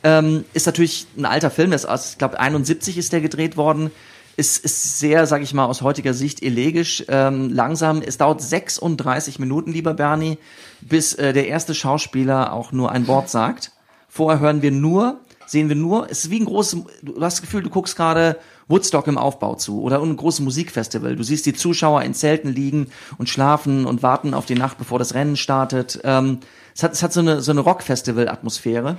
[0.05, 1.71] Ähm, ist natürlich ein alter Film.
[1.71, 3.91] Das ist ich glaube, 71 ist der gedreht worden.
[4.37, 8.03] Ist, ist sehr, sag ich mal, aus heutiger Sicht elegisch, ähm, langsam.
[8.03, 10.37] Es dauert 36 Minuten, lieber Bernie,
[10.83, 13.73] bis äh, der erste Schauspieler auch nur ein Wort sagt.
[14.09, 17.43] Vorher hören wir nur, sehen wir nur, es ist wie ein großes, du hast das
[17.43, 18.39] Gefühl, du guckst gerade
[18.69, 21.17] Woodstock im Aufbau zu oder ein großes Musikfestival.
[21.17, 24.99] Du siehst die Zuschauer in Zelten liegen und schlafen und warten auf die Nacht, bevor
[24.99, 26.01] das Rennen startet.
[26.05, 26.41] Ähm,
[26.75, 28.99] es hat, es hat so eine, so eine Rock-Festival-Atmosphäre.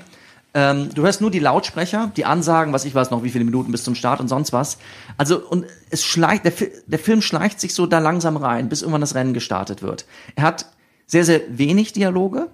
[0.54, 3.72] Ähm, du hörst nur die Lautsprecher, die Ansagen, was ich weiß noch, wie viele Minuten
[3.72, 4.78] bis zum Start und sonst was.
[5.18, 6.54] Also, und es schleicht, der,
[6.88, 10.06] der Film schleicht sich so da langsam rein, bis irgendwann das Rennen gestartet wird.
[10.36, 10.72] Er hat
[11.06, 12.48] sehr, sehr wenig Dialoge,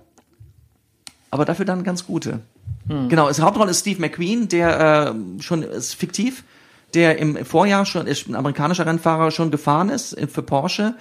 [1.29, 2.41] aber dafür dann ganz gute.
[2.87, 6.43] Genau, das Hauptrolle ist Steve McQueen, der äh, schon ist fiktiv,
[6.93, 10.95] der im Vorjahr schon ist ein amerikanischer Rennfahrer schon gefahren ist äh, für Porsche,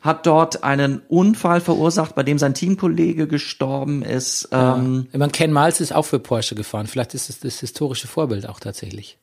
[0.00, 4.48] hat dort einen Unfall verursacht, bei dem sein Teamkollege gestorben ist.
[4.52, 6.86] Ähm, Ich meine, Ken Miles ist auch für Porsche gefahren.
[6.88, 9.16] Vielleicht ist es das historische Vorbild auch tatsächlich.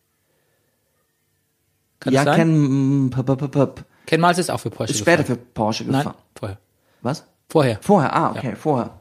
[2.00, 2.24] Kann ja?
[2.36, 5.52] Ken, p- p- p- p- Ken Miles ist auch für Porsche ist später für gefahren.
[5.54, 6.16] Porsche Nein, gefahren.
[6.38, 6.58] vorher.
[7.02, 7.26] Was?
[7.50, 7.78] Vorher.
[7.82, 8.92] Vorher, ah, okay, vorher.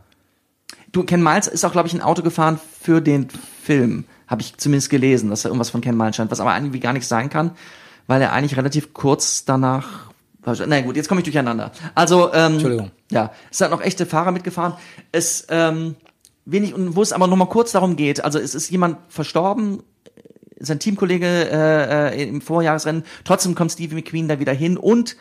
[0.95, 4.05] Du, Ken Miles ist auch, glaube ich, ein Auto gefahren für den Film.
[4.29, 6.93] Habe ich zumindest gelesen, dass da irgendwas von Ken Miles stand, was aber irgendwie gar
[6.93, 7.51] nicht sein kann,
[8.07, 10.13] weil er eigentlich relativ kurz danach.
[10.45, 11.73] Na gut, jetzt komme ich durcheinander.
[11.97, 12.91] Also, ähm, Entschuldigung.
[13.11, 14.75] Ja, es sind noch echte Fahrer mitgefahren.
[15.11, 15.97] Es, ähm,
[16.45, 19.83] wenig, und wo es aber noch mal kurz darum geht, also es ist jemand verstorben,
[20.61, 25.17] sein Teamkollege äh, äh, im Vorjahresrennen, trotzdem kommt Stevie McQueen da wieder hin und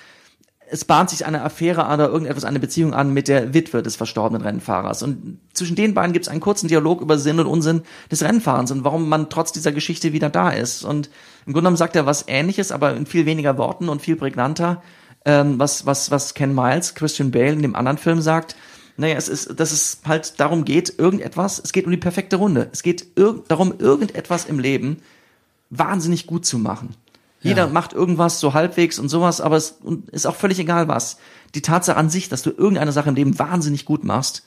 [0.73, 4.41] es bahnt sich eine Affäre oder irgendetwas, eine Beziehung an mit der Witwe des verstorbenen
[4.41, 5.03] Rennfahrers.
[5.03, 8.71] Und zwischen den beiden gibt es einen kurzen Dialog über Sinn und Unsinn des Rennfahrens
[8.71, 10.83] und warum man trotz dieser Geschichte wieder da ist.
[10.83, 11.11] Und
[11.45, 14.81] im Grunde genommen sagt er was Ähnliches, aber in viel weniger Worten und viel prägnanter,
[15.25, 18.55] ähm, was, was, was Ken Miles, Christian Bale in dem anderen Film sagt.
[18.97, 22.69] Naja, es ist, dass es halt darum geht, irgendetwas, es geht um die perfekte Runde.
[22.71, 24.97] Es geht irg darum, irgendetwas im Leben
[25.69, 26.95] wahnsinnig gut zu machen.
[27.43, 29.75] Jeder macht irgendwas so halbwegs und sowas, aber es
[30.11, 31.17] ist auch völlig egal was.
[31.55, 34.43] Die Tatsache an sich, dass du irgendeine Sache im Leben wahnsinnig gut machst,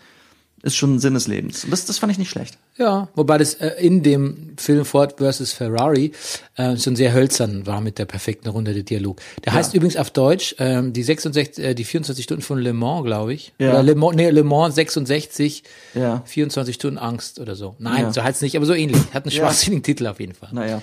[0.63, 1.65] ist schon ein Sinn des Lebens.
[1.65, 2.59] Und das, das fand ich nicht schlecht.
[2.77, 5.53] Ja, wobei das äh, in dem Film Ford vs.
[5.53, 6.13] Ferrari
[6.57, 9.21] äh, schon sehr hölzern war mit der perfekten Runde der Dialog.
[9.45, 13.05] Der heißt übrigens auf Deutsch ähm, die 66, äh, die 24 Stunden von Le Mans,
[13.05, 13.53] glaube ich.
[13.59, 13.71] Ja.
[13.71, 15.63] Oder Le Mans, nee, Le Mans 66,
[15.95, 16.23] Ja.
[16.25, 17.77] 24 Stunden Angst oder so.
[17.79, 18.13] Nein, Ja.
[18.13, 18.99] so heißt es nicht, aber so ähnlich.
[19.13, 19.43] Hat einen Ja.
[19.43, 20.49] schwachsinnigen Titel auf jeden Fall.
[20.53, 20.83] Naja.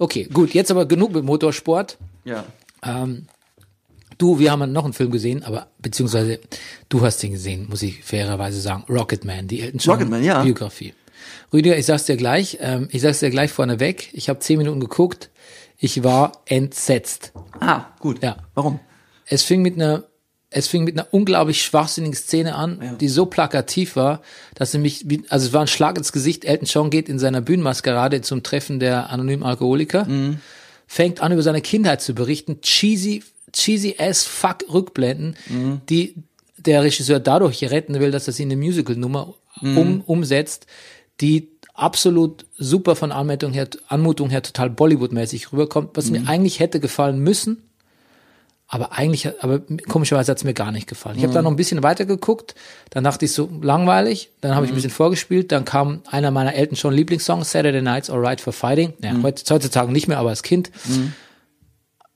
[0.00, 1.98] Okay, gut, jetzt aber genug mit Motorsport.
[2.24, 2.46] Ja.
[2.82, 3.26] Ähm,
[4.16, 6.40] du, wir haben noch einen Film gesehen, aber beziehungsweise
[6.88, 8.84] du hast den gesehen, muss ich fairerweise sagen.
[8.88, 10.42] Rocketman, die Elton John Rocketman, ja.
[10.42, 10.94] Biografie.
[11.52, 14.08] Rüdiger, ich sag's dir gleich, ähm, ich sag's dir gleich vorneweg.
[14.14, 15.28] Ich habe zehn Minuten geguckt.
[15.76, 17.32] Ich war entsetzt.
[17.60, 18.22] Ah, gut.
[18.22, 18.38] Ja.
[18.54, 18.80] Warum?
[19.26, 20.04] Es fing mit einer
[20.50, 22.94] es fing mit einer unglaublich schwachsinnigen Szene an, Ja.
[22.94, 24.20] die so plakativ war,
[24.54, 26.44] dass sie mich, also es war ein Schlag ins Gesicht.
[26.44, 30.06] Elton John geht in seiner Bühnenmaskerade zum Treffen der anonymen Alkoholiker,
[30.88, 33.22] fängt an über seine Kindheit zu berichten, cheesy,
[33.52, 35.36] cheesy as fuck Rückblenden,
[35.88, 36.14] die
[36.56, 40.66] der Regisseur dadurch retten will, dass er sie in eine Musical-Nummer um, umsetzt,
[41.20, 46.80] die absolut super von Anmutung her, Anmutung her total Bollywood-mäßig rüberkommt, was mir eigentlich hätte
[46.80, 47.62] gefallen müssen,
[48.72, 51.16] aber eigentlich, hat- aber komischerweise hat's mir gar nicht gefallen.
[51.18, 52.54] Ich habe da noch ein bisschen weiter geguckt,
[52.90, 56.54] dann dachte ich so langweilig, dann habe ich ein bisschen vorgespielt, dann kam einer meiner
[56.54, 58.92] Eltern schon Lieblingssongs, Saturday Nights Alright for Fighting.
[59.02, 60.70] Ja, heut- heutzutage nicht mehr, aber als Kind.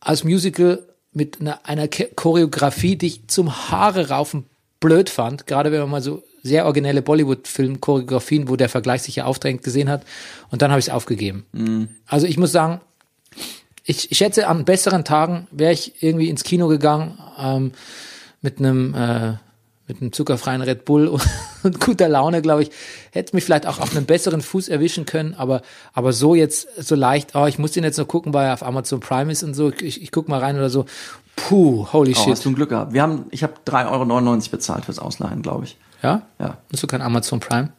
[0.00, 0.82] Als Musical
[1.12, 4.44] mit einer, einer Ke- Choreografie, die ich zum Haare raufen
[4.80, 9.24] blöd fand, gerade wenn man mal so sehr originelle Bollywood-Film-Choreografien, wo der Vergleich sich ja
[9.24, 10.02] aufdrängt, gesehen hat.
[10.50, 11.46] Und dann habe ich es aufgegeben.
[12.06, 12.80] Also ich muss sagen,
[13.84, 17.72] ich, ich schätze, an besseren Tagen wäre ich irgendwie ins Kino gegangen ähm,
[18.40, 19.34] mit einem äh,
[19.86, 21.22] mit einem zuckerfreien Red Bull und,
[21.62, 22.70] und guter Laune, glaube ich,
[23.12, 25.60] hätte mich vielleicht auch auf einen besseren Fuß erwischen können, aber
[25.92, 28.62] aber so jetzt so leicht, oh, ich muss den jetzt noch gucken, weil er auf
[28.62, 30.86] Amazon Prime ist und so, ich, ich guck mal rein oder so.
[31.36, 32.32] Puh, holy Oh, shit.
[32.32, 32.94] hast du ein Glück gehabt.
[32.94, 35.76] Wir haben, ich habe 3,99 Euro bezahlt fürs Ausleihen, glaube ich.
[36.02, 36.22] ja?
[36.38, 36.58] Ja.
[36.72, 37.70] Hast du kein Amazon Prime?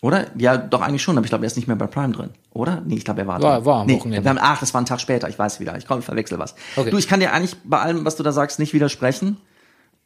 [0.00, 0.26] Oder?
[0.36, 2.30] Ja, doch eigentlich schon, aber ich glaube, er ist nicht mehr bei Prime drin.
[2.52, 2.82] Oder?
[2.86, 3.64] Nee, ich glaube, er war War- drin.
[3.66, 4.28] war am nee, Wochenende.
[4.28, 5.76] Haben, ach, das war ein Tag später, ich weiß wieder.
[5.76, 6.54] Ich komme, verwechsel was.
[6.76, 6.90] Okay.
[6.90, 9.38] Du, ich kann dir eigentlich bei allem, was du da sagst, nicht widersprechen.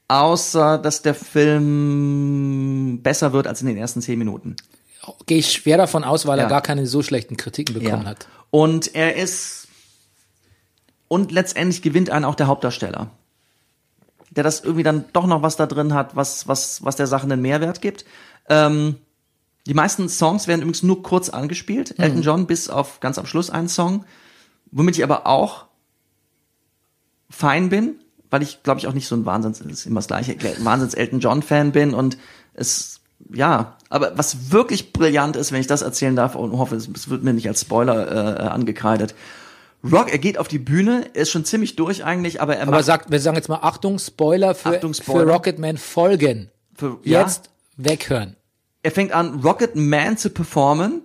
[0.08, 4.56] Außer, dass der Film besser wird als in den ersten zehn Minuten.
[5.26, 6.48] Gehe ich schwer davon aus, weil er Ja.
[6.48, 8.26] gar keine so schlechten Kritiken bekommen hat.
[8.50, 9.68] Und er ist,
[11.08, 13.10] und letztendlich gewinnt einen auch der Hauptdarsteller.
[14.30, 17.24] Der das irgendwie dann doch noch was da drin hat, was, was, was der Sache
[17.24, 18.04] einen Mehrwert gibt.
[18.48, 18.96] Ähm,
[19.66, 21.98] die meisten Songs werden übrigens nur kurz angespielt.
[21.98, 24.04] Elton John bis auf ganz am Schluss einen Song.
[24.72, 25.66] Womit ich aber auch
[27.30, 27.96] fein bin,
[28.30, 31.20] weil ich glaube ich auch nicht so ein Wahnsinns, ist immer das gleiche, Wahnsinns Elton
[31.20, 32.18] John Fan bin und
[32.54, 33.00] es,
[33.32, 37.22] ja, aber was wirklich brillant ist, wenn ich das erzählen darf und hoffe, es wird
[37.22, 39.14] mir nicht als Spoiler äh, angekreidet.
[39.90, 42.82] Rock, er geht auf die Bühne, er ist schon ziemlich durch eigentlich, aber er Aber
[42.82, 45.26] sagt, wir sagen jetzt mal Achtung, Spoiler für, Achtung, Spoiler.
[45.26, 46.50] für Rocketman folgen.
[46.74, 48.36] für, ja, Jetzt weghören.
[48.82, 51.02] Er fängt an, Rocket Man zu performen,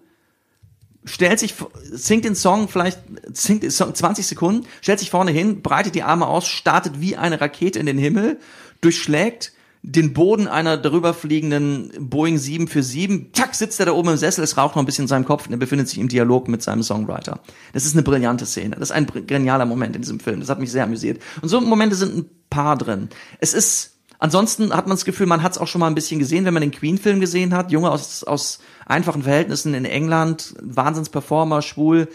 [1.05, 1.55] stellt sich,
[1.91, 2.99] singt den Song vielleicht,
[3.31, 7.15] singt den Song 20 Sekunden, stellt sich vorne hin, breitet die Arme aus, startet wie
[7.15, 8.39] eine Rakete in den Himmel,
[8.81, 9.53] durchschlägt
[9.83, 14.57] den Boden einer darüber fliegenden Boeing 747, zack, sitzt er da oben im Sessel, es
[14.57, 16.83] raucht noch ein bisschen in seinem Kopf und er befindet sich im Dialog mit seinem
[16.83, 17.39] Songwriter.
[17.73, 18.75] Das ist eine brillante Szene.
[18.75, 20.41] Das ist ein genialer Moment in diesem Film.
[20.41, 21.21] Das hat mich sehr amüsiert.
[21.41, 23.09] Und so Momente sind ein paar drin.
[23.39, 26.19] Es ist, ansonsten hat man das Gefühl, man hat es auch schon mal ein bisschen
[26.19, 27.71] gesehen, wenn man den Queen-Film gesehen hat.
[27.71, 32.07] Junge aus, aus einfachen Verhältnissen in England, Wahnsinnsperformer, schwul,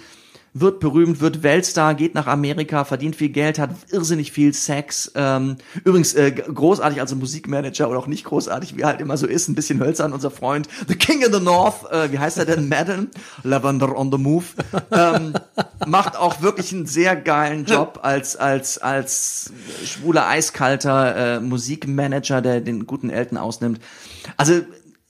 [0.55, 5.11] wird berühmt, wird Weltstar, geht nach Amerika, verdient viel Geld, hat irrsinnig viel Sex.
[5.14, 9.48] Ähm, übrigens äh, großartig als Musikmanager oder auch nicht großartig, wie halt immer so ist,
[9.48, 10.68] ein bisschen hölzern, unser Freund.
[10.88, 12.68] The King in the North, äh, wie heißt er denn?
[12.68, 13.11] Madden,
[13.42, 14.44] Lavender on the Move.
[14.90, 15.32] Ähm,
[15.86, 19.53] macht auch wirklich einen sehr geilen Job als als als
[19.84, 23.80] schwuler eiskalter äh, Musikmanager, der den guten Elton ausnimmt.
[24.36, 24.61] Also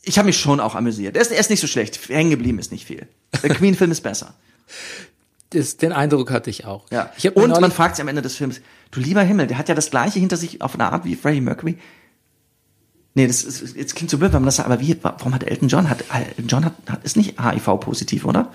[0.03, 1.17] ich habe mich schon auch amüsiert.
[1.17, 2.09] Er ist, er ist nicht so schlecht.
[2.09, 3.09] Hängen geblieben ist nicht viel.
[3.43, 4.35] Der Queen-Film ist besser.
[5.53, 6.87] Das, den Eindruck hatte ich auch.
[6.91, 7.11] Ja.
[7.17, 9.75] Ich Und man fragt sich am Ende des Films, du lieber Himmel, der hat ja
[9.75, 11.79] das gleiche hinter sich auf eine Art wie Freddie Mercury.
[13.15, 15.45] Nee, das ist, jetzt klingt so blöd, wenn man das sagt, aber wie, warum hat
[15.45, 18.51] Elton John, hat, Elton John hat, hat, ist nicht HIV-positiv, oder?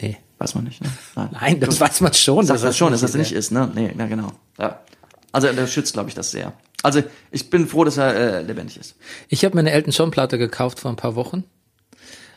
[0.00, 0.16] nee.
[0.42, 0.90] Weiß man nicht, ne?
[1.14, 2.44] Nein, das weiß man schon.
[2.44, 3.70] Sagt das schon, dass das nicht ist, ne?
[3.72, 4.32] Nee, ja, genau.
[4.58, 4.80] Ja.
[5.30, 6.52] Also, der schützt, glaube ich, das sehr.
[6.82, 8.96] Also, ich bin froh, dass er äh, lebendig ist.
[9.28, 11.44] Ich habe mir eine Elton John Platte gekauft vor ein paar Wochen.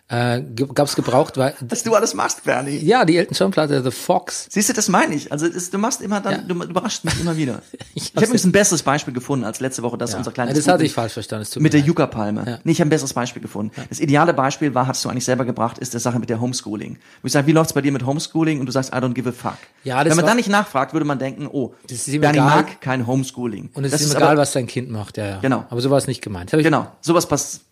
[0.08, 0.44] Äh,
[0.76, 2.78] gab's gebraucht, weil Was du alles machst, Bernie.
[2.78, 4.46] ja, die Elton John Platte The Fox.
[4.52, 5.32] Siehst du, das meine ich.
[5.32, 6.38] Also das, du machst immer dann, Ja.
[6.48, 7.62] du überraschst mich immer wieder.
[7.98, 10.18] Ich ich habe übrigens ein besseres Beispiel gefunden als letzte Woche, das Ja.
[10.20, 11.48] unser Ja, kleines das hatte ich falsch verstanden.
[11.64, 11.88] mit der leid.
[11.88, 12.44] Yucca-Palme.
[12.46, 12.60] Ja.
[12.64, 13.72] Nee, ich habe ein besseres Beispiel gefunden.
[13.90, 16.98] Das ideale Beispiel war, hast du eigentlich selber gebracht, ist der Sache mit der Homeschooling.
[17.22, 18.60] Wo ich sage, wie läuft's bei dir mit Homeschooling?
[18.60, 19.58] Und du sagst, I don't give a fuck.
[19.84, 22.58] Ja, das Wenn man dann nicht nachfragt, würde man denken, oh, Das ist Bernie egal.
[22.64, 23.70] mag kein Homeschooling.
[23.74, 25.40] Und es das ist ihm aber- egal, was dein Kind macht, ja, ja.
[25.40, 25.66] Genau.
[25.70, 26.52] Aber so war es nicht gemeint.
[26.52, 27.64] Genau, sowas passiert.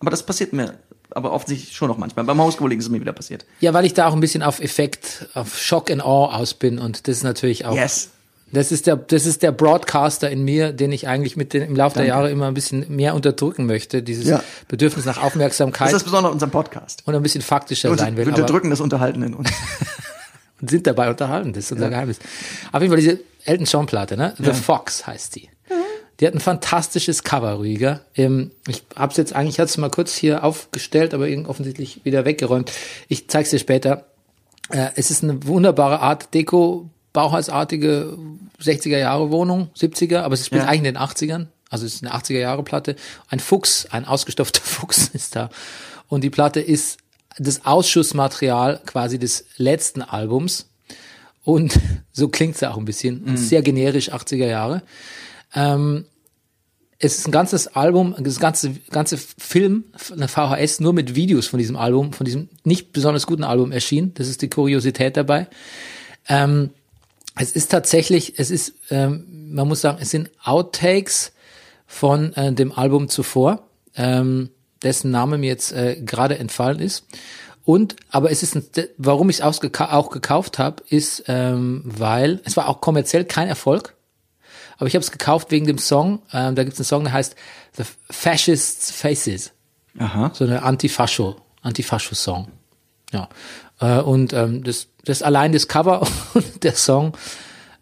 [0.00, 0.74] Aber das passiert mir,
[1.10, 2.24] aber offensichtlich schon noch manchmal.
[2.24, 3.44] Beim Homeschooling ist es mir wieder passiert.
[3.60, 6.78] Ja, weil ich da auch ein bisschen auf Effekt, auf Shock and Awe aus bin
[6.78, 7.74] und das ist natürlich auch.
[7.74, 8.10] Yes.
[8.50, 11.76] Das ist der, das ist der Broadcaster in mir, den ich eigentlich mit den, im
[11.76, 14.02] Laufe der Jahre immer ein bisschen mehr unterdrücken möchte.
[14.02, 14.42] Dieses Ja.
[14.68, 17.02] Bedürfnis nach Aufmerksamkeit Das ist das Besondere unserem Podcast.
[17.04, 18.24] und ein bisschen faktischer Wir sein will.
[18.24, 19.50] wir unterdrücken das Unterhalten in uns.
[20.62, 21.52] und sind dabei unterhalten.
[21.52, 22.20] Das ist unser Geheimnis.
[22.72, 24.32] Auf jeden Fall diese Elton John Platte, ne?
[24.38, 25.50] The Fox heißt die.
[26.20, 28.00] Die hat ein fantastisches Cover, Rüdiger.
[28.16, 32.04] Ähm, ich hab's jetzt eigentlich, ich hatte es mal kurz hier aufgestellt, aber irgendwie offensichtlich
[32.04, 32.72] wieder weggeräumt.
[33.08, 34.06] Ich zeig's dir später.
[34.70, 38.18] Äh, es ist eine wunderbare Art Deko, Bauhausartige
[38.60, 40.68] 60er Jahre Wohnung, 70er, aber es spielt Ja.
[40.68, 41.46] eigentlich in den 80ern.
[41.70, 42.96] Also es ist eine 80er Jahre Platte.
[43.28, 45.50] Ein Fuchs, ein ausgestopfter Fuchs ist da.
[46.08, 46.98] Und die Platte ist
[47.38, 50.66] das Ausschussmaterial quasi des letzten Albums.
[51.44, 51.78] Und
[52.12, 53.22] so klingt sie auch ein bisschen.
[53.22, 54.82] Und Sehr generisch 80er Jahre.
[55.54, 56.04] Ähm,
[57.00, 61.58] es ist ein ganzes Album, das ganze, ganze Film, eine VHS, nur mit Videos von
[61.58, 64.14] diesem Album, von diesem nicht besonders guten Album erschienen.
[64.14, 65.46] Das ist die Kuriosität dabei.
[66.28, 66.70] Ähm,
[67.36, 71.32] es ist tatsächlich, es ist, ähm, man muss sagen, es sind Outtakes
[71.86, 74.50] von äh, dem Album zuvor, ähm,
[74.82, 77.04] dessen Name mir jetzt äh, gerade entfallen ist.
[77.64, 78.64] Und, aber es ist, ein,
[78.96, 83.94] warum ich es auch gekauft habe, ist, ähm, weil es war auch kommerziell kein Erfolg.
[84.78, 86.20] Aber ich habe es gekauft wegen dem Song.
[86.32, 87.36] Ähm, da gibt es einen Song, der heißt
[87.76, 89.52] The Fascists Faces.
[89.98, 90.30] Aha.
[90.34, 92.48] So eine Antifascho, Antifascho-Song.
[93.12, 93.28] Ja.
[93.80, 97.16] Äh, und ähm, das, das allein das Cover und der Song,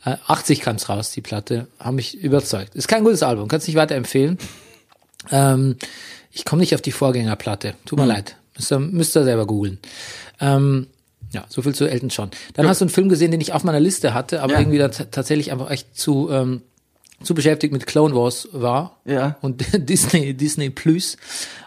[0.05, 2.75] äh, 80 kam's raus, die Platte, haben mich überzeugt.
[2.75, 4.39] Ist kein gutes Album, kannst nicht weiterempfehlen.
[5.31, 5.77] Ähm,
[6.31, 7.75] ich komme nicht auf die Vorgängerplatte.
[7.87, 8.11] Tut mir Hm.
[8.11, 8.37] leid.
[8.57, 9.79] Müsst ihr, müsst ihr selber googeln.
[10.41, 10.87] Ähm,
[11.33, 12.31] ja, so viel zu Elton John.
[12.55, 14.61] Dann hast du einen Film gesehen, den ich auf meiner Liste hatte, aber Ja.
[14.61, 16.63] irgendwie dann tatsächlich einfach echt zu, ähm,
[17.23, 18.99] zu beschäftigt mit Clone Wars war.
[19.05, 19.37] Ja.
[19.41, 21.17] Und Disney, Disney Plus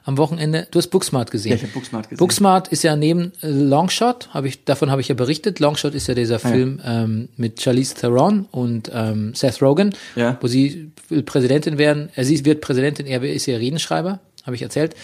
[0.03, 0.67] am Wochenende.
[0.71, 1.51] Du hast Booksmart gesehen.
[1.51, 2.19] Ja, ich hab Booksmart gesehen.
[2.19, 5.59] Booksmart ist ja neben äh, Longshot, habe ich, davon habe ich ja berichtet.
[5.59, 10.37] Longshot ist ja dieser Film ähm, mit Charlize Theron und ähm, Seth Rogen, Ja.
[10.41, 12.09] wo sie will Präsidentin werden.
[12.15, 14.95] Äh, sie wird Präsidentin, er ist ja Redenschreiber, habe ich erzählt.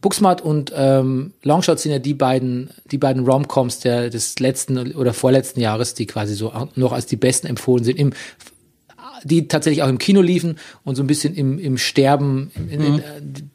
[0.00, 5.12] Booksmart und ähm, Longshot sind ja die beiden, die beiden Romcoms der des letzten oder
[5.12, 8.12] vorletzten Jahres, die quasi so noch als die besten empfohlen sind, im,
[9.24, 12.94] die tatsächlich auch im Kino liefen und so ein bisschen im, im Sterben, in, in,
[12.98, 13.02] in,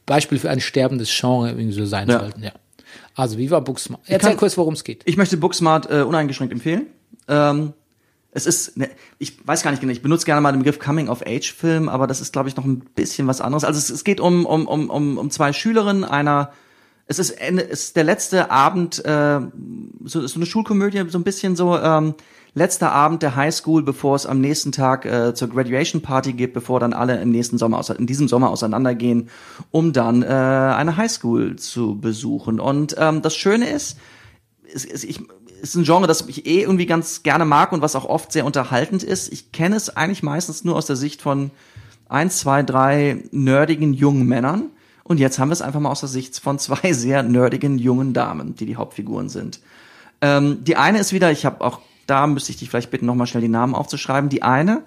[0.06, 2.12] Beispiel für ein sterbendes Genre irgendwie so sein Mhm.
[2.14, 2.20] Ja.
[2.20, 2.44] sollten.
[2.44, 2.52] Ja.
[3.16, 4.02] Also wie war Booksmart?
[4.08, 5.02] Erzähl kann- kurz, worum es geht.
[5.06, 6.88] Ich möchte Booksmart äh, uneingeschränkt empfehlen.
[7.28, 7.74] Ähm,
[8.32, 11.88] es ist, ne, ich weiß gar nicht genau, ich benutze gerne mal den Begriff Coming-of-Age-Film,
[11.88, 13.64] aber das ist, glaube ich, noch ein bisschen was anderes.
[13.64, 16.52] Also es, es geht um, um, um, um, um zwei Schülerinnen einer,
[17.08, 19.40] es ist, es ist der letzte Abend, äh,
[20.04, 22.16] so, so eine Schulkomödie, so ein bisschen so, ähm,
[22.56, 26.80] letzter Abend der Highschool, bevor es am nächsten Tag äh, zur Graduation Party geht, bevor
[26.80, 29.30] dann alle im nächsten Sommer, in diesem Sommer auseinandergehen,
[29.72, 32.60] um dann äh, eine Highschool zu besuchen.
[32.60, 33.98] Und ähm, das Schöne ist,
[34.74, 35.20] es, es, ich,
[35.62, 38.46] ist ein Genre, das ich eh irgendwie ganz gerne mag und was auch oft sehr
[38.46, 39.32] unterhaltend ist.
[39.32, 41.52] Ich kenne es eigentlich meistens nur aus der Sicht von
[42.08, 44.70] eins, zwei, drei nerdigen jungen Männern.
[45.04, 48.14] Und jetzt haben wir es einfach mal aus der Sicht von zwei sehr nerdigen jungen
[48.14, 49.60] Damen, die die Hauptfiguren sind.
[50.22, 53.28] Ähm, die eine ist wieder, ich habe auch, da müsste ich dich vielleicht bitten, nochmal
[53.28, 54.30] schnell die Namen aufzuschreiben.
[54.30, 54.84] Die eine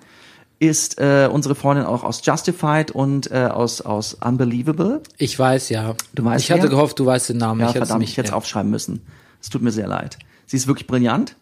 [0.59, 5.03] ist äh, unsere Freundin auch aus Justified und äh, aus, aus Unbelievable.
[5.17, 5.95] Ich weiß, ja.
[6.15, 6.71] Du weißt ich hatte wer?
[6.71, 7.61] gehofft, du weißt den Namen.
[7.61, 8.37] Ja, ich hatte verdammt, nicht, ich hätte es ja.
[8.37, 9.07] aufschreiben müssen.
[9.41, 10.19] Es tut mir sehr leid.
[10.47, 11.37] Sie ist wirklich brillant.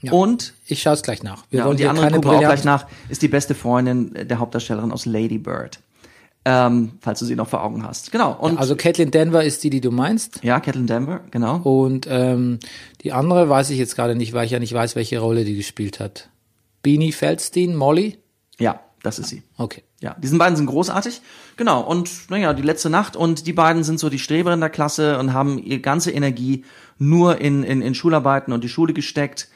[0.00, 0.12] Ja.
[0.12, 1.44] Und Ich schaue es gleich nach.
[1.50, 3.54] Wir ja, wollen und die hier andere keine gucken auch gleich nach, ist die beste
[3.54, 5.80] Freundin der Hauptdarstellerin aus Lady Bird.
[6.44, 8.10] Ähm, falls du sie noch vor Augen hast.
[8.10, 8.32] Genau.
[8.32, 10.42] Und Also Caitlin Denver ist die, die du meinst.
[10.42, 11.58] ja, Catelyn Denver, genau.
[11.58, 12.58] Und ähm,
[13.02, 15.56] die andere weiß ich jetzt gerade nicht, weil ich ja nicht weiß, welche Rolle die
[15.56, 16.30] gespielt hat.
[16.82, 18.18] Beanie Feldstein, Molly?
[18.58, 19.44] Ja, das ist sie.
[19.56, 19.84] Okay.
[20.00, 21.22] Ja, diesen beiden sind großartig.
[21.56, 24.70] Genau, und naja, die letzte Nacht und die beiden sind so die Streber in der
[24.70, 26.64] Klasse und haben ihre ganze Energie
[26.98, 29.48] nur in, in, in Schularbeiten und die Schule gesteckt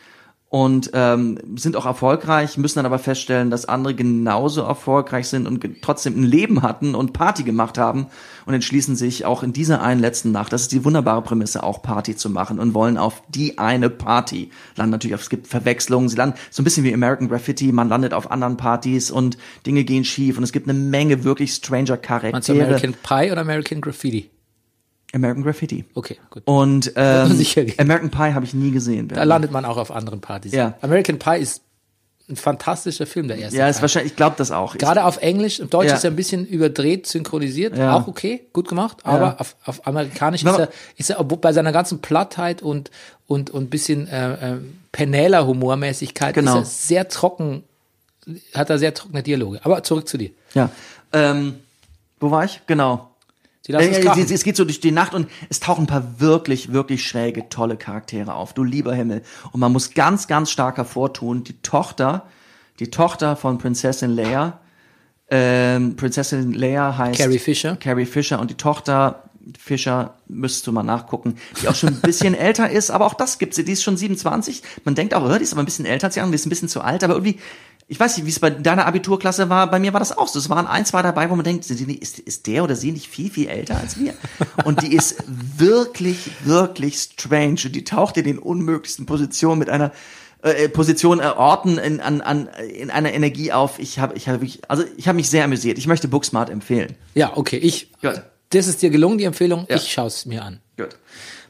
[0.49, 5.83] und ähm, sind auch erfolgreich, müssen dann aber feststellen, dass andere genauso erfolgreich sind und
[5.83, 8.07] trotzdem ein Leben hatten und Party gemacht haben
[8.47, 11.83] und entschließen sich auch in dieser einen letzten Nacht, das ist die wunderbare Prämisse, auch
[11.83, 14.93] Party zu machen und wollen auf die eine Party landen.
[14.93, 18.15] Natürlich, auf, es gibt Verwechslungen, sie landen so ein bisschen wie American Graffiti, man landet
[18.15, 19.37] auf anderen Partys und
[19.67, 22.09] Dinge gehen schief und es gibt eine Menge wirklich stranger Meinst
[22.49, 22.65] du Charaktere.
[22.65, 24.31] American Pie oder American Graffiti?
[25.17, 25.85] American Graffiti.
[25.95, 26.43] Okay, gut.
[26.47, 27.45] Und ähm.
[27.79, 29.09] American Pie habe ich nie gesehen.
[29.09, 30.53] Da landet man auch auf anderen Partys.
[30.53, 30.75] Ja.
[30.83, 31.62] American Pie ist
[32.29, 33.57] ein fantastischer Film, der erste.
[33.57, 33.83] ja, ist Teil.
[33.83, 34.77] wahrscheinlich, ich glaube das auch.
[34.77, 35.95] Gerade auf Englisch, im Deutsch Ja.
[35.95, 37.95] ist er ein bisschen überdreht, synchronisiert, Ja.
[37.97, 39.37] auch okay, gut gemacht, aber Ja.
[39.39, 42.91] auf, auf amerikanisch ist er, ist er obwohl bei seiner ganzen Plattheit und
[43.29, 44.59] und und bisschen äh, äh,
[44.91, 46.59] penäler Humormäßigkeit Genau.
[46.59, 47.62] ist er sehr trocken,
[48.55, 49.61] hat er sehr trockene Dialoge.
[49.62, 50.31] Aber zurück zu dir.
[50.55, 50.69] ja.
[51.12, 51.55] Ähm,
[52.19, 52.61] wo war ich?
[52.67, 53.09] Genau.
[53.67, 54.23] Sie lassen es Äh, krachen.
[54.23, 57.49] es, es geht so durch die Nacht und es tauchen ein paar wirklich, wirklich schräge,
[57.49, 58.53] tolle Charaktere auf.
[58.55, 59.23] Du lieber Himmel.
[59.53, 62.27] Und man muss ganz, ganz stark hervortun, die Tochter,
[62.79, 64.61] die Tochter von Prinzessin Leia,
[65.29, 67.77] ähm, Prinzessin Leia heißt Carrie Fisher.
[67.77, 69.25] Carrie Fisher und die Tochter
[69.59, 73.39] Fisher müsstest du mal nachgucken, die auch schon ein bisschen älter ist, aber auch das
[73.39, 73.57] gibt's.
[73.57, 74.62] Die ist schon 27.
[74.85, 76.47] Man denkt auch, oh, die ist aber ein bisschen älter als die anderen, die ist
[76.47, 77.39] ein bisschen zu alt, aber irgendwie,
[77.89, 80.39] ich weiß nicht, wie es bei deiner Abiturklasse war, bei mir war das auch so.
[80.39, 82.74] Es waren ein, zwei dabei, wo man denkt, sind die nicht- ist, ist der oder
[82.74, 84.14] sie nicht viel, viel älter als wir?
[84.64, 85.16] Und die ist
[85.57, 89.93] wirklich, wirklich strange und die taucht in den unmöglichsten Positionen mit einer
[90.43, 93.78] äh, Position äh, Orten in, an, an, in einer Energie auf.
[93.78, 95.78] Ich habe, ich habe wirklich, also ich habe mich sehr amüsiert.
[95.78, 96.97] Ich möchte Booksmart empfehlen.
[97.14, 98.20] Ja, okay, ich Gut.
[98.51, 99.76] das ist dir gelungen die Empfehlung, Ja.
[99.76, 100.61] ich schaue es mir an.
[100.76, 100.91] Gut.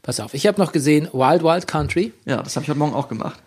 [0.03, 2.13] Pass auf, ich habe noch gesehen Wild Wild Country.
[2.27, 3.43] Ja, das habe ich heute Morgen auch gemacht.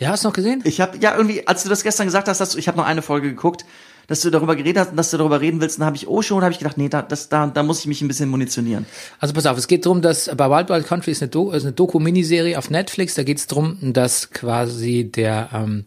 [0.00, 0.62] Ja, hast du noch gesehen?
[0.64, 2.86] Ich habe ja irgendwie, als du das gestern gesagt hast, dass du, ich habe noch
[2.86, 3.66] eine Folge geguckt,
[4.06, 6.22] dass du darüber geredet hast und dass du darüber reden willst, dann habe ich oh
[6.22, 8.86] schon, habe ich gedacht, nee, da, das, da, da muss ich mich ein bisschen munitionieren.
[9.18, 11.64] Also pass auf, es geht darum, dass bei Wild Wild Country ist eine, Do ist
[11.64, 13.14] eine Doku-Miniserie auf Netflix.
[13.14, 15.84] Da geht es darum, dass quasi der ähm,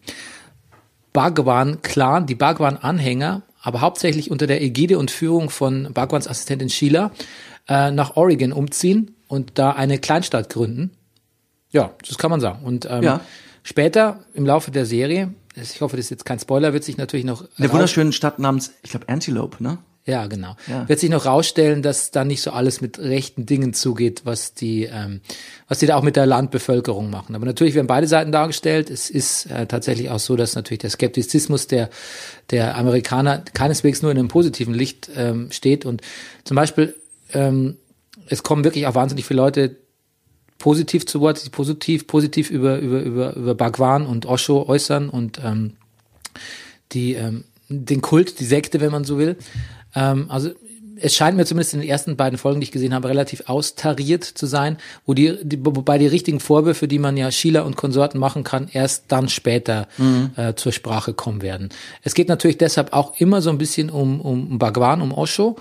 [1.12, 7.10] Bhagwan-Clan, die Bhagwan-Anhänger, aber hauptsächlich unter der Ägide und Führung von Bhagwans Assistentin Sheila,
[7.68, 10.92] äh, nach Oregon umziehen und da eine Kleinstadt gründen.
[11.72, 12.64] Ja, das kann man sagen.
[12.64, 13.20] Und ähm, Ja.
[13.64, 17.24] Später im Laufe der Serie ich hoffe, das ist jetzt kein Spoiler, wird sich natürlich
[17.24, 19.78] noch In der wunderschönen Stadt namens, ich glaube, Antelope, ne?
[20.06, 20.56] ja, genau.
[20.66, 20.86] Ja.
[20.88, 24.84] Wird sich noch rausstellen, dass da nicht so alles mit rechten Dingen zugeht, was die,
[24.84, 25.20] ähm,
[25.66, 27.34] was die da auch mit der Landbevölkerung machen.
[27.34, 28.90] Aber natürlich werden beide Seiten dargestellt.
[28.90, 31.88] Es ist äh, tatsächlich auch so, dass natürlich der Skeptizismus der,
[32.50, 35.86] der Amerikaner keineswegs nur in einem positiven Licht ähm, steht.
[35.86, 36.02] Und
[36.44, 36.94] zum Beispiel,
[37.32, 37.78] ähm,
[38.28, 39.76] es kommen wirklich auch wahnsinnig viele Leute
[40.64, 45.74] positiv zu Wort, positiv, positiv über, über, über, über Bhagwan und Osho äußern und ähm,
[46.92, 49.36] die, ähm, den Kult, die Sekte, wenn man so will.
[49.94, 50.52] Ähm, also
[50.96, 54.24] es scheint mir zumindest in den ersten beiden Folgen, die ich gesehen habe, relativ austariert
[54.24, 58.18] zu sein, wo die, die wobei die richtigen Vorwürfe, die man ja Schieler und Konsorten
[58.18, 59.86] machen kann, erst dann später
[60.36, 61.68] äh, zur Sprache kommen werden.
[62.00, 65.56] Es geht natürlich deshalb auch immer so ein bisschen um, um Bhagwan, um Osho,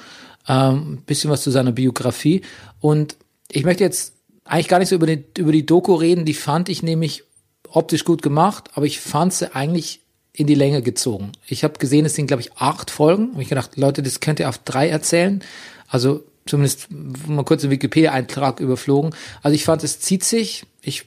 [0.48, 2.42] ähm, ein bisschen was zu seiner Biografie.
[2.80, 3.18] Und
[3.52, 4.13] ich möchte jetzt
[4.46, 7.24] eigentlich gar nicht so über die, über die Doku reden, die fand ich nämlich
[7.70, 10.02] optisch gut gemacht, aber ich fand sie eigentlich
[10.34, 11.32] in die Länge gezogen.
[11.48, 13.32] Ich habe gesehen, es sind, glaube ich, acht Folgen.
[13.32, 15.44] Und ich gedacht, Leute, das könnt ihr auf drei erzählen.
[15.88, 19.16] Also zumindest mal kurz den Wikipedia-Eintrag überflogen.
[19.44, 20.66] Also ich fand, es zieht sich.
[20.82, 21.06] Ich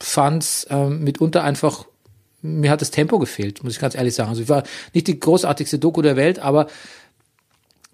[0.00, 1.86] fand es ähm, mitunter einfach,
[2.42, 4.30] mir hat das Tempo gefehlt, muss ich ganz ehrlich sagen.
[4.30, 6.66] Also ich war nicht die großartigste Doku der Welt, aber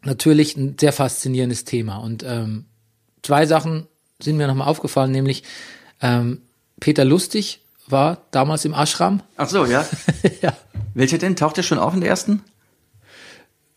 [0.02, 1.98] natürlich ein sehr faszinierendes Thema.
[1.98, 2.64] Und ähm,
[3.22, 3.86] zwei Sachen
[4.22, 5.42] sind mir nochmal aufgefallen, nämlich
[6.00, 6.40] ähm,
[6.80, 9.20] Peter Lustig war damals im Ashram.
[9.36, 9.86] Ach so, ja.
[10.42, 10.56] ja.
[10.94, 11.36] Welcher denn?
[11.36, 12.42] Taucht der schon auf in der ersten?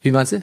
[0.01, 0.37] Wie meinst du?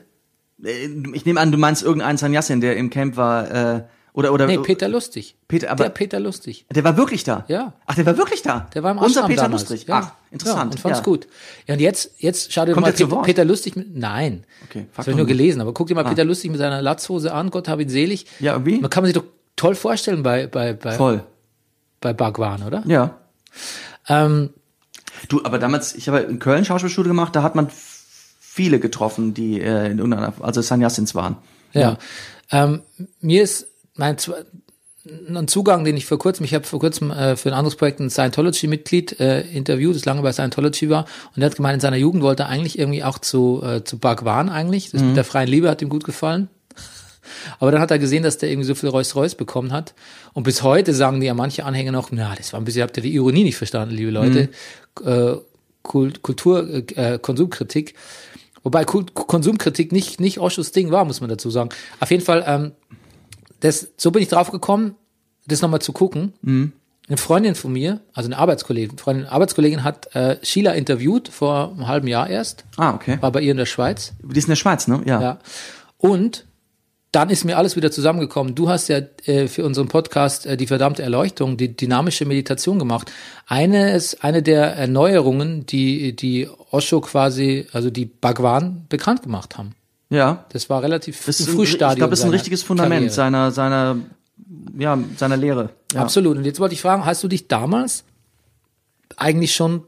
[0.65, 3.83] Äh, Ich nehme an, du meinst irgendeinen Sanyassin, der im Camp war, äh,
[4.15, 4.47] oder, oder.
[4.47, 5.37] Nee, Peter Lustig.
[5.49, 6.67] Peter, aber- der Peter Lustig.
[6.71, 7.45] Der war wirklich da?
[7.49, 7.73] Ja.
[7.87, 8.69] Ach, der war wirklich da?
[8.75, 9.63] Der war im Unser Ashram Peter damals.
[9.69, 9.89] Lustig.
[9.89, 10.01] Ja.
[10.13, 10.59] Ach, interessant.
[10.59, 11.05] Ja, und fand's ja.
[11.05, 11.29] gut.
[11.67, 13.23] Ja, und jetzt, jetzt schau dir Kommt mal er zu Peter?
[13.23, 14.45] Peter Lustig mit, nein.
[14.69, 17.33] Okay, Das habe ich nur gelesen, aber guck dir mal Peter Lustig mit seiner Latzhose
[17.33, 18.27] an, Gott hab ihn selig.
[18.41, 18.81] Ja, wie?
[18.81, 19.25] Man kann man sich doch
[19.57, 21.25] toll vorstellen bei, bei, bei, Voll.
[22.01, 22.83] bei Bhagwan, oder?
[22.87, 23.19] Ja.
[24.09, 24.51] Ähm,
[25.29, 27.69] Du, aber damals, ich habe in Köln Schauspielschule gemacht, da hat man
[28.41, 31.37] viele getroffen, die äh, in irgendeiner, also Sanyassins waren.
[31.73, 31.97] Ja.
[32.51, 32.83] Ähm,
[33.21, 34.17] mir ist mein
[35.05, 37.99] ein Zugang, den ich vor kurzem, ich habe vor kurzem äh, für ein anderes Projekt
[37.99, 41.97] ein Scientology-Mitglied äh, interviewt, das lange bei Scientology war, und der hat gemeint, in seiner
[41.97, 44.91] Jugend wollte er eigentlich irgendwie auch zu, äh, zu Bhagwan eigentlich.
[44.91, 46.49] Das mit der freien Liebe hat ihm gut gefallen.
[47.59, 49.95] Aber dann hat er gesehen, dass der irgendwie so viel Rolls-Royce bekommen hat.
[50.33, 52.97] Und bis heute sagen die ja manche Anhänger noch, na, das war ein bisschen, habt
[52.97, 54.49] ihr die Ironie nicht verstanden, liebe Leute.
[55.05, 55.35] Äh,
[55.83, 57.95] Kult, Kultur, äh, Konsumkritik.
[58.63, 61.71] Wobei Kult, Konsumkritik nicht, nicht Oschus Ding war, muss man dazu sagen.
[61.99, 62.73] Auf jeden Fall, ähm,
[63.61, 64.95] das, so bin ich drauf gekommen,
[65.47, 66.33] das nochmal zu gucken.
[67.09, 71.89] Eine Freundin von mir, also eine Arbeitskollegin, Freundin, Arbeitskollegin hat äh, Sheila interviewt vor einem
[71.89, 73.19] halben Jahr erst, Ah, okay.
[73.21, 74.13] war bei ihr in der Schweiz.
[74.23, 75.03] Die ist in der Schweiz, ne?
[75.05, 75.21] Ja.
[75.21, 75.39] Ja.
[75.99, 76.47] Und
[77.13, 78.55] dann ist mir alles wieder zusammengekommen.
[78.55, 83.13] Du hast ja äh, für unseren Podcast äh, die verdammte Erleuchtung, die dynamische Meditation gemacht.
[83.47, 89.75] Eine ist eine der Erneuerungen, die die Osho quasi, also die Bhagwan bekannt gemacht haben.
[90.09, 90.47] Ja.
[90.51, 91.93] Das war relativ Das ein Frühstadium.
[91.93, 93.15] ich glaube, das ist ein richtiges Fundament Karriere.
[93.15, 93.97] seiner, seiner,
[94.79, 95.71] ja, seiner Lehre.
[95.93, 96.01] Ja.
[96.01, 96.39] Absolut.
[96.39, 98.05] Und jetzt wollte ich fragen, hast du dich damals
[99.17, 99.85] eigentlich schon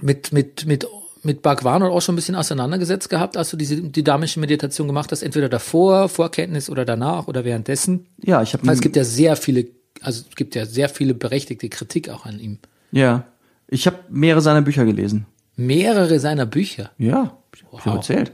[0.00, 0.86] mit, mit, mit,
[1.22, 5.22] mit Bhagwan auch schon ein bisschen auseinandergesetzt gehabt, als du diese dynamische Meditation gemacht hast,
[5.22, 8.06] entweder davor, Vorkenntnis oder danach oder währenddessen?
[8.24, 9.66] Ja, ich habe Weil es gibt ja sehr viele,
[10.00, 12.58] also es gibt ja sehr viele berechtigte Kritik auch an ihm.
[12.90, 13.24] ja,
[13.68, 15.24] ich habe mehrere seiner Bücher gelesen.
[15.56, 16.90] Mehrere seiner Bücher.
[16.98, 17.86] Ja, ich Wow.
[17.86, 18.32] habe erzählt.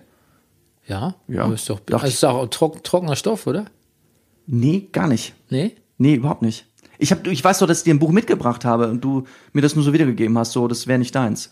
[0.86, 1.14] Ja.
[1.28, 1.44] Ja.
[1.44, 3.66] Aber ist doch, Dachte also ist doch auch trock, trockener Stoff, oder?
[4.46, 5.34] Nee, gar nicht.
[5.50, 5.76] Nee?
[5.98, 6.66] Nee, überhaupt nicht.
[6.98, 9.60] Ich hab, ich weiß doch, dass ich dir ein Buch mitgebracht habe und du mir
[9.60, 11.50] das nur so wiedergegeben hast, so, das wäre nicht deins.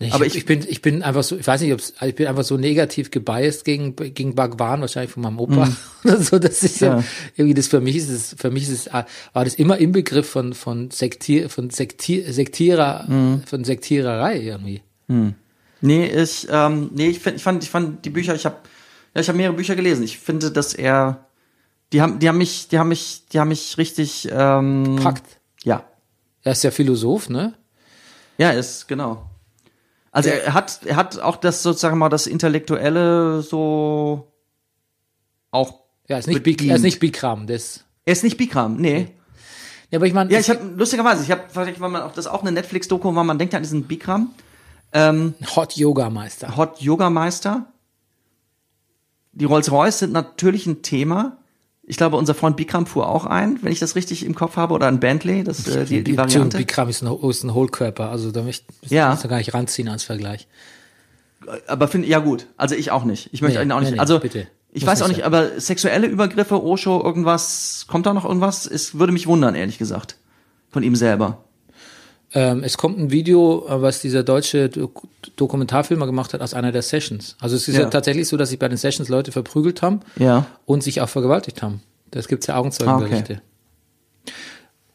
[0.00, 2.06] Ich, Aber ich, ich- ich bin, ich bin einfach so, ich weiß nicht, ob's, also
[2.10, 5.68] ich bin einfach so negativ gebiased gegen, gegen Bhagwan, wahrscheinlich von meinem Opa
[6.04, 7.04] oder so, das ist ja, Mhm.
[7.36, 10.28] Irgendwie das für mich ist es, für mich ist es, war das immer im Begriff
[10.28, 13.42] von, von Sektier, von Sektier, Sektierer, Mhm.
[13.46, 14.82] von Sektiererei irgendwie.
[15.80, 18.56] Nee, ich, ähm, nee, ich, find, ich fand, ich fand die Bücher, ich habe,
[19.14, 20.02] ja, ich habe mehrere Bücher gelesen.
[20.02, 21.26] Ich finde, dass er,
[21.92, 25.38] die haben, die haben mich, die haben mich, die haben mich richtig, ähm, Packt.
[25.62, 25.84] ja,
[26.42, 27.54] Er ist ja Philosoph, ne?
[28.38, 29.30] ja, ist genau.
[30.14, 34.32] Also er hat, er hat auch das sozusagen mal das Intellektuelle so
[35.50, 35.80] auch.
[36.08, 39.08] Ja, ist nicht, Bik, er ist nicht Bikram, das, Er ist nicht Bikram, nee.
[39.90, 42.28] ja, aber ich meine, Ja, ich habe lustigerweise, ich habe, vielleicht war man auch das
[42.28, 44.30] auch eine Netflix-Doku, weil man denkt an diesen Bikram,
[44.92, 46.56] ähm, Hot Yoga Meister.
[46.56, 47.66] Hot Yoga Meister.
[49.32, 51.38] Die Rolls-Royce sind natürlich ein Thema.
[51.86, 54.72] Ich glaube, unser Freund Bikram fuhr auch ein, wenn ich das richtig im Kopf habe,
[54.72, 56.56] oder ein Bentley, das äh, die, die Variante.
[56.56, 59.14] Bikram ist ein, ist ein Hohlkörper, also da möchte ich Ja.
[59.14, 60.46] gar nicht ranziehen als Vergleich.
[61.66, 62.46] Aber finde ja gut.
[62.56, 63.28] Also ich auch nicht.
[63.32, 63.90] Ich möchte Nee, ihn auch nicht.
[63.90, 64.46] nee, nee, also bitte.
[64.72, 68.66] ich Muss weiß auch nicht nicht, aber sexuelle Übergriffe, Osho, irgendwas, kommt da noch irgendwas?
[68.66, 70.16] Es würde mich wundern, ehrlich gesagt,
[70.70, 71.43] von ihm selber.
[72.36, 75.06] Ähm, es kommt ein Video, äh, was dieser deutsche Dok
[75.36, 77.36] Dokumentarfilmer gemacht hat aus einer der Sessions.
[77.40, 77.82] Also es ist ja.
[77.82, 77.90] Ja.
[77.90, 80.46] tatsächlich so, dass sich bei den Sessions Leute verprügelt haben Ja.
[80.66, 81.80] und sich auch vergewaltigt haben.
[82.10, 83.40] Das gibt's ja Augenzeugenberichte.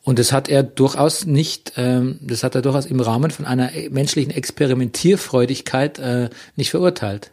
[0.04, 3.74] Und das hat er durchaus nicht, ähm, das hat er durchaus im Rahmen von einer
[3.76, 7.32] äh, menschlichen Experimentierfreudigkeit äh, nicht verurteilt.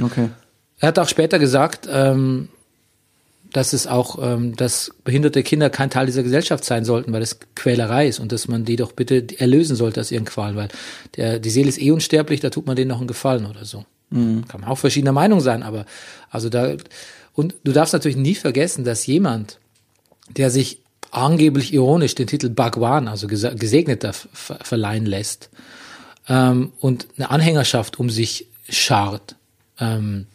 [0.00, 0.28] Okay.
[0.78, 2.48] Er hat auch später gesagt, ähm,
[3.52, 7.38] dass es auch, ähm, dass behinderte Kinder kein Teil dieser Gesellschaft sein sollten, weil das
[7.54, 10.68] Quälerei ist und dass man die doch bitte erlösen sollte aus ihren Qualen, weil
[11.16, 13.84] der, die Seele ist eh unsterblich, da tut man denen noch einen Gefallen oder so.
[14.10, 15.84] Kann man auch verschiedener Meinung sein, aber
[16.30, 16.76] also da
[17.32, 19.58] und du darfst natürlich nie vergessen, dass jemand,
[20.30, 20.80] der sich
[21.10, 25.50] angeblich ironisch den Titel Bhagwan, also Gesegneter, ver verleihen lässt
[26.28, 29.36] ähm, und eine Anhängerschaft um sich schart,
[29.78, 30.26] ähm,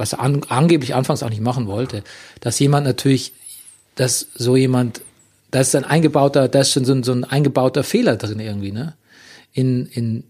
[0.00, 2.02] was er an, angeblich anfangs auch nicht machen wollte,
[2.40, 3.32] dass jemand natürlich,
[3.94, 5.02] dass so jemand,
[5.50, 8.72] da ist ein eingebauter, da ist schon so ein, so ein eingebauter Fehler drin irgendwie,
[8.72, 8.94] ne?
[9.52, 10.24] In, in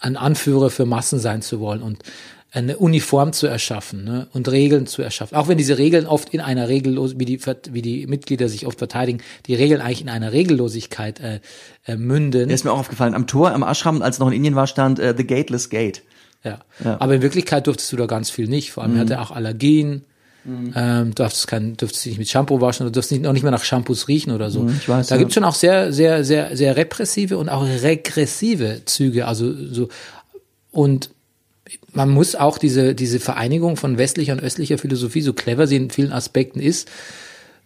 [0.00, 2.02] ein Anführer für Massen sein zu wollen und
[2.50, 4.26] eine Uniform zu erschaffen ne?
[4.32, 5.36] und Regeln zu erschaffen.
[5.36, 7.38] Auch wenn diese Regeln oft in einer Regellos, wie die,
[7.70, 11.40] wie die Mitglieder sich oft verteidigen, die Regeln eigentlich in einer Regellosigkeit äh,
[11.86, 12.48] äh, münden.
[12.48, 13.14] Der ist mir auch aufgefallen.
[13.14, 16.02] Am Tor, am Ashram, als noch in Indien war, stand äh, The Gateless Gate.
[16.44, 16.60] Ja.
[16.84, 16.94] Ja.
[16.94, 17.00] Mhm.
[17.00, 18.72] Aber in Wirklichkeit durftest du da ganz viel nicht.
[18.72, 20.04] Vor allem er hatte auch Allergien.
[20.74, 23.34] Ähm, du durftest, kein, durftest dich nicht mit Shampoo waschen oder du durftest nicht, noch
[23.34, 24.62] nicht mehr nach Shampoos riechen oder so.
[24.62, 25.18] Mhm, ich weiß, da ja.
[25.18, 29.26] gibt's schon auch sehr, sehr, sehr, sehr repressive und auch regressive Züge.
[29.26, 29.88] Also so
[30.70, 31.10] und
[31.92, 35.90] man muss auch diese, diese Vereinigung von westlicher und östlicher Philosophie, so clever sie in
[35.90, 36.88] vielen Aspekten ist,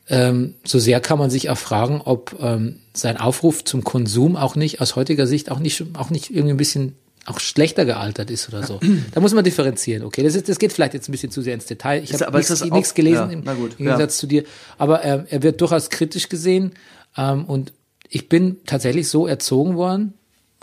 [0.09, 4.57] ähm, so sehr kann man sich auch fragen, ob ähm, sein Aufruf zum Konsum auch
[4.57, 6.97] nicht aus heutiger Sicht auch nicht auch nicht irgendwie ein bisschen
[7.27, 8.81] auch schlechter gealtert ist oder so.
[9.13, 10.05] Da muss man differenzieren.
[10.05, 12.03] Okay, das ist das geht vielleicht jetzt ein bisschen zu sehr ins Detail.
[12.03, 12.37] Ich habe
[12.73, 14.45] nichts gelesen ja, im, gut, im Gegensatz zu dir,
[14.79, 16.73] aber ähm, er wird durchaus kritisch gesehen
[17.17, 17.73] ähm, und
[18.09, 20.15] ich bin tatsächlich so erzogen worden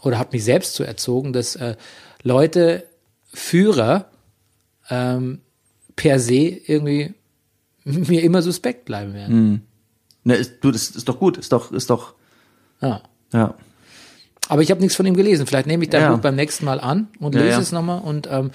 [0.02, 1.76] oder habe mich selbst so erzogen, dass äh,
[2.24, 2.84] Leute
[3.34, 4.10] Führer
[4.90, 5.40] ähm,
[5.96, 7.14] per se irgendwie
[7.84, 9.62] mir immer suspekt bleiben werden.
[10.24, 11.38] Ne, ist, du, das ist doch gut.
[11.38, 12.14] Ist doch, ist doch,
[12.82, 13.02] Ja.
[13.34, 13.56] ja.
[14.50, 15.48] Aber ich habe nichts von ihm gelesen.
[15.48, 16.12] Vielleicht nehme ich dein Ja.
[16.12, 17.60] Buch beim nächsten Mal an und lese ja.
[17.60, 18.02] es nochmal.
[18.02, 18.52] Und ähm,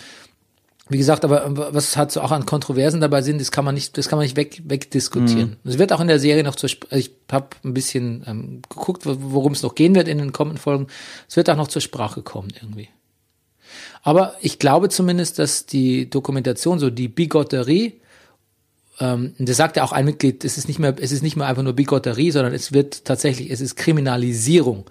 [0.90, 3.74] wie gesagt, aber ähm, was halt so auch an Kontroversen dabei sind, das kann man
[3.74, 5.56] nicht, das kann man nicht weg, wegdiskutieren.
[5.62, 5.70] Mhm.
[5.70, 8.60] Es wird auch in der Serie noch zur, Sp- also ich habe ein bisschen ähm,
[8.68, 10.88] geguckt, wo- worum es noch gehen wird in den kommenden Folgen.
[11.26, 12.88] Es wird auch noch zur Sprache kommen irgendwie.
[14.02, 18.00] Aber ich glaube zumindest, dass die Dokumentation, so die Bigotterie,
[19.00, 21.46] ähm, das sagt ja auch ein Mitglied, es ist nicht mehr, es ist nicht mehr
[21.46, 24.84] einfach nur Bigotterie, sondern es wird tatsächlich, es ist Kriminalisierung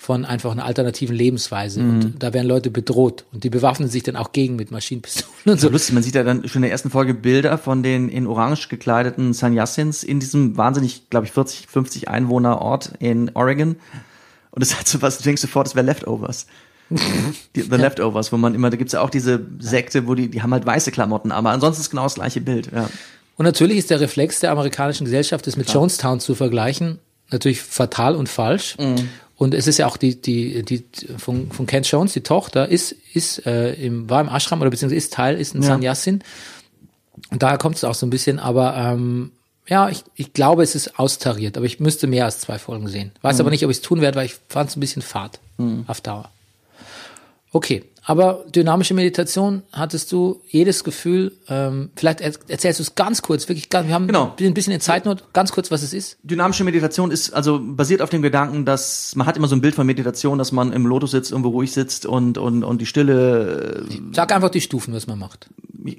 [0.00, 1.82] von einfach einer alternativen Lebensweise.
[1.82, 1.90] Mhm.
[1.90, 5.60] Und da werden Leute bedroht und die bewaffnen sich dann auch gegen mit Maschinenpistolen und
[5.60, 5.72] So so.
[5.72, 8.68] lustig, man sieht ja dann schon in der ersten Folge Bilder von den in orange
[8.68, 13.76] gekleideten Sanyasins in diesem wahnsinnig, glaube ich, 40, 50 Einwohner Ort in Oregon.
[14.52, 16.46] Und es hat so was, du denkst sofort, das wäre Leftovers.
[17.54, 20.42] Die, the Leftovers, wo man immer, da gibt's ja auch diese Sekte, wo die, die
[20.42, 22.88] haben halt weiße Klamotten, aber ansonsten ist genau das gleiche Bild, ja.
[23.36, 26.98] Und natürlich ist der Reflex der amerikanischen Gesellschaft, das mit Jonestown zu vergleichen,
[27.30, 28.76] natürlich fatal und falsch.
[28.78, 29.08] Mhm.
[29.40, 30.84] Und es ist ja auch die, die, die
[31.16, 34.98] von, von Ken Jones, die Tochter, ist, ist äh, im, war im Ashram oder beziehungsweise
[34.98, 35.68] ist Teil, ist ein Ja.
[35.68, 36.22] Sannyasin.
[37.30, 39.30] Und daher kommt es auch so ein bisschen, aber ähm,
[39.66, 43.12] ja, ich, ich glaube, es ist austariert, aber ich müsste mehr als zwei Folgen sehen.
[43.22, 43.40] Weiß Mhm.
[43.40, 45.40] aber nicht, ob ich es tun werde, weil ich fand es ein bisschen fad
[45.86, 46.30] auf Dauer.
[47.52, 53.22] Okay, aber dynamische Meditation, hattest du jedes Gefühl, ähm, vielleicht er, erzählst du es ganz
[53.22, 54.34] kurz, wirklich ganz, wir haben Genau.
[54.40, 56.18] ein bisschen in Zeitnot, ganz kurz, was es ist.
[56.22, 59.74] Dynamische Meditation ist also basiert auf dem Gedanken, dass man hat immer so ein Bild
[59.74, 63.84] von Meditation, dass man im Lotus sitzt, irgendwo ruhig sitzt und und und die Stille
[64.12, 65.48] Sag einfach die Stufen, was man macht.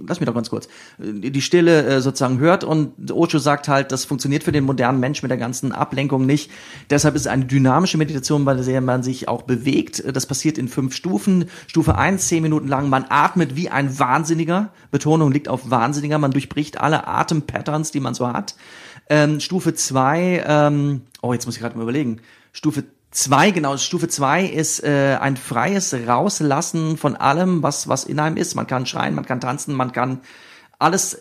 [0.07, 0.67] Lass mich doch ganz kurz,
[0.97, 5.21] die Stille äh, sozusagen hört und Osho sagt halt, das funktioniert für den modernen Mensch
[5.21, 6.51] mit der ganzen Ablenkung nicht.
[6.89, 10.03] Deshalb ist es eine dynamische Meditation, bei der man sich auch bewegt.
[10.13, 11.45] Das passiert in fünf Stufen.
[11.67, 14.71] Stufe eins zehn Minuten lang, man atmet wie ein Wahnsinniger.
[14.91, 18.55] Betonung liegt auf Wahnsinniger, man durchbricht alle Atempatterns, die man so hat.
[19.09, 22.21] Ähm, Stufe zwei ähm, oh, jetzt muss ich gerade mal überlegen.
[22.53, 28.19] Stufe Zwei, genau, Stufe zwei ist äh, ein freies Rauslassen von allem, was, was in
[28.19, 28.55] einem ist.
[28.55, 30.21] Man kann schreien, man kann tanzen, man kann
[30.79, 31.19] alles, äh,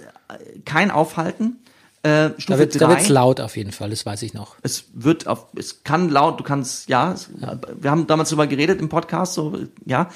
[0.64, 1.58] kein Aufhalten.
[2.02, 4.54] Äh, Da Stufe wird da drei, wird's laut auf jeden Fall, das weiß ich noch.
[4.62, 7.28] es wird auf, es kann laut, du kannst, ja, es,
[7.78, 10.08] wir haben damals darüber geredet im Podcast, so, ja,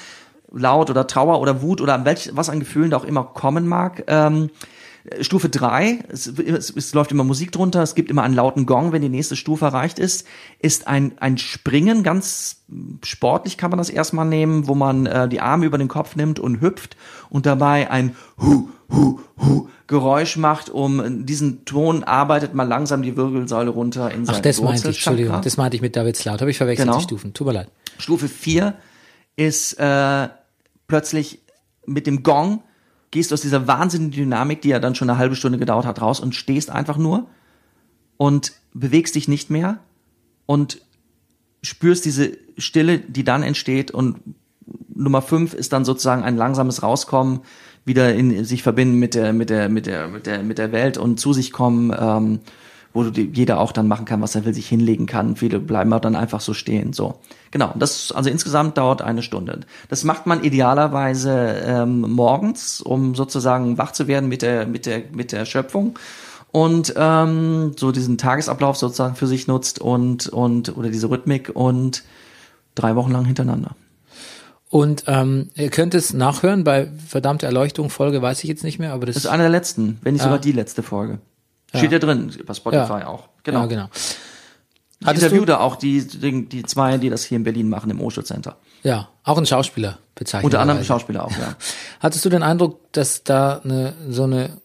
[0.51, 4.03] laut oder Trauer oder Wut oder welch, was an Gefühlen da auch immer kommen mag.
[4.07, 4.74] Ähm, Äh,
[5.21, 8.91] Stufe drei, es, es, es läuft immer Musik drunter, es gibt immer einen lauten Gong,
[8.91, 10.25] wenn die nächste Stufe erreicht ist,
[10.59, 12.63] ist ein, ein Springen, ganz
[13.03, 16.39] sportlich kann man das erstmal nehmen, wo man äh, die Arme über den Kopf nimmt
[16.39, 16.97] und hüpft
[17.29, 23.15] und dabei ein Hu, Hu, Hu Geräusch macht, um diesen Ton arbeitet man langsam die
[23.15, 24.95] Wirbelsäule runter in sein Ach, das meinte ich.
[24.95, 26.41] Entschuldigung, das meinte ich mit David Slaut.
[26.41, 26.97] Habe ich verwechselt, Genau.
[26.97, 27.33] die Stufen.
[27.35, 27.67] Tut mir leid.
[27.99, 28.73] Stufe 4
[29.35, 30.29] ist äh,
[30.87, 31.39] plötzlich
[31.85, 32.63] mit dem Gong,
[33.15, 36.19] gehst aus dieser wahnsinnigen Dynamik, die ja dann schon eine halbe Stunde gedauert hat, raus
[36.19, 37.27] und stehst einfach nur
[38.17, 39.79] und bewegst dich nicht mehr
[40.45, 40.81] und
[41.63, 44.17] spürst diese Stille, die dann entsteht und
[44.93, 47.39] Nummer 5 ist dann sozusagen ein langsames Rauskommen,
[47.85, 50.97] wieder in sich verbinden mit der mit der mit der mit der mit der Welt
[50.97, 52.39] und zu sich kommen, ähm,
[52.95, 55.35] wo jeder auch dann machen kann, was er will, sich hinlegen kann.
[55.35, 56.93] Viele bleiben auch dann einfach so stehen.
[56.93, 57.19] So
[57.51, 57.73] genau.
[57.75, 59.59] Das also insgesamt dauert eine Stunde.
[59.89, 65.03] Das macht man idealerweise ähm, morgens, um sozusagen wach zu werden mit der mit der
[65.11, 65.99] mit der Schöpfung
[66.51, 72.03] und ähm, so diesen Tagesablauf sozusagen für sich nutzt und und oder diese Rhythmik und
[72.75, 73.75] drei Wochen lang hintereinander.
[74.69, 78.93] Und ähm, ihr könnt es nachhören bei Verdammte Erleuchtung Folge, weiß ich jetzt nicht mehr,
[78.93, 81.19] aber das, Das ist eine der letzten, wenn nicht sogar die letzte Folge.
[81.77, 83.29] Steht ja drin, bei Spotify auch.
[83.43, 83.61] Genau.
[83.61, 83.89] Ja, genau.
[84.99, 87.69] Ich Hattest interview du- da auch die, die, die zwei, die das hier in Berlin
[87.69, 88.57] machen, im Osho Center.
[88.83, 90.45] Ja, auch ein Schauspieler bezeichnet.
[90.45, 91.55] Unter anderem Schauspieler auch, ja.
[91.99, 94.57] Hattest du den Eindruck, dass da eine so eine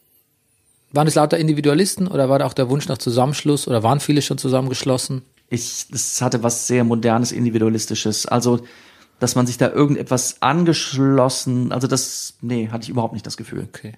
[0.93, 4.23] waren es lauter Individualisten oder war da auch der Wunsch nach Zusammenschluss oder waren viele
[4.23, 5.23] schon zusammengeschlossen?
[5.49, 8.27] Ich, das hatte was sehr modernes, individualistisches.
[8.27, 8.61] Also,
[9.19, 13.69] dass man sich da irgendetwas angeschlossen, also das, nee, hatte ich überhaupt nicht das Gefühl.
[13.73, 13.95] Okay.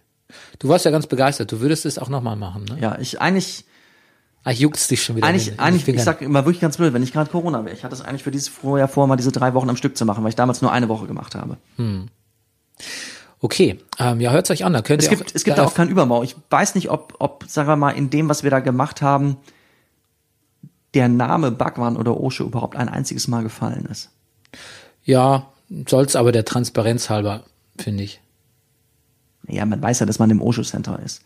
[0.59, 1.51] Du warst ja ganz begeistert.
[1.53, 2.79] Du würdest es auch nochmal machen, ne?
[2.81, 3.65] Ja, ich eigentlich,
[4.45, 5.27] Eigentlich juckt's dich schon wieder.
[5.27, 7.75] eigentlich, eigentlich, ich sag immer wirklich ganz blöd, wenn ich gerade Corona wäre.
[7.77, 10.05] Ich hatte es eigentlich für dieses Vorjahr vor, mal diese drei Wochen am Stück zu
[10.05, 11.57] machen, weil ich damals nur eine Woche gemacht habe.
[13.41, 14.73] Okay, ähm, ja, hört's euch an.
[14.73, 16.23] Da könnt Es ihr gibt, es gibt da auch keinen Überbau.
[16.23, 19.37] Ich weiß nicht, ob, ob, sagen wir mal, in dem, was wir da gemacht haben,
[20.95, 24.11] der Name Bhagwan oder Osho überhaupt ein einziges Mal gefallen ist.
[25.05, 25.49] Ja,
[25.89, 27.45] soll's aber der Transparenz halber,
[27.79, 28.21] finde ich.
[29.49, 31.23] Ja, man weiß ja, dass man im Osho Center ist.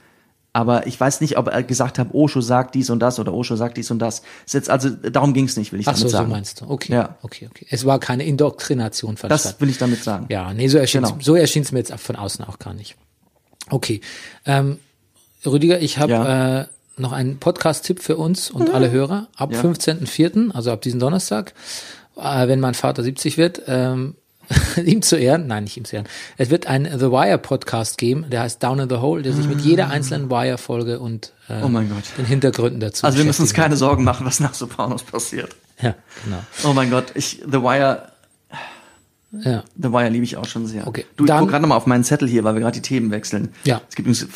[0.52, 3.56] Aber ich weiß nicht, ob er gesagt hat, Osho sagt dies und das oder Osho
[3.56, 4.22] sagt dies und das.
[4.46, 6.30] Ist jetzt also, darum ging es nicht, will ich Ach damit so, so sagen.
[6.30, 6.70] meinst du.
[6.70, 7.16] Okay, Ja.
[7.22, 7.66] okay, okay.
[7.68, 10.26] Es war keine Indoktrination von Das will ich damit sagen.
[10.30, 11.18] Ja, nee, so erschien Genau.
[11.20, 12.96] so erschien mir jetzt von außen auch gar nicht.
[13.68, 14.00] Okay,
[14.46, 14.78] ähm,
[15.44, 16.60] Rüdiger, ich habe Ja.
[16.62, 19.28] äh, noch einen Podcast-Tipp für uns und alle Hörer.
[19.36, 19.60] Ab Ja.
[19.60, 21.52] 15.04., also ab diesem Donnerstag,
[22.16, 24.14] äh, wenn mein Vater 70 wird, ähm,
[24.84, 28.26] ihm zu Ehren, nein, nicht ihm zu Ehren, es wird ein The Wire Podcast geben,
[28.30, 31.62] der heißt Down in the Hole, der sich mit jeder einzelnen Wire-Folge und äh, Ah.
[31.64, 32.02] Oh mein Gott.
[32.18, 35.54] den Hintergründen dazu Also wir müssen uns keine Sorgen machen, was nach Sopranos passiert.
[35.80, 35.94] Ja,
[36.24, 36.38] genau.
[36.64, 38.10] Oh mein Gott, ich, The Wire,
[39.44, 39.64] Ja.
[39.76, 40.86] The Wire liebe ich auch schon sehr.
[40.86, 42.82] Okay, Du, ich dann- guck gerade nochmal auf meinen Zettel hier, weil wir gerade die
[42.82, 43.48] Themen wechseln.
[43.64, 43.80] Ja.
[43.88, 44.28] Es gibt übrigens,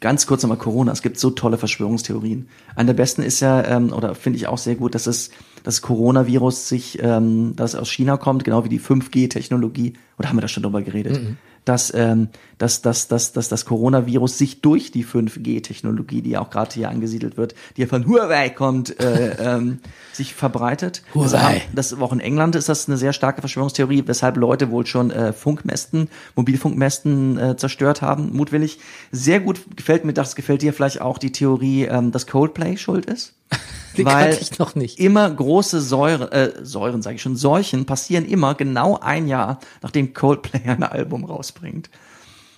[0.00, 2.48] ganz kurz nochmal Corona, es gibt so tolle Verschwörungstheorien.
[2.76, 5.30] Eine der besten ist ja, ähm, oder finde ich auch sehr gut, dass es
[5.62, 10.42] das Coronavirus sich, ähm, das aus China kommt, genau wie die 5G-Technologie, oder haben wir
[10.42, 11.22] da schon drüber geredet?
[11.22, 11.36] Mhm.
[11.64, 16.50] Dass, ähm, dass, dass, dass, dass das Coronavirus sich durch die 5G-Technologie, die ja auch
[16.50, 19.78] gerade hier angesiedelt wird, die ja von Huawei kommt, äh, ähm,
[20.12, 21.02] sich verbreitet.
[21.14, 21.60] Also Huawei.
[21.60, 25.10] haben- das auch in England ist das eine sehr starke Verschwörungstheorie, weshalb Leute wohl schon
[25.10, 28.78] äh, Funkmästen, Mobilfunkmästen äh, zerstört haben, mutwillig.
[29.10, 33.06] Sehr gut gefällt mir, das gefällt dir vielleicht auch die Theorie, ähm, dass Coldplay schuld
[33.06, 33.34] ist.
[33.96, 34.98] Die Weil ich noch nicht.
[34.98, 40.14] immer große Säure, äh, Säuren, sage ich schon, Seuchen passieren immer genau ein Jahr, nachdem
[40.14, 41.90] Coldplay ein Album rausbringt.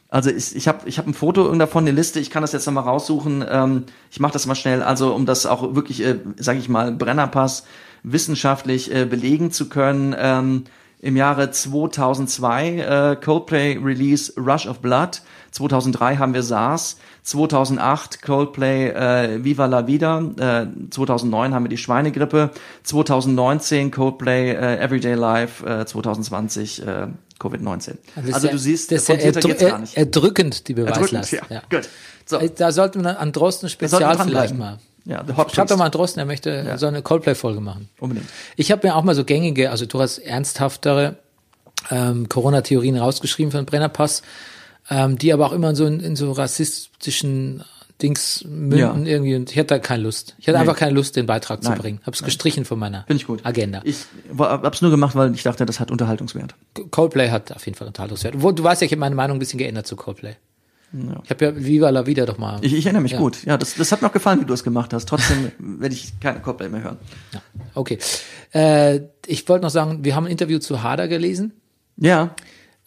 [0.08, 2.66] Also ich, ich habe ich hab ein Foto davon, eine Liste, ich kann das jetzt
[2.66, 3.44] nochmal raussuchen.
[3.48, 6.92] Ähm, ich mache das mal schnell, also um das auch wirklich, äh, sage ich mal,
[6.92, 7.64] Brennerpass
[8.02, 10.14] wissenschaftlich äh, belegen zu können.
[10.16, 10.64] Ähm,
[11.00, 15.20] Im Jahre 2002 äh, Coldplay Release Rush of Blood.
[15.52, 16.96] 2003 haben wir SARS.
[17.22, 20.20] 2008 Coldplay äh, Viva la Vida.
[20.38, 22.50] Äh, 2009 haben wir die Schweinegrippe.
[22.84, 25.64] 2019 Coldplay äh, Everyday Life.
[25.66, 27.06] Äh, 2020 äh,
[27.38, 27.96] Covid-19.
[28.16, 29.96] Das ist Also ja- du siehst, das ist ja gar er- nicht.
[29.96, 31.32] erdrückend, die Erdrückend, Beweislast.
[31.32, 31.40] ja.
[31.50, 31.62] Ja.
[31.70, 31.88] Gut.
[32.24, 32.38] So.
[32.38, 34.78] Äh, Da sollten wir an Drosten Spezial vielleicht mal.
[35.06, 37.88] Ja, the Hot Schreibt doch mal an Drosten, er möchte so eine Coldplay-Folge machen.
[38.00, 38.26] Unbedingt.
[38.56, 41.16] Ich habe mir auch mal so gängige, also durchaus ernsthaftere
[41.90, 44.22] ähm, Corona-Theorien rausgeschrieben den Brennerpass,
[44.90, 47.62] ähm, die aber auch immer so in, in so rassistischen
[48.02, 48.94] Dings münden Ja.
[48.96, 50.34] irgendwie und ich hatte da keine Lust.
[50.38, 50.62] Ich hatte Nee.
[50.62, 51.78] einfach keine Lust, den Beitrag zu Nein.
[51.78, 52.00] bringen.
[52.04, 53.40] Hab's gestrichen von meiner Finde ich gut.
[53.46, 53.80] Agenda.
[53.84, 56.54] Ich war- hab's nur gemacht, weil ich dachte, das hat Unterhaltungswert.
[56.90, 58.34] Coldplay hat auf jeden Fall Unterhaltungswert.
[58.34, 60.34] Du weißt ja, ich habe meine Meinung ein bisschen geändert zu Coldplay.
[61.24, 62.58] Ich habe ja Viva la Vida doch mal.
[62.62, 63.18] Ich, ich erinnere mich Ja.
[63.18, 63.44] gut.
[63.44, 65.08] Ja, das, das hat mir auch gefallen, wie du es gemacht hast.
[65.08, 66.96] Trotzdem werde ich keine Coldplay mehr hören.
[67.74, 67.98] Okay.
[68.54, 71.52] Äh, ich wollte noch sagen, wir haben ein Interview zu Hader gelesen.
[71.96, 72.34] Ja,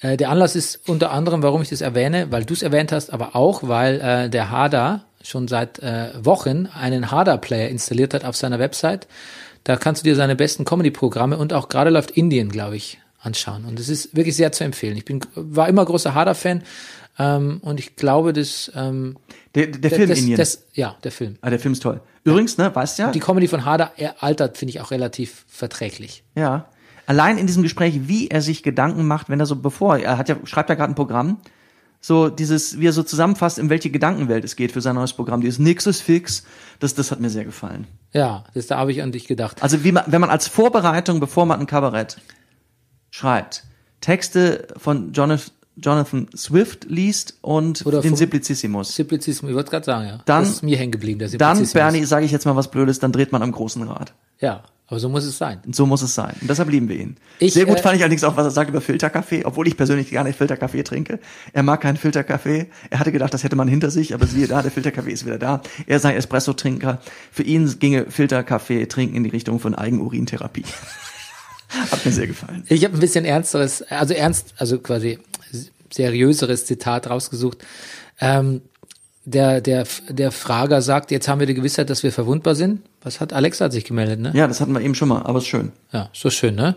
[0.02, 3.12] Äh, der Anlass ist unter anderem, warum ich das erwähne, weil du es erwähnt hast,
[3.12, 8.38] aber auch, weil äh, der Hader schon seit äh, Wochen einen Hader-Player installiert hat auf
[8.38, 9.08] seiner Website.
[9.66, 13.66] Da kannst du dir seine besten Comedy-Programme und auch gerade läuft Indien, glaube ich, anschauen.
[13.66, 14.96] Und es ist wirklich sehr zu empfehlen.
[14.96, 16.64] Ich bin, war immer großer Hader-Fan
[17.20, 19.18] ähm, und ich glaube, dass ähm,
[19.56, 20.38] Der, der Film das, Indien.
[20.38, 21.38] Das, ja, der Film.
[21.42, 22.02] ah, der Film ist toll.
[22.24, 26.24] Übrigens, ne, weißt ja, Die Comedy von Hader er altert, finde ich, auch relativ verträglich.
[26.36, 26.66] ja,
[27.06, 30.30] allein in diesem Gespräch, wie er sich Gedanken macht, wenn er so bevor, er hat
[30.30, 31.38] ja, schreibt ja gerade ein Programm,
[32.02, 35.42] so dieses, wie er so zusammenfasst, in welche Gedankenwelt es geht für sein neues Programm,
[35.42, 36.46] dieses Nix ist fix,
[36.80, 37.88] das, das hat mir sehr gefallen.
[38.14, 39.62] Ja, das da habe ich an dich gedacht.
[39.64, 42.18] Also wie man, wenn man als Vorbereitung, bevor man ein Kabarett
[43.10, 43.64] schreibt,
[44.02, 45.52] Texte von Jonathan,
[45.82, 48.96] Jonathan Swift liest und Oder den Simplicissimus.
[48.96, 50.20] Simplizismus, ich wollte gerade sagen, ja.
[50.26, 51.74] Dann- das ist mir hängen geblieben, der Dann, Simplizismus.
[51.74, 54.14] Bernie, sage ich jetzt mal was Blödes, dann dreht man am großen Rad.
[54.40, 55.60] Ja, aber so muss es sein.
[55.66, 56.34] Und so muss es sein.
[56.42, 57.18] Und deshalb lieben wir ihn.
[57.38, 59.78] Ich, Sehr gut äh, fand ich allerdings auch, was er sagt über Filterkaffee, obwohl ich
[59.78, 61.20] persönlich gar nicht Filterkaffee trinke.
[61.54, 62.68] Er mag keinen Filterkaffee.
[62.90, 65.38] Er hatte gedacht, das hätte man hinter sich, aber siehe da, der Filterkaffee ist wieder
[65.38, 65.62] da.
[65.86, 67.00] Er sei Espresso-Trinker.
[67.32, 70.64] Für ihn ginge Filterkaffee trinken in die Richtung von Eigenurintherapie.
[71.70, 72.64] Hat mir sehr gefallen.
[72.68, 75.20] Ich habe ein bisschen ernsteres, also ernst, also quasi
[75.92, 77.60] seriöseres Zitat rausgesucht.
[78.20, 78.62] Ähm,
[79.26, 82.82] der, der, der Frager sagt, jetzt haben wir die Gewissheit, dass wir verwundbar sind.
[83.02, 84.32] Was hat Alexa hat sich gemeldet, ne?
[84.34, 85.72] Ja, das hatten wir eben schon mal, aber ist schön.
[85.92, 86.76] Ja, so schön, ne?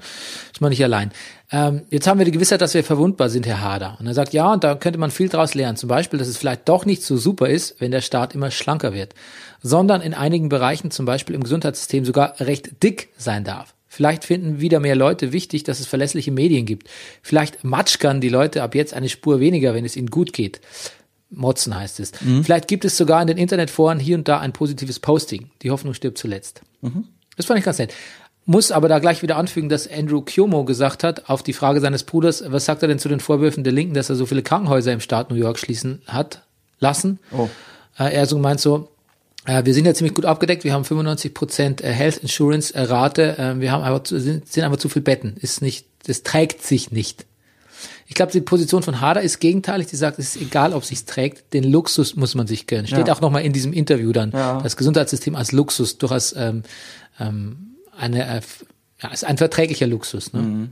[0.52, 1.12] Ist man nicht allein.
[1.50, 3.96] Ähm, jetzt haben wir die Gewissheit, dass wir verwundbar sind, Herr Hader.
[3.98, 5.76] Und er sagt, ja, und da könnte man viel draus lernen.
[5.76, 8.92] Zum Beispiel, dass es vielleicht doch nicht so super ist, wenn der Staat immer schlanker
[8.92, 9.14] wird,
[9.62, 13.74] sondern in einigen Bereichen, zum Beispiel im Gesundheitssystem, sogar recht dick sein darf.
[13.94, 16.88] Vielleicht finden wieder mehr Leute wichtig, dass es verlässliche Medien gibt.
[17.20, 20.62] Vielleicht matschkern die Leute ab jetzt eine Spur weniger, wenn es ihnen gut geht.
[21.28, 22.12] Motzen heißt es.
[22.42, 25.50] Vielleicht gibt es sogar in den Internetforen hier und da ein positives Posting.
[25.60, 26.62] Die Hoffnung stirbt zuletzt.
[27.36, 27.92] Das fand ich ganz nett.
[28.46, 32.04] Muss aber da gleich wieder anfügen, dass Andrew Cuomo gesagt hat, auf die Frage seines
[32.04, 34.94] Bruders, was sagt er denn zu den Vorwürfen der Linken, dass er so viele Krankenhäuser
[34.94, 36.46] im Staat New York schließen hat
[36.78, 37.18] lassen?
[37.30, 37.50] Oh.
[37.98, 38.88] Äh, er so meint so,
[39.46, 43.38] wir sind ja ziemlich gut abgedeckt, wir haben 95 Prozent äh, Health Insurance äh, Rate,
[43.38, 46.62] äh, wir haben aber zu, sind, sind aber zu viel Betten, ist nicht, das trägt
[46.62, 47.26] sich nicht.
[48.06, 49.86] Ich glaube, die Position von Hader ist gegenteilig.
[49.86, 51.54] Die sagt, es ist egal, ob sich's trägt.
[51.54, 52.86] Den Luxus muss man sich gönnen.
[52.86, 53.14] Steht Ja.
[53.14, 54.32] auch nochmal in diesem Interview dann.
[54.32, 54.60] Ja.
[54.60, 56.62] Das Gesundheitssystem als Luxus, durchaus ähm,
[57.18, 58.40] ähm, eine, äh,
[59.02, 60.34] ja, ist ein verträglicher Luxus.
[60.34, 60.42] Ne?
[60.42, 60.68] Mhm.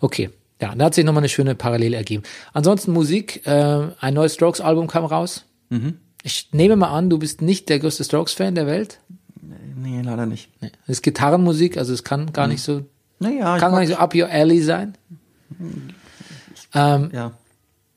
[0.00, 0.28] Okay.
[0.60, 2.24] Ja, da hat sich nochmal eine schöne Parallele ergeben.
[2.52, 3.46] Ansonsten Musik.
[3.46, 5.44] Äh, ein neues Strokes-Album kam raus.
[5.70, 5.98] Mhm.
[6.26, 8.98] Ich nehme mal an, du bist nicht der größte Strokes-Fan der Welt.
[9.76, 10.50] Nee, leider nicht.
[10.60, 10.72] Nee.
[10.88, 12.84] Das ist Gitarrenmusik, also es kann gar nicht so,
[13.20, 14.98] Naja, kann gar nicht so up your alley sein.
[16.74, 17.32] Ähm, ja.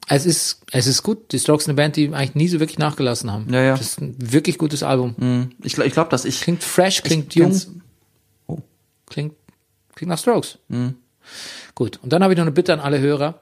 [0.08, 1.32] Es ist, es ist gut.
[1.32, 3.52] Die Strokes sind eine Band, die eigentlich nie so wirklich nachgelassen haben.
[3.52, 3.72] Ja, ja.
[3.78, 5.16] Das ist ein wirklich gutes Album.
[5.18, 6.42] Hm, Ich, glaub- ich glaube, dass ich.
[6.42, 7.68] Klingt fresh, klingt jung, kenn's-
[9.08, 9.34] klingt,
[9.96, 10.60] klingt nach Strokes.
[10.68, 10.96] Mhm.
[11.76, 12.00] Gut.
[12.04, 13.40] Und dann habe ich noch eine Bitte an alle Hörer.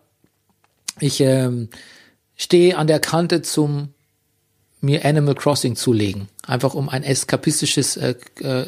[1.00, 1.70] Ich ähm,
[2.36, 3.90] stehe an der Kante zum
[4.82, 6.28] mir Animal Crossing zulegen.
[6.45, 8.65] Einfach um ein eskapistisches äh, äh,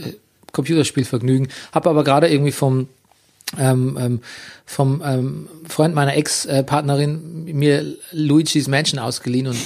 [0.51, 1.49] Computerspielvergnügen.
[1.72, 2.88] Habe aber gerade irgendwie vom
[3.57, 4.22] ähm, ähm,
[4.66, 9.57] vom ähm, Freund meiner Ex-Partnerin mir Luigi's Mansion ausgeliehen und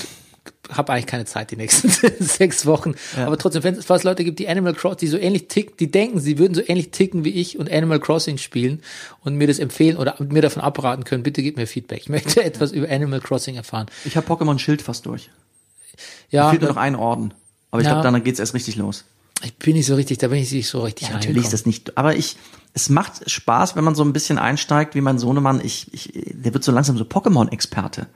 [0.71, 1.89] habe eigentlich keine Zeit die nächsten
[2.19, 2.95] sechs Wochen.
[3.17, 6.19] Aber trotzdem, wenn es Leute gibt, die Animal Crossing, die so ähnlich ticken, die denken,
[6.19, 8.81] sie würden so ähnlich ticken wie ich und Animal Crossing spielen
[9.21, 12.01] und mir das empfehlen oder mir davon abraten können, bitte gib mir Feedback.
[12.03, 13.87] Ich möchte etwas über Animal Crossing erfahren.
[14.05, 15.29] Ich habe Pokémon Schild fast durch.
[16.29, 17.33] Ja, Fehlt nur noch ein Orden.
[17.71, 17.93] Aber ich Ja.
[18.01, 19.05] glaube, dann geht's erst richtig los.
[19.43, 21.45] ich bin nicht so richtig, da bin ich nicht so richtig Natürlich reingekommen.
[21.45, 22.37] ist das nicht, aber ich,
[22.73, 25.59] es macht Spaß, wenn man so ein bisschen einsteigt, wie mein Sohnemann.
[25.63, 28.07] Ich, ich, der wird so langsam so Pokémon-Experte.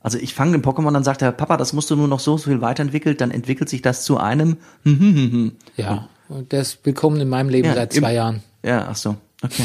[0.00, 2.36] Also ich fange den Pokémon, dann sagt er, Papa, das musst du nur noch so,
[2.36, 4.56] so viel weiterentwickelt, dann entwickelt sich das zu einem.
[5.76, 8.42] Ja, und der ist willkommen in meinem Leben Ja, seit im- zwei Jahren.
[8.62, 9.64] Ja, ach so, okay.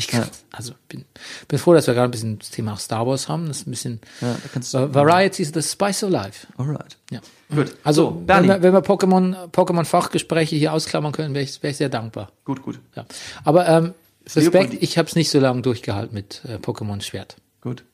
[0.00, 1.04] Ich kann, also bin,
[1.48, 3.46] bin froh, dass wir gerade ein bisschen das Thema Star Wars haben.
[3.48, 4.36] Das ist ein bisschen Ja,
[4.72, 6.46] Va- Variety is the spice of life.
[6.56, 6.96] Alright.
[7.10, 7.20] Ja.
[7.54, 7.74] Gut.
[7.84, 11.70] Also, So, wenn wir, wenn wir Pokémon, Pokémon Fachgespräche hier ausklammern können, wäre ich, wär
[11.70, 12.32] ich sehr dankbar.
[12.44, 13.04] Gut, gut, Ja.
[13.44, 13.94] Aber ähm,
[14.34, 17.36] Respekt, ich habe es nicht so lange durchgehalten mit äh, Pokémon Schwert.
[17.60, 17.84] gut.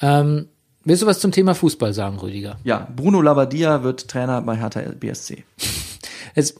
[0.00, 0.48] Ähm,
[0.84, 2.58] willst du was zum Thema Fußball sagen, Rüdiger?
[2.64, 5.44] Ja, Bruno Labbadia wird Trainer bei Hertha BSC.
[6.34, 6.54] Es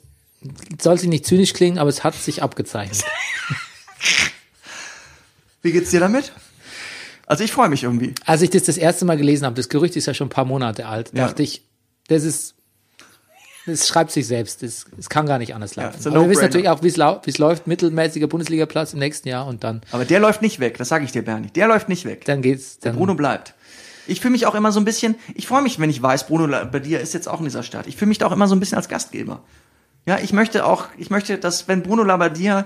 [0.80, 3.02] sollte nicht zynisch klingen, aber es hat sich abgezeichnet.
[5.62, 6.32] Wie geht's dir damit?
[7.26, 8.14] Also ich freue mich irgendwie.
[8.26, 10.44] Als ich das das erste Mal gelesen habe, das Gerücht ist ja schon ein paar
[10.44, 11.26] Monate alt, Ja.
[11.26, 11.62] dachte ich,
[12.08, 12.54] das ist,
[13.64, 16.00] das schreibt sich selbst, das, das kann gar nicht anders Ja, laufen.
[16.04, 19.28] ein Aber wir wissen natürlich auch, wie es lau- es läuft, mittelmäßiger Bundesligaplatz im nächsten
[19.28, 21.48] Jahr und dann, Aber der läuft nicht weg, das sage ich dir, Bernie.
[21.54, 22.24] Der läuft nicht weg.
[22.24, 23.54] dann geht's, Der dann, Bruno bleibt.
[24.08, 26.46] Ich fühle mich auch immer so ein bisschen, ich freue mich, wenn ich weiß, Bruno
[26.46, 27.86] Labbadia ist jetzt auch in dieser Stadt.
[27.86, 29.44] Ich fühle mich da auch immer so ein bisschen als Gastgeber.
[30.06, 32.64] Ja, ich möchte auch, ich möchte, dass wenn Bruno Labbadia,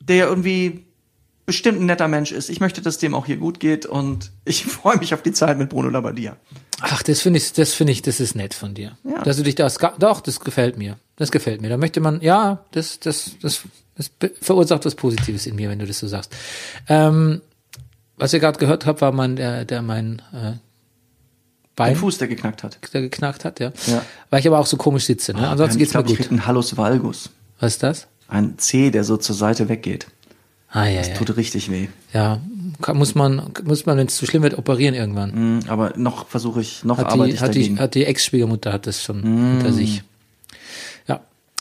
[0.00, 0.85] der ja irgendwie
[1.46, 2.50] bestimmt ein netter Mensch ist.
[2.50, 5.56] Ich möchte, dass dem auch hier gut geht und ich freue mich auf die Zeit
[5.56, 6.36] mit Bruno Labbadia.
[6.80, 8.98] Ach, das finde ich, das finde ich, das ist nett von dir.
[9.04, 9.22] Ja.
[9.22, 10.98] Dass du dich das, doch, das gefällt mir.
[11.16, 11.70] Das gefällt mir.
[11.70, 13.62] Da möchte man, ja, das, das, das,
[13.96, 14.10] das
[14.42, 16.36] verursacht was Positives in mir, wenn du das so sagst.
[16.88, 17.40] Ähm,
[18.18, 20.60] was ihr gerade gehört habt, war mein, der, der mein äh, Ein
[21.76, 22.78] Bein, Fuß, der geknackt hat.
[22.92, 23.72] der geknackt hat, ja.
[23.86, 24.02] Ja.
[24.28, 25.32] Weil ich aber auch so komisch sitze.
[25.32, 25.48] Ne?
[25.48, 26.26] Ansonsten ich geht's glaub, mir ich gut.
[26.26, 27.30] krieg einen Hallus valgus.
[27.60, 28.06] Was ist das?
[28.28, 30.08] Ein C, der so zur Seite weggeht.
[30.76, 31.14] Ah ja, ja.
[31.14, 31.88] Tut richtig weh.
[32.12, 32.38] Ja,
[32.82, 35.30] kann, muss man, muss man, wenn es zu schlimm wird, operieren irgendwann.
[35.60, 37.78] Mhm, Aber noch versuche ich, noch Hat arbeite die, ich hat die, dagegen.
[37.80, 40.02] hat die Ex-Schwiegermutter hat das schon hinter sich.
[41.06, 41.20] Ja,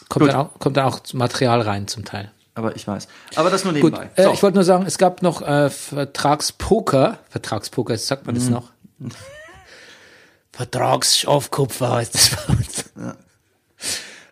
[0.10, 0.30] kommt Gut.
[0.34, 2.30] dann, auch, kommt dann auch Material rein zum Teil.
[2.56, 3.08] aber ich weiß.
[3.36, 4.10] Aber das nur Gut, nebenbei.
[4.16, 4.34] äh, So.
[4.34, 7.20] ich wollte nur sagen, es gab noch äh, Vertragspoker.
[7.30, 8.72] Vertragspoker, sagt man das noch?
[10.52, 12.86] Vertragsaufkupfer heißt das bei uns.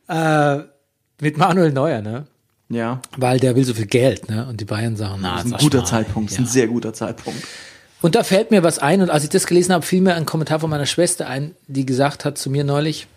[0.07, 0.63] Äh,
[1.21, 2.27] mit Manuel Neuer, ne?
[2.73, 4.45] Ja, Weil der will so viel Geld, ne?
[4.47, 6.29] Und die Bayern sagen, na, das ist ein guter mal, Zeitpunkt.
[6.29, 6.45] Das ist ja.
[6.45, 7.43] ein sehr guter Zeitpunkt.
[8.01, 10.25] Und da fällt mir was ein, und als ich das gelesen habe, fiel mir ein
[10.25, 13.07] Kommentar von meiner Schwester ein, die gesagt hat zu mir neulich,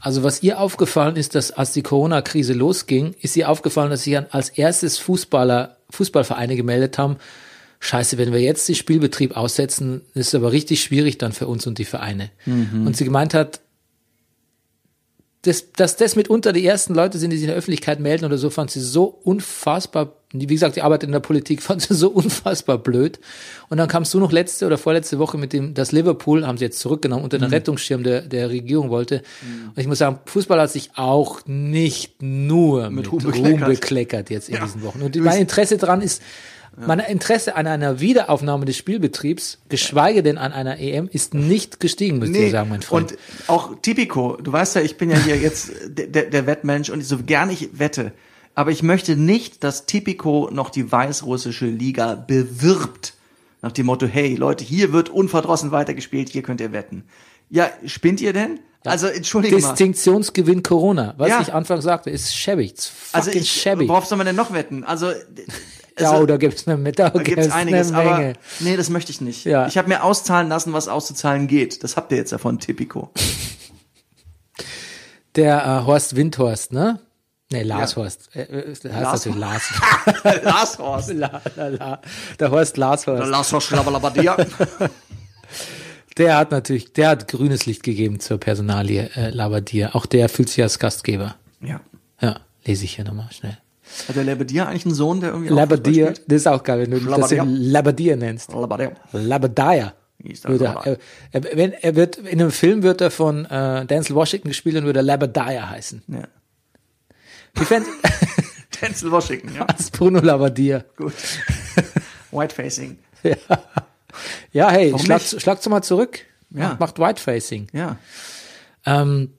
[0.00, 4.18] also was ihr aufgefallen ist, dass als die Corona-Krise losging, ist ihr aufgefallen, dass sich
[4.18, 7.16] als erstes Fußballer, Fußballvereine gemeldet haben,
[7.80, 11.66] scheiße, wenn wir jetzt den Spielbetrieb aussetzen, ist es aber richtig schwierig dann für uns
[11.66, 12.30] und die Vereine.
[12.46, 13.60] Und sie gemeint hat,
[15.42, 18.36] das, dass das mitunter die ersten Leute sind, die sich in der Öffentlichkeit melden oder
[18.36, 22.10] so, fand sie so unfassbar, wie gesagt, die arbeitet in der Politik, fand sie so
[22.10, 23.18] unfassbar blöd.
[23.70, 26.66] Und dann kamst du noch letzte oder vorletzte Woche mit dem, das Liverpool, haben sie
[26.66, 29.22] jetzt zurückgenommen, unter den Rettungsschirm der, der Regierung wollte.
[29.68, 33.68] Und ich muss sagen, Fußball hat sich auch nicht nur mit, Ruhm Ruhm, bekleckert.
[33.68, 35.00] bekleckert jetzt in diesen Wochen.
[35.00, 36.22] Und mein Interesse dran ist,
[36.76, 42.18] mein Interesse an einer Wiederaufnahme des Spielbetriebs, geschweige denn an einer EM, ist nicht gestiegen,
[42.18, 43.12] müsst ihr sagen, mein Freund.
[43.12, 43.18] Und
[43.48, 47.18] auch Tipico, du weißt ja, ich bin ja hier jetzt der, der, Wettmensch und so
[47.18, 48.12] gern ich wette,
[48.54, 53.14] aber ich möchte nicht, dass Tipico noch die weißrussische Liga bewirbt.
[53.62, 57.04] Nach dem Motto, hey Leute, hier wird unverdrossen weitergespielt, hier könnt ihr wetten.
[57.50, 58.60] Ja, spinnt ihr denn?
[58.84, 59.68] Also, entschuldige mal.
[59.70, 61.40] Distinktionsgewinn Corona, was Ja.
[61.42, 62.74] ich anfangs sagte, ist schäbig.
[63.12, 63.86] Also, ich, shabby.
[63.88, 64.84] worauf soll man denn noch wetten?
[64.84, 65.12] Also,
[66.00, 69.20] ja, also da gibt's eine, da da gibt's einiges, eine aber nee, das möchte ich
[69.20, 69.44] nicht.
[69.44, 69.66] Ja.
[69.66, 71.82] Ich habe mir auszahlen lassen, was auszuzahlen geht.
[71.84, 73.10] Das habt ihr jetzt ja von Tipico.
[75.36, 77.00] Der äh, Horst Windhorst, ne?
[77.52, 77.96] Nee, Lars Ja.
[77.98, 78.30] Horst.
[78.34, 79.62] Äh, äh, heißt Lars- natürlich Lars.
[80.42, 81.12] Lars Horst.
[81.14, 82.00] la, la, la.
[82.38, 83.28] Der Horst Lars Horst.
[83.28, 84.36] Lars Horst Schlabbalabadia.
[86.16, 89.94] Der hat natürlich, der hat grünes Licht gegeben zur Personalie äh, Labadier.
[89.94, 91.36] Auch der fühlt sich als Gastgeber.
[91.62, 91.80] Ja.
[92.20, 93.56] Ja, lese ich hier nochmal schnell.
[94.08, 97.00] Hat der Labadier eigentlich einen Sohn, der irgendwie Labadier, das ist auch geil, wenn du
[97.00, 98.16] das Labadier.
[98.16, 98.52] nennst.
[98.52, 98.92] Labadier.
[99.12, 99.94] Labadier.
[100.84, 100.98] Er,
[101.32, 104.84] er, wenn, er wird, in einem Film wird er von äh, Denzel Washington gespielt und
[104.84, 106.02] würde Labadier heißen.
[106.08, 107.64] Ja.
[107.64, 107.86] Fänd,
[108.82, 109.64] Denzel Washington, ja.
[109.66, 110.84] als Bruno Labadier.
[110.96, 111.14] Gut.
[112.30, 112.98] Whitefacing.
[114.52, 116.20] Ja, hey, Warum schlag, schlag's mal zurück.
[116.50, 116.76] Ja.
[116.78, 117.68] Macht, macht Whitefacing.
[117.72, 117.96] Ja.
[118.84, 119.32] Ähm,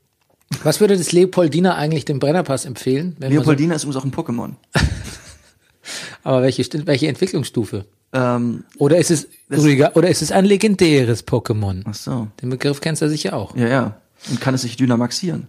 [0.63, 3.15] was würde das Leopoldina eigentlich dem Brennerpass empfehlen?
[3.19, 4.53] Leopoldina ist übrigens auch ein Pokémon.
[4.73, 4.81] So,
[6.23, 7.85] aber welche, welche Entwicklungsstufe?
[8.13, 11.83] Ähm, Oder ist es Rüdiger, oder ist es ein legendäres Pokémon?
[11.85, 12.27] ach so.
[12.41, 13.55] Den Begriff kennst du sicher auch.
[13.55, 14.01] Ja, ja.
[14.29, 15.47] Und kann es sich dynamaxieren.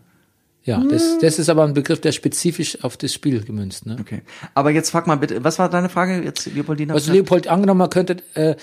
[0.64, 3.84] Ja, das, das ist aber ein Begriff, der spezifisch auf das Spiel gemünzt.
[3.84, 3.96] Ne?
[4.00, 4.22] Okay.
[4.54, 6.94] Aber jetzt frag mal bitte, was war deine Frage jetzt, Leopoldina?
[6.94, 8.54] Also Leopold, angenommen, man könnte, äh,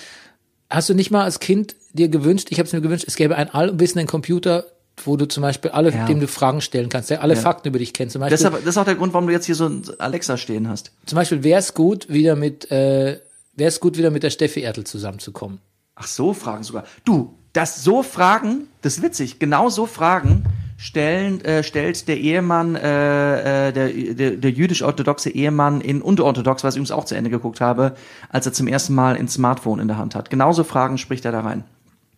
[0.70, 3.36] hast du nicht mal als Kind dir gewünscht, ich habe es mir gewünscht, es gäbe
[3.36, 4.64] einen allwissenden Computer,
[5.04, 6.06] wo du zum Beispiel alle, Ja.
[6.06, 8.12] dem du Fragen stellen kannst, der alle Fakten über dich kennt.
[8.12, 10.68] Zum Beispiel, das ist auch der Grund, warum du jetzt hier so ein Alexa stehen
[10.68, 10.92] hast.
[11.06, 13.20] zum Beispiel wäre es gut, wieder mit, äh,
[13.54, 15.60] wäre es gut, wieder mit der Steffi Ertel zusammenzukommen.
[15.94, 16.84] Ach so, Fragen sogar.
[17.04, 20.44] Du, das so Fragen, das ist witzig, genau so Fragen
[20.76, 26.74] stellen, äh, stellt der Ehemann, äh, äh, der, der, der jüdisch-orthodoxe Ehemann in Unterorthodox, was
[26.74, 27.94] ich übrigens auch zu Ende geguckt habe,
[28.30, 30.30] als er zum ersten Mal ein Smartphone in der Hand hat.
[30.30, 31.64] Genauso Fragen spricht er da rein.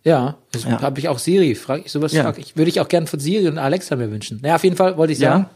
[0.04, 0.80] Ja, das Ja.
[0.80, 2.24] habe ich auch Siri, frag ich sowas Ja.
[2.24, 4.40] frag ich, würde ich auch gern von Siri und Alexa mir wünschen.
[4.42, 5.30] Naja, auf jeden Fall wollte ich Ja.
[5.32, 5.46] sagen,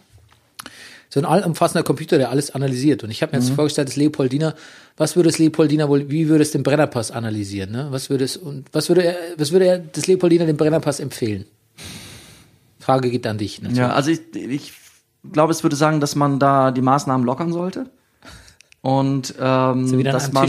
[1.09, 3.03] so ein allumfassender Computer, der alles analysiert.
[3.05, 3.47] Und ich habe mir Mhm.
[3.47, 4.55] jetzt vorgestellt, das Leopoldiner,
[4.97, 7.71] was würde das Leopoldiner wohl, wie würde es den Brennerpass analysieren?
[7.73, 7.87] Ne?
[7.91, 11.45] Was würde es und was würde er, was würde er das Leopoldiner dem Brennerpass empfehlen?
[12.79, 13.61] Frage geht an dich.
[13.63, 13.79] Natürlich.
[13.79, 14.73] Ja, also ich, ich
[15.33, 17.87] glaube, es würde sagen, dass man da die Maßnahmen lockern sollte.
[18.81, 20.49] Und ähm, dass man,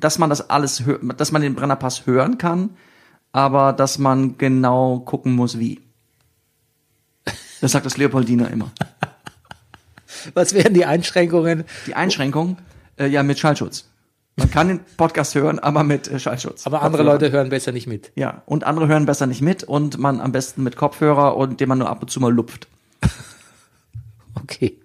[0.00, 0.82] dass man das alles,
[1.16, 2.70] dass man den Brennerpass hören kann,
[3.36, 5.82] aber dass man genau gucken muss, wie.
[7.60, 8.72] Das sagt das Leopoldiner immer.
[10.32, 11.64] Was wären die Einschränkungen?
[11.86, 12.56] Die Einschränkung,
[12.98, 13.90] äh, ja, mit Schallschutz.
[14.36, 16.66] Man kann den Podcast hören, aber mit äh, Schallschutz.
[16.66, 17.20] Aber andere Kopfhörer.
[17.20, 18.10] Leute hören besser nicht mit.
[18.14, 21.68] Ja, und andere hören besser nicht mit und man am besten mit Kopfhörer und den
[21.68, 22.68] man nur ab und zu mal lupft.
[24.42, 24.78] Okay,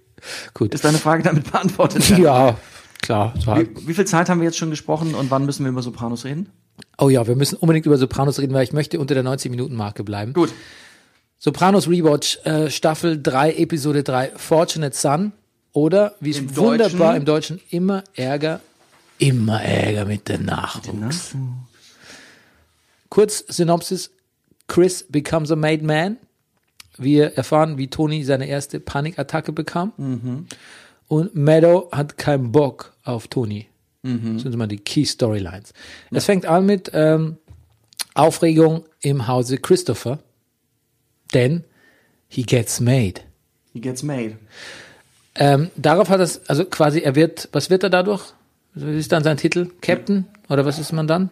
[0.53, 0.73] gut.
[0.73, 2.09] Ist deine Frage damit beantwortet?
[2.17, 2.57] Ja,
[3.01, 3.33] klar.
[3.37, 3.55] So.
[3.55, 6.25] Wie, wie viel Zeit haben wir jetzt schon gesprochen und wann müssen wir über Sopranos
[6.25, 6.49] reden?
[6.97, 10.33] Oh ja, wir müssen unbedingt über Sopranos reden, weil ich möchte unter der 90-Minuten-Marke bleiben.
[10.33, 10.53] Gut.
[11.39, 15.31] Sopranos Rewatch, äh, Staffel 3, Episode 3, Fortunate Son.
[15.73, 17.15] Oder, wie es Im wunderbar Deutschen?
[17.15, 18.59] im Deutschen, immer Ärger,
[19.17, 21.33] immer Ärger mit dem Nachwuchs.
[23.09, 24.11] Kurz Synopsis,
[24.67, 26.17] Chris becomes a made man.
[26.97, 29.93] Wir erfahren, wie Tony seine erste Panikattacke bekam.
[31.07, 33.67] Und Meadow hat keinen Bock auf Tony.
[34.03, 35.73] Das sind mal die Key Storylines.
[36.09, 37.37] Es fängt an mit ähm,
[38.15, 40.19] Aufregung im Hause Christopher.
[41.33, 41.63] Denn
[42.27, 43.21] he gets made.
[43.73, 44.37] He gets made.
[45.35, 48.33] Ähm, darauf hat es, also quasi, er wird, was wird er dadurch?
[48.73, 49.69] Wie ist dann sein Titel?
[49.81, 50.25] Captain?
[50.49, 51.29] Oder was ist man dann?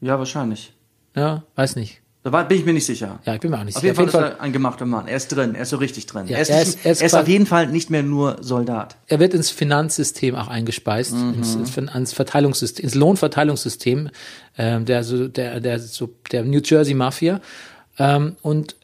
[0.00, 0.72] Ja, wahrscheinlich.
[1.14, 2.01] Ja, weiß nicht.
[2.24, 3.18] Da war, bin ich mir nicht sicher.
[3.24, 3.94] Ja, ich bin mir auch nicht Auf sicher.
[3.98, 5.08] jeden Fall ist er ein gemachter Mann.
[5.08, 5.56] Er ist drin.
[5.56, 6.28] Er ist so richtig drin.
[6.28, 8.36] Ja, er ist, er ist- er ist er ist auf jeden Fall nicht mehr nur
[8.42, 8.96] Soldat.
[9.08, 11.34] er wird ins Finanzsystem auch eingespeist, Mhm.
[11.34, 14.10] ins, ins, Verteilungssystem, ins Lohnverteilungssystem
[14.56, 17.40] ähm, der, so, der, der, so, der New Jersey Mafia.
[17.98, 18.76] Ähm, und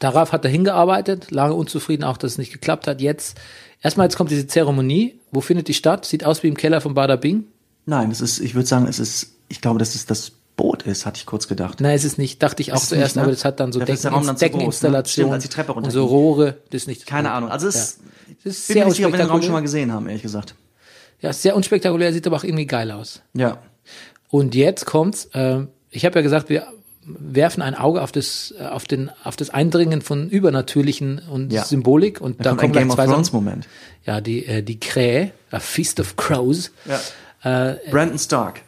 [0.00, 3.00] darauf hat er hingearbeitet, lange unzufrieden auch, dass es nicht geklappt hat.
[3.00, 3.38] Jetzt,
[3.80, 5.14] erstmal, jetzt kommt diese Zeremonie.
[5.30, 6.04] Wo findet die statt?
[6.04, 7.44] Sieht aus wie im Keller von Bada Bing.
[7.84, 11.04] Nein, es ist, ich würde sagen, es ist, ich glaube, dass es das Boot ist,
[11.06, 11.80] hatte ich kurz gedacht.
[11.80, 13.22] Nein, es ist nicht, dachte ich auch Ist es zuerst, nicht, ne?
[13.22, 14.34] aber das hat dann so ist der Decken, dann groß, ne?
[14.38, 16.06] Deckeninstallation Stimmt, und so.
[16.06, 17.36] Rohre, das ist nicht das Keine Boot.
[17.36, 17.50] Ahnung.
[17.50, 18.36] Also es ja.
[18.44, 19.52] es ist bin sehr nicht sicher, ob wir den Raum schon unspektakulär.
[19.52, 20.54] mal gesehen haben, ehrlich gesagt.
[21.20, 23.22] Ja, ist sehr unspektakulär, sieht aber auch irgendwie geil aus.
[23.34, 23.58] Ja.
[24.28, 25.28] Und jetzt kommt's.
[25.34, 26.66] ähm, ich habe ja gesagt, wir
[27.04, 31.64] werfen ein Auge auf das, äh, auf den, auf das Eindringen von Übernatürlichen und Ja.
[31.64, 32.20] Symbolik.
[32.20, 33.32] Und Da da kommt gleich Game of Thrones.
[33.32, 33.68] Moment.
[34.04, 36.70] Ja, die, äh, die Krähe, a Feast of Crows.
[36.84, 37.70] Ja.
[37.72, 38.62] Äh, Brandon Stark.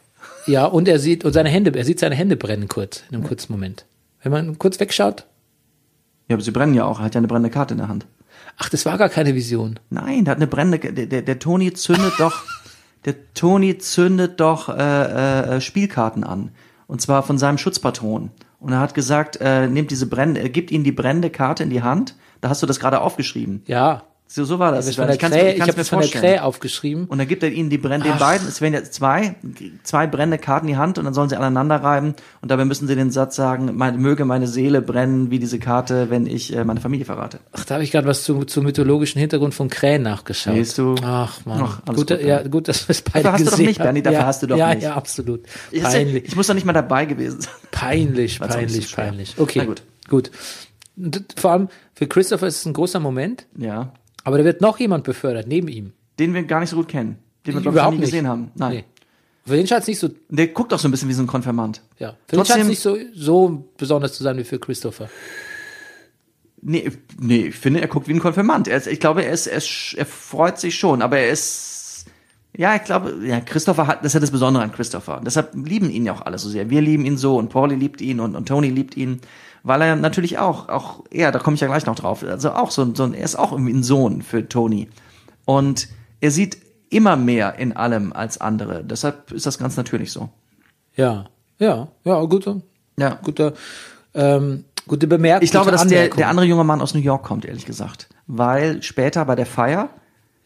[0.49, 3.25] Ja, und er sieht, und seine Hände, er sieht seine Hände brennen kurz, in einem
[3.27, 3.87] kurzen Moment.
[4.23, 5.27] Wenn man kurz wegschaut,
[6.29, 6.99] Ja, aber sie brennen ja auch.
[6.99, 8.07] Er hat ja eine brennende Karte in der Hand.
[8.57, 9.79] ach, das war gar keine Vision.
[9.91, 12.43] Nein, der hat eine brennende, der, der, der Tony zündet doch,
[13.05, 16.51] der Tony zündet doch äh, äh, Spielkarten an.
[16.87, 18.31] Und zwar von seinem Schutzpatron.
[18.61, 21.70] Und er hat gesagt, äh, nehmt diese brennende, er gibt ihnen die brennende Karte in
[21.70, 22.16] die Hand.
[22.41, 23.62] Da hast du das gerade aufgeschrieben.
[23.66, 24.85] Ja, So, so war das.
[24.85, 27.07] das der kann's- Krähe, ich habe das von der Krähe aufgeschrieben.
[27.07, 29.37] Und dann gibt er ihnen die Brenn den beiden, es werden jetzt zwei,
[29.85, 32.87] zwei brennende Karten in die Hand und dann sollen sie aneinander reiben und dabei müssen
[32.87, 36.63] sie den Satz sagen, mein, möge meine Seele brennen wie diese Karte, wenn ich äh,
[36.65, 37.41] meine Familie verrate.
[37.53, 40.53] Ach, da habe ich gerade was zu, zum mythologischen Hintergrund von Krähen nachgeschaut.
[40.57, 40.95] Siehst du?
[41.03, 42.43] Ach man, Ach, gut, gut, ja, ja.
[42.43, 44.43] gut, dass wir es beide Dafür hast du doch gesehen nicht, Bernie, dafür ja, hast
[44.43, 44.83] du doch ja, nicht.
[44.85, 45.41] Ja, absolut.
[45.71, 47.53] Ich, ja, Peinlich, ich muss doch nicht mal dabei gewesen sein.
[47.71, 49.35] peinlich, nicht so peinlich, peinlich.
[49.39, 49.83] Okay, Na gut.
[50.11, 50.31] gut.
[51.37, 53.95] Vor allem für Christopher ist es ein großer Moment, Ja.
[54.29, 55.93] Aber da wird noch jemand befördert neben ihm.
[56.19, 57.19] Den wir gar nicht so gut kennen.
[57.47, 58.11] Den wir, glaube ich, noch Überhaupt nie nicht.
[58.11, 58.51] gesehen haben.
[58.55, 58.73] Nein.
[58.77, 58.85] Nee.
[59.47, 61.27] Für den scheint es nicht so, Der guckt auch so ein bisschen wie so ein
[61.27, 61.81] Konfirmand.
[61.99, 65.09] ja, für den scheint es Trotzdem- nicht so, so besonders zu sein wie für Christopher.
[66.61, 66.91] Nee,
[67.21, 68.67] nee, ich finde, er guckt wie ein Konfirmand.
[68.69, 72.07] Er ist, ich glaube, er ist, er, ist, er freut sich schon, aber er ist,
[72.57, 75.21] ja, ich glaube, ja, Christopher hat, das ist ja das Besondere an Christopher.
[75.25, 76.69] Deshalb lieben ihn ja auch alle so sehr.
[76.69, 79.21] Wir lieben ihn so und Pauli liebt ihn und, und Tony liebt ihn,
[79.62, 82.70] weil er natürlich auch, auch er, da komme ich ja gleich noch drauf, also auch
[82.70, 84.89] so, ein- so er ist auch irgendwie ein Sohn für Tony.
[85.44, 85.89] Und
[86.20, 86.59] er sieht
[86.90, 88.82] immer mehr in allem als andere.
[88.85, 90.28] Deshalb ist das ganz natürlich so.
[90.97, 91.26] Ja,
[91.59, 92.60] ja, ja, guter,
[92.98, 93.18] Ja.
[93.22, 93.52] guter,
[94.14, 95.44] ähm, gute Bemerkung.
[95.44, 98.09] Ich glaube, dass der, der andere junge Mann aus New York kommt, ehrlich gesagt.
[98.26, 99.90] Weil später bei der Feier,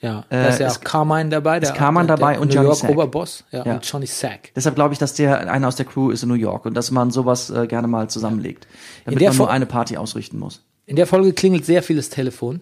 [0.03, 1.61] Ja, da ist ja auch Carmine dabei.
[1.61, 2.91] Der, Carmine der, dabei der und New Johnny York Sack.
[2.91, 3.45] Oberboss.
[3.53, 3.75] Ja, Ja.
[3.75, 4.51] und Johnny Sack.
[4.57, 6.91] Deshalb glaube ich, dass der einer aus der Crew ist in New York und dass
[6.91, 8.67] man sowas äh, gerne mal zusammenlegt.
[9.05, 10.63] Damit man nur eine Party ausrichten muss.
[10.87, 12.61] In der Folge klingelt sehr vieles Telefon.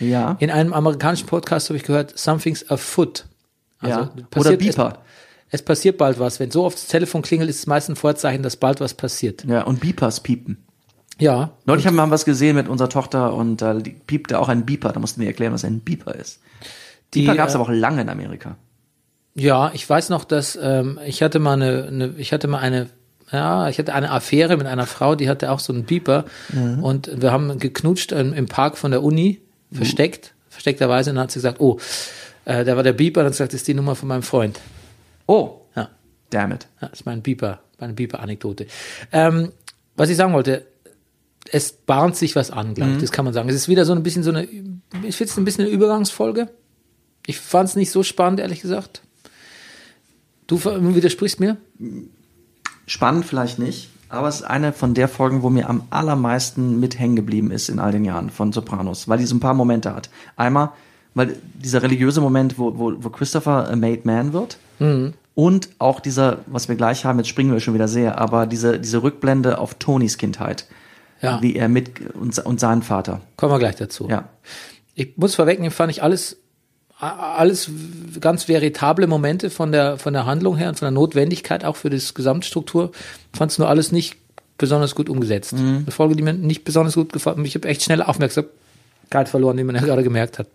[0.00, 0.36] Ja.
[0.40, 3.26] In einem amerikanischen Podcast habe ich gehört, something's afoot.
[3.78, 4.10] Also, ja.
[4.36, 4.98] Oder Beeper.
[5.48, 6.40] Es, es passiert bald was.
[6.40, 9.44] Wenn so oft das Telefon klingelt, ist es meistens ein Vorzeichen, dass bald was passiert.
[9.44, 10.64] Ja, und Beepers piepen.
[11.18, 11.52] Ja.
[11.64, 14.92] Neulich haben wir was gesehen mit unserer Tochter und da piepte auch ein Beeper.
[14.92, 16.40] Da mussten wir erklären, was ein Beeper ist.
[17.14, 18.56] Die, Beeper gab es äh, aber auch lange in Amerika.
[19.34, 22.88] Ja, ich weiß noch, dass ähm, ich hatte mal eine, eine, ich hatte mal eine,
[23.32, 26.24] ja, ich hatte eine Affäre mit einer Frau, die hatte auch so einen Beeper
[26.82, 29.40] und wir haben geknutscht im, im Park von der Uni,
[29.72, 31.78] versteckt, versteckterweise, und dann hat sie gesagt, oh,
[32.44, 34.08] äh, da war der Beeper, und dann hat sie gesagt, das ist die Nummer von
[34.08, 34.60] meinem Freund.
[35.26, 35.88] Oh, Ja,
[36.30, 36.68] damn it.
[36.80, 38.66] ja das ist mein Beeper, meine Beeper-Anekdote.
[39.10, 39.50] Ähm,
[39.96, 40.64] was ich sagen wollte,
[41.54, 43.48] es bahnt sich was an, glaube ich, das kann man sagen.
[43.48, 46.48] Es ist wieder so ein bisschen so eine, ich finde es ein bisschen eine Übergangsfolge.
[47.26, 49.02] Ich fand es nicht so spannend, ehrlich gesagt.
[50.48, 51.56] Du widersprichst mir?
[52.88, 56.98] Spannend vielleicht nicht, aber es ist eine von der Folgen, wo mir am allermeisten mit
[56.98, 59.94] hängen geblieben ist in all den Jahren von Sopranos, weil die so ein paar Momente
[59.94, 60.10] hat.
[60.34, 60.72] Einmal,
[61.14, 64.58] weil dieser religiöse Moment, wo, wo, wo Christopher a made man wird
[65.36, 68.80] und auch dieser, was wir gleich haben, jetzt springen wir schon wieder sehr, aber diese,
[68.80, 70.66] diese Rückblende auf Tonys Kindheit,
[71.24, 71.42] Ja.
[71.42, 73.20] wie er mit und, und seinen Vater.
[73.36, 74.08] Kommen wir gleich dazu.
[74.08, 74.28] Ja.
[74.94, 76.36] Ich muss vorwegnehmen, fand ich alles
[77.00, 77.70] alles
[78.20, 81.90] ganz veritable Momente von der, von der Handlung her und von der Notwendigkeit auch für
[81.90, 82.92] das Gesamtstruktur.
[83.32, 84.16] Fand es nur alles nicht
[84.58, 85.54] besonders gut umgesetzt.
[85.54, 89.64] Eine Folge, die mir nicht besonders gut gefallen Ich habe echt schnell Aufmerksamkeit verloren, wie
[89.64, 90.46] man ja gerade gemerkt hat.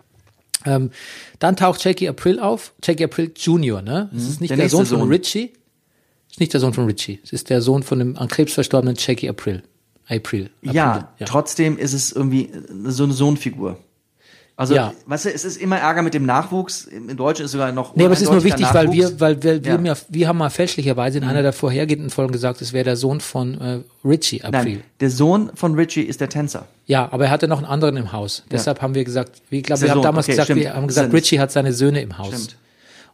[0.65, 0.91] Ähm,
[1.39, 2.73] dann taucht Jackie April auf.
[2.83, 4.09] Jackie April Junior, ne?
[4.15, 5.09] Es ist nicht Der der, nächste Sohn von Sohn.
[5.09, 5.51] Richie.
[6.29, 7.19] ist nicht der Sohn von Richie.
[7.23, 9.63] Es ist der Sohn von dem an Krebs verstorbenen Jackie April.
[10.09, 10.49] April.
[10.65, 12.49] April Ja, trotzdem ist es irgendwie
[12.85, 13.77] so eine Sohnfigur.
[14.55, 14.93] Also, Ja.
[15.05, 16.83] weißt du, es ist immer Ärger mit dem Nachwuchs.
[16.83, 19.63] Im Deutschen ist sogar noch Nee, aber es ist nur wichtig, weil wir, weil wir,
[19.63, 19.77] wir, Ja.
[19.77, 22.97] haben ja, wir haben mal fälschlicherweise in einer der vorhergehenden Folgen gesagt, es wäre der
[22.97, 24.73] Sohn von äh, Richie April.
[24.73, 26.67] Nein, der Sohn von Richie ist der Tänzer.
[26.87, 28.43] Ja, aber er hatte noch einen anderen im Haus.
[28.51, 30.59] Deshalb haben wir gesagt, ich glaube, wir haben damals okay, gesagt, stimmt.
[30.61, 32.27] wir haben gesagt, Richie hat seine Söhne im Haus.
[32.27, 32.57] Stimmt.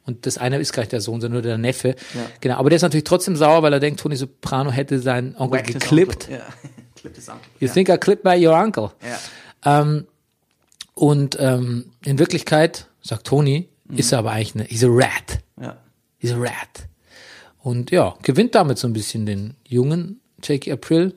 [0.07, 1.95] Und das eine ist gar nicht der Sohn, sondern nur der Neffe.
[2.41, 2.57] Genau.
[2.57, 5.73] Aber der ist natürlich trotzdem sauer, weil er denkt, Tony Soprano hätte seinen Onkel Whacked
[5.73, 6.23] his geklippt.
[6.29, 6.37] uncle.
[6.37, 6.43] Ja.
[7.05, 7.47] Clipped his uncle.
[7.59, 8.91] You think I clipped by your uncle?
[9.63, 9.81] Ja.
[9.81, 10.07] Ähm,
[10.95, 15.39] und ähm, in Wirklichkeit, sagt Tony, ist er aber eigentlich eine, he's a rat.
[15.61, 15.77] Ja.
[16.17, 16.87] He's a rat.
[17.59, 21.13] Und ja, gewinnt damit so ein bisschen den jungen Jackie April.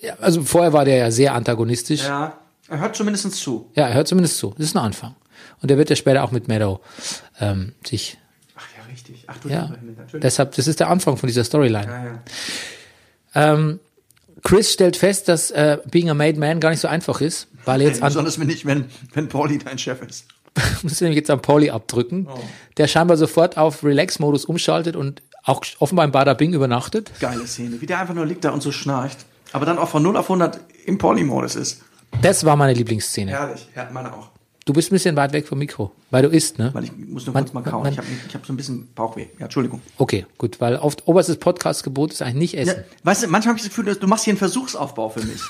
[0.00, 2.02] Ja, also vorher war der ja sehr antagonistisch.
[2.02, 2.08] Ja.
[2.08, 2.38] ja.
[2.68, 3.70] Er hört zumindest zu.
[3.74, 4.54] er hört zumindest zu.
[4.56, 5.16] Das ist ein Anfang.
[5.62, 6.80] Und der wird ja später auch mit Meadow
[7.40, 8.18] ähm, sich,
[8.54, 9.24] Ach ja, richtig.
[9.26, 10.22] Ach du ja, Himmel, natürlich.
[10.22, 11.86] deshalb, das ist der Anfang von dieser Storyline.
[11.86, 12.22] ja, ja.
[13.34, 13.80] Ähm,
[14.42, 17.80] Chris stellt fest, dass äh, Being a Made Man gar nicht so einfach ist, weil
[17.82, 20.26] er jetzt an, Besonders wenn nicht, wenn, wenn Pauli dein Chef ist.
[20.82, 22.38] muss nämlich jetzt an Pauli abdrücken, Oh.
[22.76, 27.10] der scheinbar sofort auf Relax-Modus umschaltet und auch offenbar im Bada Bing übernachtet.
[27.20, 27.80] Geile Szene.
[27.80, 29.18] Wie der einfach nur liegt da und so schnarcht.
[29.52, 31.82] Aber dann auch von 0 auf 100 im Poly-Modus ist.
[32.22, 33.30] Das war meine Lieblingsszene.
[33.30, 33.68] Herrlich.
[33.74, 34.30] Ja, meine auch.
[34.70, 36.70] Du bist ein bisschen weit weg vom Mikro, weil du isst, ne?
[36.72, 37.82] Weil ich muss nur Man- kurz mal kauen.
[37.82, 39.26] man- ich habe hab so ein bisschen Bauchweh.
[39.40, 39.82] Ja, Entschuldigung.
[39.98, 42.84] Okay, gut, weil oft oberstes Podcast-Gebot ist eigentlich nicht Ja, essen.
[43.02, 45.40] weißt du, manchmal habe ich das Gefühl, du machst hier einen Versuchsaufbau für mich.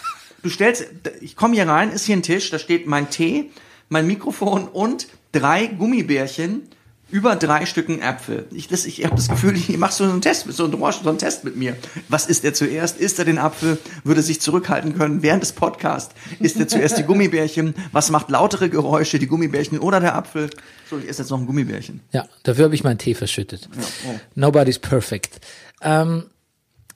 [0.42, 0.86] Du stellst,
[1.20, 3.50] ich komme hier rein, ist hier ein Tisch, da steht mein Tee,
[3.90, 6.62] mein Mikrofon und drei Gummibärchen
[7.10, 8.46] über drei Stücken Äpfel.
[8.52, 11.18] Ich, das, ich habe das Gefühl, ich machst so einen Test, so einen, so einen
[11.18, 11.76] Test mit mir.
[12.08, 12.98] Was ist er zuerst?
[12.98, 13.78] Isst er den Apfel?
[14.04, 16.14] Würde sich zurückhalten können während des Podcasts?
[16.38, 17.74] Isst er zuerst die Gummibärchen?
[17.92, 20.50] Was macht lautere Geräusche, die Gummibärchen oder der Apfel?
[20.88, 22.00] So, ich esse jetzt noch ein Gummibärchen.
[22.12, 23.68] Ja, dafür habe ich meinen Tee verschüttet.
[24.08, 24.14] oh.
[24.34, 25.40] Nobody's perfect.
[25.82, 26.26] Ähm,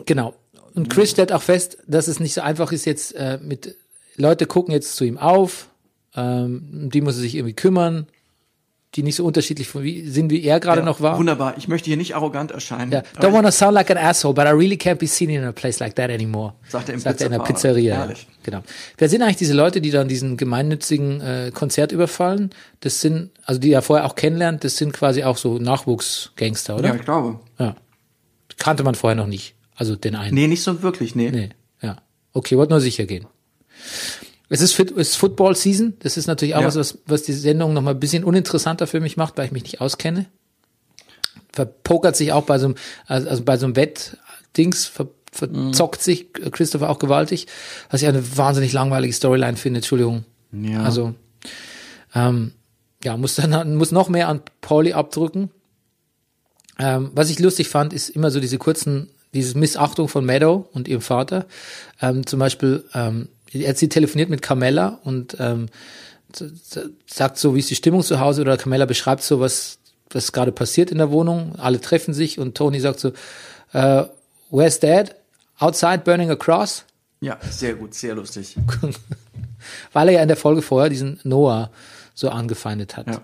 [0.06, 0.34] genau.
[0.74, 3.76] Und Chris stellt auch fest, dass es nicht so einfach ist jetzt äh, mit
[4.16, 5.68] Leute gucken jetzt zu ihm auf,
[6.14, 8.06] ähm, die muss er sich irgendwie kümmern,
[8.94, 11.18] die nicht so unterschiedlich sind, wie er gerade Ja, noch war.
[11.18, 11.54] Wunderbar.
[11.58, 12.92] Ich möchte hier nicht arrogant erscheinen.
[12.92, 15.42] Ja, don't want to sound like an asshole, but I really can't be seen in
[15.42, 16.54] a place like that anymore.
[16.68, 17.40] Sagt er im Sagt er in der.
[17.40, 17.96] Pizzeria.
[17.96, 18.26] Herrlich.
[18.44, 18.62] Genau.
[18.98, 22.50] Wer sind eigentlich diese Leute, die dann diesen gemeinnützigen äh, Konzert überfallen?
[22.80, 26.88] Das sind, also die er vorher auch kennenlernt, das sind quasi auch so Nachwuchsgangster, oder?
[26.88, 27.40] ja, ich glaube.
[27.58, 27.74] Ja.
[28.58, 29.54] Kannte man vorher noch nicht.
[29.74, 30.34] Also den einen.
[30.34, 31.30] Nee, nicht so wirklich, nee.
[31.30, 31.50] Nee.
[31.82, 31.96] Ja.
[32.32, 33.26] Okay, wollte nur sicher gehen.
[34.54, 35.94] Es ist, Fit- ist Football Season.
[35.98, 36.72] Das ist natürlich auch Ja.
[36.72, 39.64] was, was, die Sendung noch mal ein bisschen uninteressanter für mich macht, weil ich mich
[39.64, 40.26] nicht auskenne.
[41.52, 42.74] Verpokert sich auch bei so einem,
[43.08, 47.48] also also bei so einem Wettdings, ver, verzockt sich Christopher auch gewaltig,
[47.90, 50.24] was ich eine wahnsinnig langweilige Storyline finde, Entschuldigung.
[50.52, 50.84] Ja.
[50.84, 51.14] Also,
[52.14, 52.52] ähm,
[53.02, 55.50] ja, muss dann, muss noch mehr an Pauli abdrücken.
[56.78, 60.86] Ähm, was ich lustig fand, ist immer so diese kurzen, diese Missachtung von Meadow und
[60.86, 61.46] ihrem Vater.
[62.00, 63.28] Ähm, zum Beispiel, ähm,
[63.62, 65.66] er sie telefoniert mit Carmella und ähm,
[67.06, 69.78] sagt so, wie ist die Stimmung zu Hause oder Carmella beschreibt so, was,
[70.10, 71.54] was gerade passiert in der Wohnung.
[71.56, 73.12] Alle treffen sich und Tony sagt so,
[73.72, 74.04] äh,
[74.50, 75.14] where's dad?
[75.58, 76.84] Outside burning a cross?
[77.20, 78.56] Ja, sehr gut, sehr lustig.
[79.92, 81.70] Weil er ja in der Folge vorher diesen Noah
[82.14, 83.06] so angefeindet hat.
[83.06, 83.20] Ja.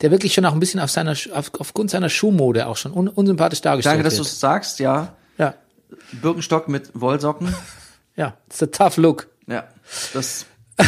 [0.00, 3.08] Der wirklich schon auch ein bisschen auf seiner, auf, aufgrund seiner Schuhmode auch schon un,
[3.08, 5.14] unsympathisch dargestellt Danke, dass du es sagst, ja.
[5.38, 5.54] Ja,
[6.12, 7.54] Birkenstock mit Wollsocken.
[8.16, 9.28] ja, it's a tough look.
[9.46, 9.68] Ja,
[10.12, 10.46] das,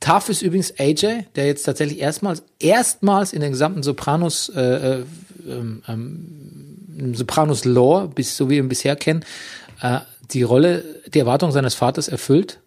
[0.00, 5.04] Tough ist übrigens AJ, der jetzt tatsächlich erstmals, erstmals in den gesamten Sopranos, äh, äh,
[5.46, 9.24] ähm, ähm, Sopranos Lore, bis, so wie wir ihn bisher kennen,
[9.80, 12.60] äh, die Rolle, die Erwartung seines Vaters erfüllt.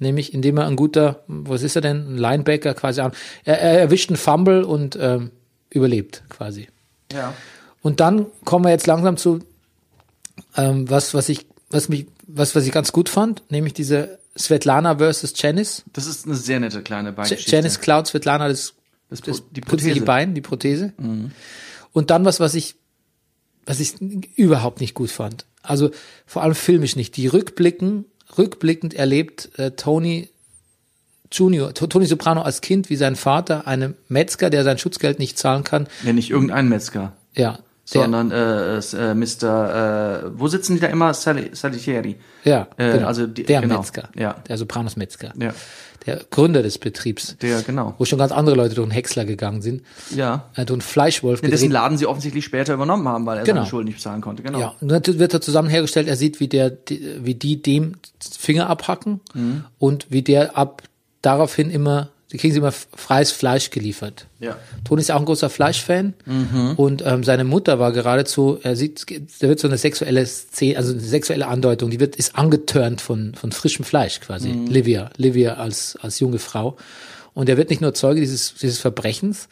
[0.00, 3.12] Nämlich, indem er ein guter, was ist er denn, ein Linebacker quasi an,
[3.44, 5.30] er, er erwischt einen Fumble und ähm,
[5.70, 6.68] überlebt quasi.
[7.12, 7.32] ja.
[7.80, 9.40] Und dann kommen wir jetzt langsam zu
[10.56, 14.96] ähm, was, was ich, was mich, was, was ich ganz gut fand, nämlich diese Svetlana
[14.98, 15.84] versus Janice.
[15.92, 17.50] Das ist eine sehr nette kleine Beingeschichte.
[17.50, 18.74] Janice Cloud, Svetlana, das,
[19.10, 20.00] Das das, die Prothese.
[20.00, 20.04] Mhm.
[20.04, 20.92] Bein, die Prothese.
[21.92, 22.74] Und dann was, was ich,
[23.66, 24.00] was ich
[24.36, 25.44] überhaupt nicht gut fand.
[25.62, 25.90] Also
[26.26, 27.16] vor allem filmisch nicht.
[27.16, 28.04] Die Rückblicken,
[28.36, 30.28] rückblickend erlebt äh, Tony
[31.32, 35.64] Junior, Tony Soprano als Kind wie sein Vater, einem Metzger, der sein Schutzgeld nicht zahlen
[35.64, 37.12] kann, Ja, nicht irgendein Metzger.
[37.34, 37.58] ja,
[38.02, 40.24] sondern äh, es, äh, Mr.
[40.24, 41.12] Äh, wo sitzen die da immer?
[41.14, 42.16] Sali- Salitieri.
[42.44, 43.06] Ja, Äh, genau.
[43.06, 43.78] also die- der genau.
[43.78, 44.34] Metzger, Ja.
[44.48, 45.52] der Sopranos Metzger, Ja.
[46.06, 47.94] der Gründer des Betriebs, Der, genau.
[47.98, 49.82] wo schon ganz andere Leute durch den Häcksler gegangen sind,
[50.14, 50.50] Ja.
[50.54, 51.70] äh, durch einen Fleischwolf Dessen gedreht.
[51.72, 53.60] Laden sie offensichtlich später übernommen haben, weil er Genau.
[53.60, 54.42] seine Schulden nicht bezahlen konnte.
[54.42, 54.58] Genau.
[54.60, 57.92] Ja, und dann wird er zusammen hergestellt, er sieht, wie der, die, wie die dem
[58.38, 59.64] Finger abhacken Mhm.
[59.78, 60.82] und wie der ab
[61.22, 64.26] daraufhin immer, die kriegen sie immer freies Fleisch geliefert.
[64.40, 64.56] Ja.
[64.82, 66.14] Toni ist ja auch ein großer Fleischfan
[66.76, 69.06] und ähm, seine Mutter war geradezu, er sieht,
[69.38, 73.36] da wird so eine sexuelle Szene, also eine sexuelle Andeutung, die wird ist angetörnt von
[73.36, 74.48] von frischem Fleisch quasi.
[74.50, 76.76] Livia, Livia als als junge Frau
[77.34, 79.48] und er wird nicht nur Zeuge dieses dieses Verbrechens,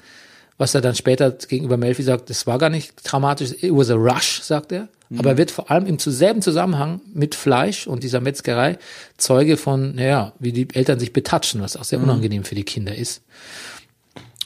[0.59, 3.95] was er dann später gegenüber Melfi sagt, das war gar nicht traumatisch, it was a
[3.95, 4.89] rush, sagt er.
[5.19, 8.79] Aber er wird vor allem im selben Zusammenhang mit Fleisch und dieser Metzgerei
[9.17, 12.95] Zeuge von, naja, wie die Eltern sich betatschen, was auch sehr unangenehm für die Kinder
[12.95, 13.23] ist.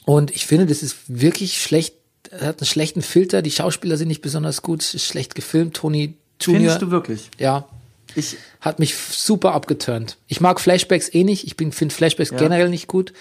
[0.05, 1.95] Und ich finde, das ist wirklich schlecht,
[2.31, 5.75] er hat einen schlechten Filter, die Schauspieler sind nicht besonders gut, es ist schlecht gefilmt,
[5.75, 6.61] Tony Junior.
[6.61, 7.31] Findest du wirklich?
[7.39, 7.67] Ja,
[8.15, 10.17] Ich, hat mich super abgeturnt.
[10.29, 11.45] Ich mag Flashbacks eh nicht.
[11.45, 13.13] Ich bin finde Flashbacks generell nicht gut.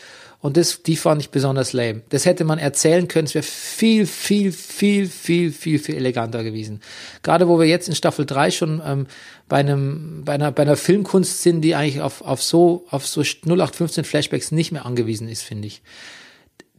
[0.46, 2.04] Und das, die fand ich besonders lame.
[2.10, 3.26] Das hätte man erzählen können.
[3.26, 6.82] Es wäre viel, viel, viel, viel, viel, viel eleganter gewesen.
[7.24, 9.08] Gerade wo wir jetzt in Staffel 3 schon ähm,
[9.50, 13.22] bei einem, bei einer, bei einer Filmkunst sind, die eigentlich auf, auf so, auf so
[13.22, 15.82] 0815 Flashbacks nicht mehr angewiesen ist, finde ich.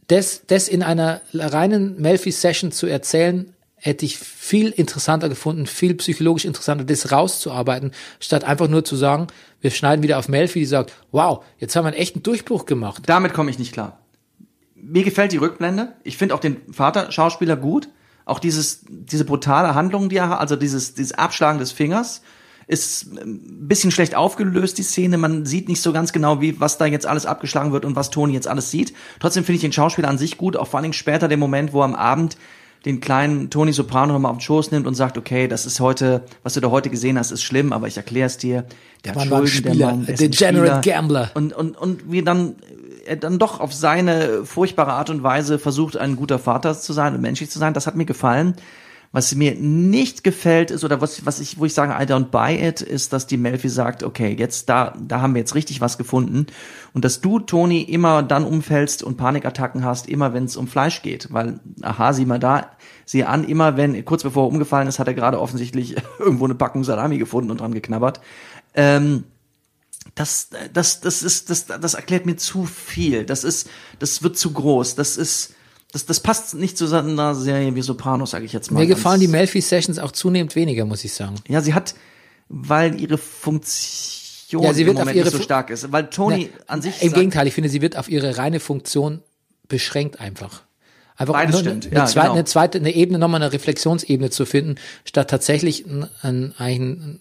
[0.07, 6.45] Das, das in einer reinen Melfi-Session zu erzählen, hätte ich viel interessanter gefunden, viel psychologisch
[6.45, 9.27] interessanter, das rauszuarbeiten, statt einfach nur zu sagen,
[9.61, 13.03] wir schneiden wieder auf Melfi, die sagt, wow, jetzt haben wir einen echten Durchbruch gemacht.
[13.05, 13.99] damit komme ich nicht klar.
[14.75, 15.93] Mir gefällt die Rückblende.
[16.03, 17.89] Ich finde auch den Vater-Schauspieler gut.
[18.25, 22.21] Auch dieses, diese brutale Handlung, die er hat, also dieses, dieses Abschlagen des Fingers,
[22.67, 25.17] ist ein bisschen schlecht aufgelöst, die Szene.
[25.17, 28.09] Man sieht nicht so ganz genau, wie, was da jetzt alles abgeschlagen wird und was
[28.09, 28.93] Toni jetzt alles sieht.
[29.19, 31.73] Trotzdem finde ich den Schauspieler an sich gut, auch vor allen Dingen später den Moment,
[31.73, 32.37] wo am Abend
[32.85, 36.23] den kleinen Toni Soprano nochmal auf den Schoß nimmt und sagt, okay, das ist heute,
[36.43, 38.65] was du da heute gesehen hast, ist schlimm, aber ich erkläre es dir.
[39.03, 40.81] Der Mann war ein Schulden, der Mann, ist ein degenerate Spieler.
[40.81, 41.31] gambler.
[41.33, 42.55] Und, und, und wie dann,
[43.05, 47.15] er dann doch auf seine furchtbare Art und Weise versucht, ein guter Vater zu sein
[47.15, 48.55] und menschlich zu sein, das hat mir gefallen.
[49.17, 52.55] Was mir nicht gefällt ist, oder was, was ich, wo ich sage, I don't buy
[52.55, 55.97] it, ist, dass die Melfi sagt, okay, jetzt da, da haben wir jetzt richtig was
[55.97, 56.45] gefunden.
[56.93, 61.01] Und dass du, Toni, immer dann umfällst und Panikattacken hast, immer wenn es um Fleisch
[61.01, 61.33] geht.
[61.33, 62.69] Weil, aha, sieh mal da,
[63.05, 66.53] sieh an, immer wenn, kurz bevor er umgefallen ist, hat er gerade offensichtlich irgendwo eine
[66.53, 68.21] Packung Salami gefunden und dran geknabbert.
[68.75, 69.23] Ähm,
[70.13, 73.25] das, das, das ist, das, das erklärt mir zu viel.
[73.25, 73.67] Das ist,
[73.97, 74.93] das wird zu groß.
[74.93, 75.55] Das ist,
[75.91, 78.81] das, das passt nicht zu einer Serie wie Sopranos, sage ich jetzt mal.
[78.81, 81.35] Mir gefallen die Melfi-Sessions auch zunehmend weniger, muss ich sagen.
[81.47, 81.95] Ja, sie hat,
[82.49, 85.91] weil ihre Funktion Ja, sie wird im auf Moment ihre nicht so stark ist.
[85.91, 88.59] Weil Toni Ne, an sich Im sagt- Gegenteil, ich finde, sie wird auf ihre reine
[88.59, 89.21] Funktion
[89.67, 90.63] beschränkt einfach.
[91.15, 92.33] Einfach Beides nur stimmt, Eine, ja, eine, zweite, genau.
[92.35, 97.19] eine zweite, eine Ebene, nochmal eine Reflexionsebene zu finden, statt tatsächlich ein, ein, ein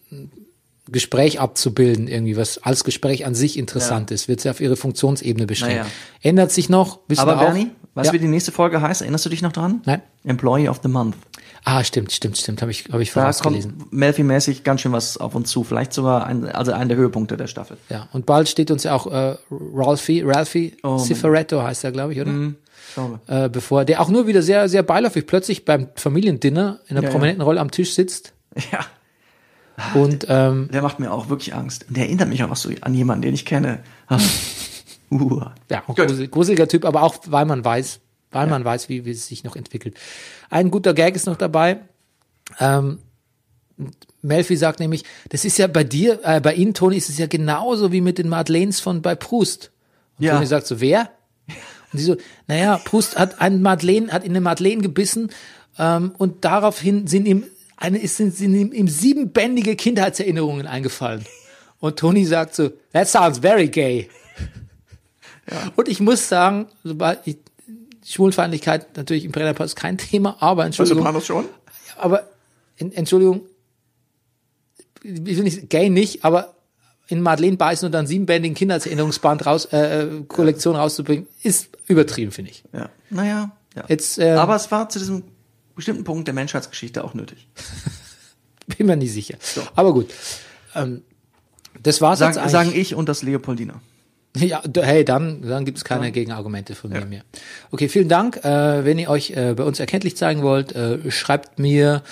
[0.90, 5.46] Gespräch abzubilden, irgendwie, was als Gespräch an sich interessant ist, wird sie auf ihre Funktionsebene
[5.46, 5.76] beschränkt.
[5.78, 5.90] Naja.
[6.22, 7.36] Ändert sich noch, wissen Aber.
[7.36, 8.12] Bernie, weißt ja.
[8.12, 9.02] du, wie die nächste Folge heißt?
[9.02, 9.82] Erinnerst du dich noch dran?
[9.84, 10.02] Nein.
[10.24, 11.16] Employee of the Month.
[11.64, 13.76] Ah, stimmt, stimmt, stimmt, habe ich, hab ich Da vorausgelesen.
[13.78, 15.64] kommt Melfi-mäßig ganz schön was auf uns zu.
[15.64, 17.76] Vielleicht sogar ein, also einer der Höhepunkte der Staffel.
[17.88, 22.12] Ja, und bald steht uns ja auch äh, Ralphie, Ralphie Oh, Cifaretto heißt er, glaube
[22.12, 22.32] ich, oder?
[22.32, 22.54] Wir.
[23.26, 27.08] Äh, bevor der auch nur wieder sehr, sehr beiläufig plötzlich beim Familiendinner in einer Ja,
[27.08, 27.12] ja.
[27.12, 28.32] prominenten Rolle am Tisch sitzt
[28.72, 28.86] Ja,
[29.94, 31.86] und ähm, der macht mir auch wirklich Angst.
[31.88, 33.80] Und der erinnert mich auch so an jemanden, den ich kenne.
[35.10, 35.42] Uh.
[35.70, 38.00] ja, grusel, gruseliger Typ, aber auch weil man weiß,
[38.30, 39.96] weil man weiß, wie, wie es sich noch entwickelt.
[40.50, 41.80] Ein guter Gag ist noch dabei.
[42.58, 42.98] Ähm,
[44.22, 47.26] Melfi sagt nämlich, das ist ja bei dir, äh, bei Ihnen, Toni, ist es ja
[47.26, 49.70] genauso wie mit den Madeleines von bei Proust.
[50.18, 50.34] Und Ja.
[50.34, 51.10] Toni sagt so, wer?
[51.92, 52.16] Und sie so,
[52.48, 55.30] naja, Proust hat ein Madeleine, hat in eine Madeleine gebissen
[55.78, 57.44] ähm, und daraufhin sind ihm
[57.76, 61.24] eine, ist, sind, ihm, ihm siebenbändige Kindheitserinnerungen eingefallen.
[61.78, 64.08] Und Toni sagt so, that sounds very gay.
[65.76, 67.38] Und ich muss sagen, sobald ich,
[68.04, 71.44] Schwulenfeindlichkeit natürlich im Brennerpass ist kein Thema, aber Entschuldigung, schon?
[71.98, 72.28] aber
[72.78, 73.42] en, Entschuldigung,
[75.02, 76.54] ich will nicht, gay nicht, aber
[77.08, 82.52] in Madeleine beißen und dann siebenbändigen Kindheitserinnerungsband raus, äh, äh, Kollektion rauszubringen, ist übertrieben, finde
[82.52, 82.64] ich.
[82.72, 82.88] Ja.
[83.10, 83.50] Naja.
[83.74, 83.84] Ja.
[83.88, 85.22] Jetzt, äh, Aber es war zu diesem
[85.76, 87.48] bestimmten Punkt der Menschheitsgeschichte auch nötig.
[88.76, 89.38] bin mir nicht sicher.
[89.74, 90.12] Aber gut.
[90.74, 91.02] Ähm,
[91.82, 92.52] das war's Sagen, jetzt eigentlich.
[92.52, 93.80] sagen ich und das Leopoldiner.
[94.38, 97.22] Ja, hey, dann, dann gibt es keine Gegenargumente von mir mehr.
[97.70, 98.36] Okay, vielen Dank.
[98.44, 102.02] Äh, wenn ihr euch äh, bei uns erkenntlich zeigen wollt, äh, schreibt mir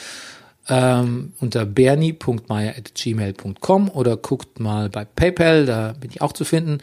[0.69, 6.79] ähm, unter bernie.meier.gmail.com oder guckt mal bei PayPal, da bin ich auch zu finden.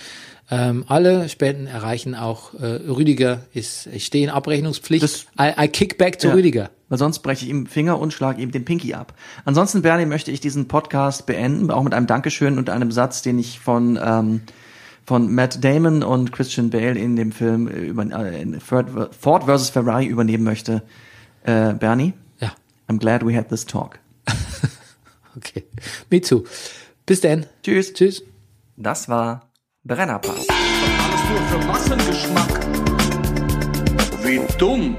[0.54, 5.02] Ähm, alle Spenden erreichen auch äh, Rüdiger ist, ich stehe in Abrechnungspflicht.
[5.02, 6.34] Das- I, I kick back to Ja.
[6.34, 6.70] Rüdiger.
[6.90, 9.14] weil sonst breche ich ihm Finger und schlage ihm den Pinky ab.
[9.46, 13.40] Ansonsten, Bernie, möchte ich diesen Podcast beenden, auch mit einem Dankeschön und einem Satz, den
[13.40, 14.42] ich von ähm,
[15.06, 19.70] von Matt Damon und Christian Bale in dem Film äh, über äh, Ford vs.
[19.70, 20.84] Ferrari übernehmen möchte.
[21.44, 22.52] Äh, Bernie, Ja,
[22.90, 24.00] I'm glad we had this talk.
[25.38, 25.64] okay.
[26.10, 26.44] Me too.
[27.06, 27.46] Bis dann.
[27.64, 27.94] Tschüss.
[27.94, 28.24] Tschüss.
[28.78, 29.50] Das war
[29.84, 30.48] Brennerpass.
[30.48, 32.60] Alles nur für Massengeschmack.
[34.24, 34.96] Wie dumm.